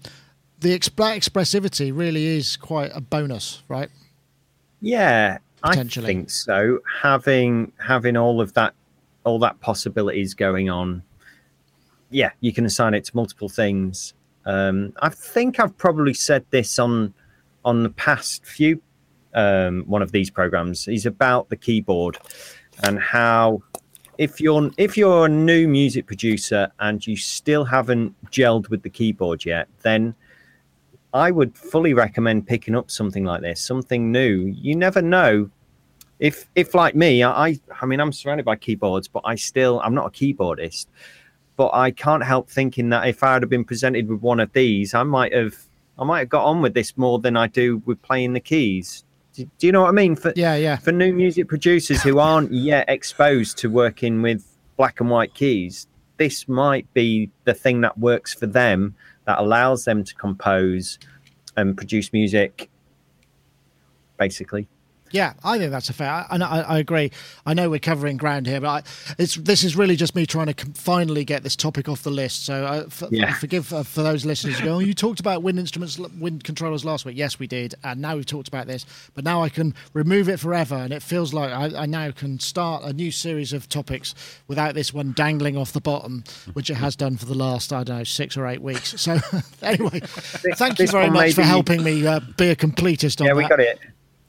the 0.60 0.78
exp- 0.78 1.16
expressivity 1.16 1.96
really 1.96 2.26
is 2.26 2.56
quite 2.56 2.90
a 2.94 3.00
bonus, 3.00 3.62
right? 3.68 3.90
Yeah, 4.80 5.38
I 5.62 5.82
think 5.84 6.30
so. 6.30 6.80
Having 7.02 7.72
having 7.78 8.16
all 8.16 8.40
of 8.40 8.52
that, 8.54 8.74
all 9.24 9.38
that 9.40 9.60
possibilities 9.60 10.34
going 10.34 10.70
on. 10.70 11.02
Yeah, 12.10 12.30
you 12.40 12.52
can 12.52 12.64
assign 12.64 12.94
it 12.94 13.04
to 13.06 13.16
multiple 13.16 13.48
things. 13.48 14.14
Um, 14.44 14.92
I 15.02 15.08
think 15.08 15.58
I've 15.58 15.76
probably 15.76 16.14
said 16.14 16.44
this 16.50 16.78
on 16.78 17.14
on 17.64 17.82
the 17.82 17.90
past 17.90 18.44
few 18.44 18.80
um, 19.34 19.82
one 19.86 20.02
of 20.02 20.12
these 20.12 20.30
programs. 20.30 20.88
Is 20.88 21.06
about 21.06 21.48
the 21.48 21.56
keyboard 21.56 22.18
and 22.82 22.98
how 22.98 23.62
if 24.18 24.40
you're 24.40 24.70
if 24.76 24.96
you're 24.96 25.26
a 25.26 25.28
new 25.28 25.66
music 25.68 26.06
producer 26.06 26.70
and 26.78 27.04
you 27.06 27.16
still 27.16 27.64
haven't 27.64 28.14
gelled 28.30 28.68
with 28.70 28.82
the 28.82 28.90
keyboard 28.90 29.44
yet, 29.44 29.68
then 29.82 30.14
I 31.16 31.30
would 31.30 31.56
fully 31.56 31.94
recommend 31.94 32.46
picking 32.46 32.76
up 32.76 32.90
something 32.90 33.24
like 33.24 33.40
this, 33.40 33.60
something 33.60 34.12
new. 34.12 34.54
You 34.56 34.76
never 34.76 35.00
know 35.00 35.50
if 36.18 36.48
if 36.54 36.74
like 36.74 36.94
me, 36.94 37.24
I 37.24 37.58
I 37.80 37.86
mean 37.86 38.00
I'm 38.00 38.12
surrounded 38.12 38.44
by 38.44 38.56
keyboards, 38.56 39.08
but 39.08 39.22
I 39.24 39.34
still 39.34 39.80
I'm 39.80 39.94
not 39.94 40.06
a 40.06 40.10
keyboardist. 40.10 40.86
But 41.56 41.70
I 41.72 41.90
can't 41.90 42.22
help 42.22 42.50
thinking 42.50 42.90
that 42.90 43.08
if 43.08 43.22
I 43.22 43.32
had 43.32 43.48
been 43.48 43.64
presented 43.64 44.08
with 44.08 44.20
one 44.20 44.40
of 44.40 44.52
these, 44.52 44.92
I 44.92 45.02
might 45.04 45.32
have 45.32 45.56
I 45.98 46.04
might 46.04 46.18
have 46.20 46.28
got 46.28 46.44
on 46.44 46.60
with 46.60 46.74
this 46.74 46.96
more 46.98 47.18
than 47.18 47.36
I 47.36 47.46
do 47.46 47.82
with 47.86 48.00
playing 48.02 48.34
the 48.34 48.40
keys. 48.40 49.04
Do, 49.32 49.48
do 49.58 49.66
you 49.66 49.72
know 49.72 49.82
what 49.82 49.88
I 49.88 49.92
mean? 49.92 50.16
For 50.16 50.34
Yeah, 50.36 50.56
yeah. 50.56 50.76
for 50.76 50.92
new 50.92 51.14
music 51.14 51.48
producers 51.48 52.02
who 52.02 52.18
aren't 52.18 52.52
yet 52.52 52.88
exposed 52.88 53.56
to 53.58 53.70
working 53.70 54.20
with 54.20 54.44
black 54.76 55.00
and 55.00 55.08
white 55.08 55.32
keys, 55.32 55.86
this 56.18 56.46
might 56.46 56.92
be 56.92 57.30
the 57.44 57.54
thing 57.54 57.80
that 57.80 57.96
works 57.98 58.34
for 58.34 58.46
them 58.46 58.94
that 59.26 59.38
allows 59.38 59.84
them 59.84 60.02
to 60.04 60.14
compose 60.14 60.98
and 61.56 61.76
produce 61.76 62.12
music 62.12 62.70
basically. 64.18 64.68
Yeah, 65.12 65.34
I 65.44 65.56
think 65.58 65.70
that's 65.70 65.88
a 65.88 65.92
fair. 65.92 66.26
And 66.30 66.42
I, 66.42 66.60
I 66.62 66.78
agree. 66.78 67.12
I 67.46 67.54
know 67.54 67.70
we're 67.70 67.78
covering 67.78 68.16
ground 68.16 68.46
here, 68.46 68.60
but 68.60 68.68
I, 68.68 69.14
it's 69.18 69.36
this 69.36 69.62
is 69.62 69.76
really 69.76 69.94
just 69.96 70.14
me 70.16 70.26
trying 70.26 70.46
to 70.46 70.54
com- 70.54 70.72
finally 70.72 71.24
get 71.24 71.42
this 71.44 71.54
topic 71.54 71.88
off 71.88 72.02
the 72.02 72.10
list. 72.10 72.44
So, 72.44 72.66
uh, 72.66 72.84
f- 72.86 73.04
Yeah. 73.10 73.32
forgive 73.34 73.72
uh, 73.72 73.82
for 73.84 74.02
those 74.02 74.24
listeners 74.24 74.58
who 74.58 74.64
go, 74.64 74.74
"Oh, 74.74 74.78
you 74.80 74.94
talked 74.94 75.20
about 75.20 75.42
wind 75.42 75.58
instruments, 75.58 75.98
wind 75.98 76.42
controllers 76.44 76.84
last 76.84 77.04
week." 77.04 77.16
Yes, 77.16 77.38
we 77.38 77.46
did, 77.46 77.74
and 77.84 78.00
now 78.00 78.16
we've 78.16 78.26
talked 78.26 78.48
about 78.48 78.66
this. 78.66 78.84
But 79.14 79.24
now 79.24 79.42
I 79.42 79.48
can 79.48 79.74
remove 79.92 80.28
it 80.28 80.40
forever, 80.40 80.74
and 80.74 80.92
it 80.92 81.02
feels 81.02 81.32
like 81.32 81.50
I, 81.52 81.82
I 81.82 81.86
now 81.86 82.10
can 82.10 82.40
start 82.40 82.82
a 82.82 82.92
new 82.92 83.10
series 83.12 83.52
of 83.52 83.68
topics 83.68 84.14
without 84.48 84.74
this 84.74 84.92
one 84.92 85.12
dangling 85.12 85.56
off 85.56 85.72
the 85.72 85.80
bottom, 85.80 86.24
which 86.54 86.68
it 86.68 86.74
has 86.74 86.96
done 86.96 87.16
for 87.16 87.26
the 87.26 87.34
last 87.34 87.72
I 87.72 87.84
don't 87.84 87.98
know 87.98 88.04
six 88.04 88.36
or 88.36 88.46
eight 88.48 88.60
weeks. 88.60 89.00
So, 89.00 89.18
anyway, 89.62 90.00
thank 90.56 90.78
you 90.80 90.88
very 90.88 91.10
much 91.10 91.34
for 91.34 91.42
helping 91.42 91.82
me 91.84 92.06
uh, 92.06 92.20
be 92.36 92.48
a 92.48 92.56
completist 92.56 93.20
on 93.20 93.28
Yeah, 93.28 93.34
that. 93.34 93.36
we 93.38 93.48
got 93.48 93.60
it. 93.60 93.78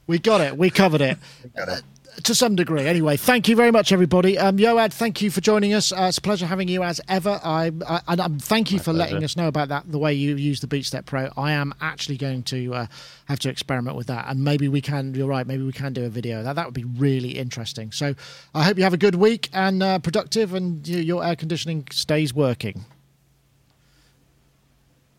We 0.08 0.18
got 0.18 0.40
it. 0.40 0.56
We 0.56 0.70
covered 0.70 1.02
it. 1.02 1.18
Uh, 1.56 1.76
to 2.24 2.34
some 2.34 2.56
degree. 2.56 2.86
Anyway, 2.86 3.16
thank 3.16 3.46
you 3.46 3.54
very 3.54 3.70
much, 3.70 3.92
everybody. 3.92 4.38
Um, 4.38 4.56
Yoad, 4.56 4.92
thank 4.92 5.22
you 5.22 5.30
for 5.30 5.40
joining 5.40 5.74
us. 5.74 5.92
Uh, 5.92 6.06
it's 6.08 6.18
a 6.18 6.20
pleasure 6.20 6.46
having 6.46 6.66
you 6.66 6.82
as 6.82 7.00
ever. 7.08 7.38
I, 7.44 7.70
I 7.86 8.00
and 8.08 8.20
um, 8.20 8.38
thank 8.38 8.72
you 8.72 8.78
for 8.78 8.92
letting 8.92 9.22
us 9.22 9.36
know 9.36 9.48
about 9.48 9.68
that. 9.68 9.90
The 9.92 9.98
way 9.98 10.14
you 10.14 10.34
use 10.36 10.60
the 10.60 10.66
BeatStep 10.66 11.04
Pro, 11.04 11.30
I 11.36 11.52
am 11.52 11.74
actually 11.80 12.16
going 12.16 12.42
to 12.44 12.74
uh, 12.74 12.86
have 13.26 13.38
to 13.40 13.50
experiment 13.50 13.96
with 13.96 14.08
that, 14.08 14.24
and 14.28 14.42
maybe 14.42 14.66
we 14.66 14.80
can. 14.80 15.14
You're 15.14 15.28
right. 15.28 15.46
Maybe 15.46 15.62
we 15.62 15.72
can 15.72 15.92
do 15.92 16.06
a 16.06 16.08
video. 16.08 16.42
That 16.42 16.56
that 16.56 16.64
would 16.64 16.74
be 16.74 16.84
really 16.84 17.38
interesting. 17.38 17.92
So 17.92 18.14
I 18.54 18.64
hope 18.64 18.78
you 18.78 18.84
have 18.84 18.94
a 18.94 18.98
good 18.98 19.14
week 19.14 19.50
and 19.52 19.82
uh, 19.82 19.98
productive, 19.98 20.54
and 20.54 20.88
your 20.88 21.24
air 21.24 21.36
conditioning 21.36 21.86
stays 21.90 22.34
working. 22.34 22.84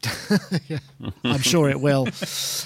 yeah, 0.67 0.79
I'm 1.23 1.41
sure 1.41 1.69
it 1.69 1.79
will. 1.79 2.07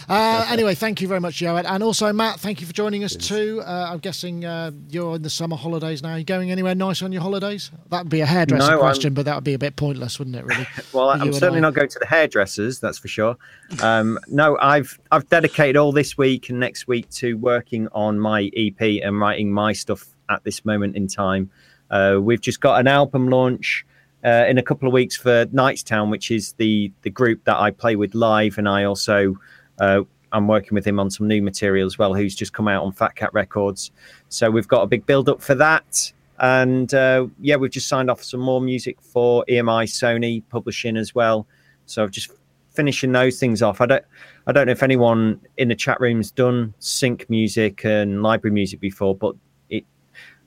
Uh, 0.07 0.45
anyway, 0.49 0.75
thank 0.75 1.01
you 1.01 1.07
very 1.07 1.19
much, 1.19 1.39
Yoad. 1.39 1.65
And 1.65 1.81
also, 1.81 2.11
Matt, 2.13 2.39
thank 2.39 2.61
you 2.61 2.67
for 2.67 2.73
joining 2.73 3.03
us 3.03 3.15
too. 3.15 3.61
Uh, 3.65 3.89
I'm 3.91 3.99
guessing 3.99 4.45
uh, 4.45 4.71
you're 4.89 5.15
in 5.15 5.21
the 5.23 5.29
summer 5.29 5.55
holidays 5.55 6.03
now. 6.03 6.11
Are 6.11 6.17
you 6.19 6.23
going 6.25 6.51
anywhere 6.51 6.75
nice 6.75 7.01
on 7.01 7.11
your 7.11 7.21
holidays? 7.21 7.71
That 7.89 8.03
would 8.03 8.09
be 8.09 8.21
a 8.21 8.25
hairdresser 8.25 8.65
No, 8.67 8.71
I'm- 8.73 8.79
question, 8.79 9.13
but 9.13 9.25
that 9.25 9.35
would 9.35 9.43
be 9.43 9.53
a 9.53 9.59
bit 9.59 9.75
pointless, 9.75 10.19
wouldn't 10.19 10.35
it, 10.35 10.45
really? 10.45 10.67
Well, 10.93 11.09
I'm 11.09 11.33
certainly 11.33 11.61
not 11.61 11.73
going 11.73 11.89
to 11.89 11.99
the 11.99 12.05
hairdressers, 12.05 12.79
that's 12.79 12.99
for 12.99 13.07
sure. 13.07 13.35
Um, 13.81 14.19
no, 14.27 14.57
I've 14.61 14.99
I've 15.11 15.27
dedicated 15.29 15.75
all 15.75 15.91
this 15.91 16.17
week 16.17 16.49
and 16.49 16.59
next 16.59 16.87
week 16.87 17.09
to 17.11 17.33
working 17.37 17.87
on 17.93 18.19
my 18.19 18.51
EP 18.55 18.79
and 19.03 19.19
writing 19.19 19.51
my 19.51 19.73
stuff 19.73 20.05
at 20.29 20.43
this 20.43 20.63
moment 20.65 20.95
in 20.95 21.07
time. 21.07 21.49
Uh, 21.89 22.19
we've 22.21 22.41
just 22.41 22.59
got 22.59 22.79
an 22.79 22.87
album 22.87 23.29
launch 23.29 23.85
uh, 24.23 24.45
in 24.47 24.57
a 24.57 24.63
couple 24.63 24.87
of 24.87 24.93
weeks 24.93 25.15
for 25.15 25.45
Nightstown, 25.47 26.09
which 26.09 26.31
is 26.31 26.53
the 26.53 26.91
the 27.01 27.09
group 27.09 27.43
that 27.45 27.57
I 27.57 27.71
play 27.71 27.95
with 27.95 28.15
live, 28.15 28.57
and 28.57 28.67
I 28.67 28.83
also 28.85 29.35
uh, 29.79 30.01
I'm 30.31 30.47
working 30.47 30.75
with 30.75 30.85
him 30.85 30.99
on 30.99 31.09
some 31.09 31.27
new 31.27 31.41
material 31.41 31.85
as 31.85 31.97
well. 31.97 32.13
Who's 32.13 32.35
just 32.35 32.53
come 32.53 32.67
out 32.67 32.83
on 32.83 32.91
Fat 32.91 33.15
Cat 33.15 33.33
Records, 33.33 33.91
so 34.29 34.49
we've 34.49 34.67
got 34.67 34.81
a 34.81 34.87
big 34.87 35.05
build 35.05 35.29
up 35.29 35.41
for 35.41 35.55
that. 35.55 36.11
And 36.39 36.93
uh, 36.93 37.27
yeah, 37.39 37.55
we've 37.55 37.71
just 37.71 37.87
signed 37.87 38.09
off 38.09 38.23
some 38.23 38.39
more 38.39 38.59
music 38.59 38.97
for 39.01 39.45
EMI 39.47 39.85
Sony 39.85 40.43
publishing 40.49 40.97
as 40.97 41.13
well. 41.13 41.45
So 41.85 42.07
just 42.07 42.31
finishing 42.73 43.11
those 43.11 43.39
things 43.39 43.61
off. 43.61 43.81
I 43.81 43.85
don't 43.85 44.03
I 44.47 44.51
don't 44.51 44.65
know 44.65 44.71
if 44.71 44.83
anyone 44.83 45.39
in 45.57 45.69
the 45.69 45.75
chat 45.75 45.99
room's 46.01 46.31
done 46.31 46.73
sync 46.79 47.29
music 47.29 47.85
and 47.85 48.23
library 48.23 48.53
music 48.53 48.79
before, 48.79 49.15
but 49.15 49.35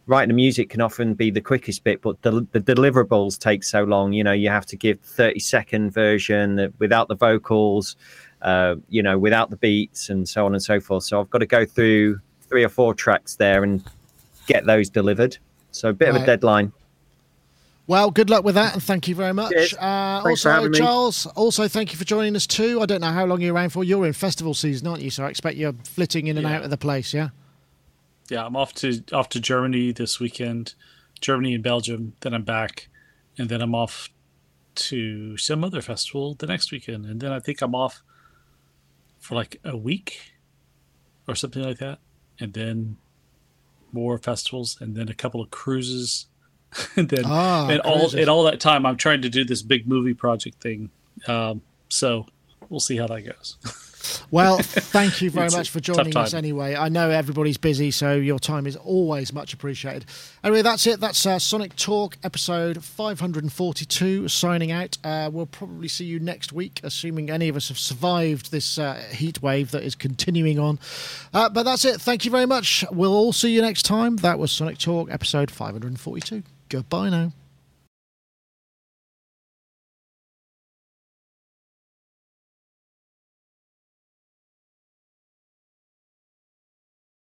writing 0.07 0.29
the 0.29 0.35
music 0.35 0.71
can 0.71 0.81
often 0.81 1.15
be 1.15 1.31
the 1.31 1.41
quickest 1.41 1.83
bit, 1.85 2.01
but 2.01 2.21
the, 2.23 2.47
the 2.53 2.61
deliverables 2.61 3.39
take 3.39 3.65
so 3.65 3.85
long. 3.85 4.13
You 4.13 4.25
know, 4.25 4.33
you 4.33 4.49
have 4.49 4.67
to 4.67 4.77
give 4.77 5.01
the 5.03 5.09
30 5.09 5.39
second 5.41 5.91
version 5.91 6.73
without 6.79 7.09
the 7.09 7.17
vocals, 7.17 7.97
uh, 8.43 8.77
you 8.89 9.03
know, 9.03 9.19
without 9.19 9.51
the 9.51 9.57
beats 9.57 10.09
and 10.11 10.29
so 10.29 10.47
on 10.47 10.53
and 10.53 10.63
so 10.63 10.81
forth. 10.81 11.05
So 11.05 11.21
I've 11.21 11.31
got 11.31 11.39
to 11.39 11.47
go 11.47 11.65
through 11.65 12.21
three 12.49 12.65
or 12.65 12.69
four 12.69 12.95
tracks 12.95 13.35
there 13.37 13.65
and 13.65 13.83
get 14.47 14.65
those 14.67 14.89
delivered. 14.89 15.39
So 15.73 15.89
a 15.89 15.93
bit 15.93 16.09
of 16.09 16.17
a 16.17 16.25
deadline. 16.25 16.73
Well, 17.89 18.11
good 18.11 18.31
luck 18.31 18.43
with 18.43 18.57
that, 18.57 18.73
and 18.73 18.83
thank 18.83 19.07
you 19.07 19.15
very 19.15 19.33
much. 19.33 19.53
Uh, 19.75 20.23
Thanks 20.23 20.43
for 20.43 20.49
also, 20.49 20.51
having 20.51 20.71
me. 20.73 20.79
Charles, 20.79 21.27
also 21.37 21.69
thank 21.69 21.93
you 21.93 21.99
for 21.99 22.05
joining 22.05 22.35
us 22.35 22.45
too. 22.45 22.81
I 22.81 22.87
don't 22.87 23.01
know 23.01 23.13
how 23.13 23.27
long 23.27 23.41
you're 23.41 23.55
around 23.55 23.71
for. 23.71 23.85
You're 23.85 24.07
in 24.07 24.13
festival 24.13 24.55
season, 24.55 24.89
aren't 24.89 25.03
you? 25.03 25.11
So 25.11 25.25
I 25.25 25.29
expect 25.29 25.57
you're 25.57 25.73
flitting 25.85 26.27
in 26.27 26.37
and 26.37 26.49
Yeah. 26.49 26.57
out 26.57 26.65
of 26.65 26.71
the 26.71 26.77
place, 26.77 27.15
yeah? 27.15 27.29
Yeah, 28.31 28.45
I'm 28.45 28.57
off 28.57 28.75
to 28.75 29.03
off 29.13 29.29
to 29.31 29.41
Germany 29.41 29.93
this 29.93 30.19
weekend, 30.21 30.75
Germany 31.21 31.55
and 31.55 31.63
Belgium. 31.63 32.15
Then 32.21 32.35
I'm 32.35 32.43
back, 32.45 32.89
and 33.39 33.49
then 33.49 33.61
I'm 33.63 33.75
off 33.75 34.09
to 34.77 35.37
some 35.39 35.65
other 35.65 35.81
festival 35.81 36.35
the 36.35 36.47
next 36.47 36.71
weekend, 36.73 37.07
and 37.07 37.21
then 37.21 37.33
I 37.33 37.41
think 37.41 37.63
I'm 37.63 37.75
off 37.75 38.03
for 39.19 39.35
like 39.35 39.61
a 39.65 39.77
week 39.77 40.33
or 41.29 41.35
something 41.35 41.63
like 41.63 41.79
that, 41.79 41.99
and 42.41 42.53
then 42.53 42.97
more 43.93 44.19
festivals, 44.19 44.77
and 44.81 44.95
then 44.95 45.09
a 45.09 45.15
couple 45.15 45.41
of 45.41 45.51
cruises, 45.51 46.27
and 46.97 47.09
then 47.09 47.23
Ah, 47.25 47.69
and 47.69 47.81
all 47.81 48.01
cruises. 48.01 48.21
and 48.21 48.29
all 48.29 48.43
that 48.45 48.61
time 48.61 48.85
I'm 48.85 48.97
trying 48.97 49.23
to 49.23 49.29
do 49.31 49.45
this 49.45 49.63
big 49.63 49.87
movie 49.89 50.15
project 50.15 50.61
thing. 50.61 50.91
Um, 51.27 51.63
so 51.89 52.27
we'll 52.69 52.81
see 52.81 52.97
how 52.97 53.07
that 53.07 53.23
goes. 53.23 53.57
Well, 54.31 54.59
thank 54.63 55.23
you 55.23 55.31
very 55.31 55.51
much 55.51 55.71
for 55.71 55.81
joining 55.81 56.17
us 56.17 56.35
anyway. 56.35 56.75
I 56.75 56.89
know 56.89 57.11
everybody's 57.11 57.57
busy, 57.57 57.91
so 57.91 58.15
your 58.15 58.39
time 58.39 58.67
is 58.67 58.77
always 58.77 59.33
much 59.33 59.53
appreciated. 59.53 60.07
Anyway, 60.43 60.63
that's 60.63 60.87
it. 60.87 61.01
That's 61.01 61.25
uh, 61.27 61.39
Sonic 61.39 61.77
Talk 61.77 62.17
episode 62.23 62.83
542 62.85 64.29
signing 64.29 64.73
out. 64.73 64.99
Uh, 65.05 65.31
we'll 65.33 65.47
probably 65.47 65.89
see 65.89 66.05
you 66.05 66.19
next 66.19 66.53
week, 66.53 66.81
assuming 66.83 67.31
any 67.31 67.49
of 67.49 67.57
us 67.57 67.69
have 67.69 67.79
survived 67.79 68.51
this 68.51 68.79
uh, 68.79 69.03
heat 69.13 69.43
wave 69.43 69.71
that 69.71 69.83
is 69.83 69.95
continuing 69.95 70.59
on. 70.59 70.79
Uh, 71.33 71.49
but 71.49 71.63
that's 71.63 71.85
it. 71.85 72.01
Thank 72.01 72.25
you 72.25 72.31
very 72.31 72.47
much. 72.47 72.85
We'll 72.91 73.15
all 73.15 73.33
see 73.33 73.51
you 73.51 73.63
next 73.63 73.83
time. 73.85 74.17
That 74.17 74.39
was 74.39 74.53
Sonic 74.53 74.79
Talk 74.79 75.11
episode 75.11 75.51
542. 75.51 76.43
Goodbye 76.69 77.11
now. 77.11 77.33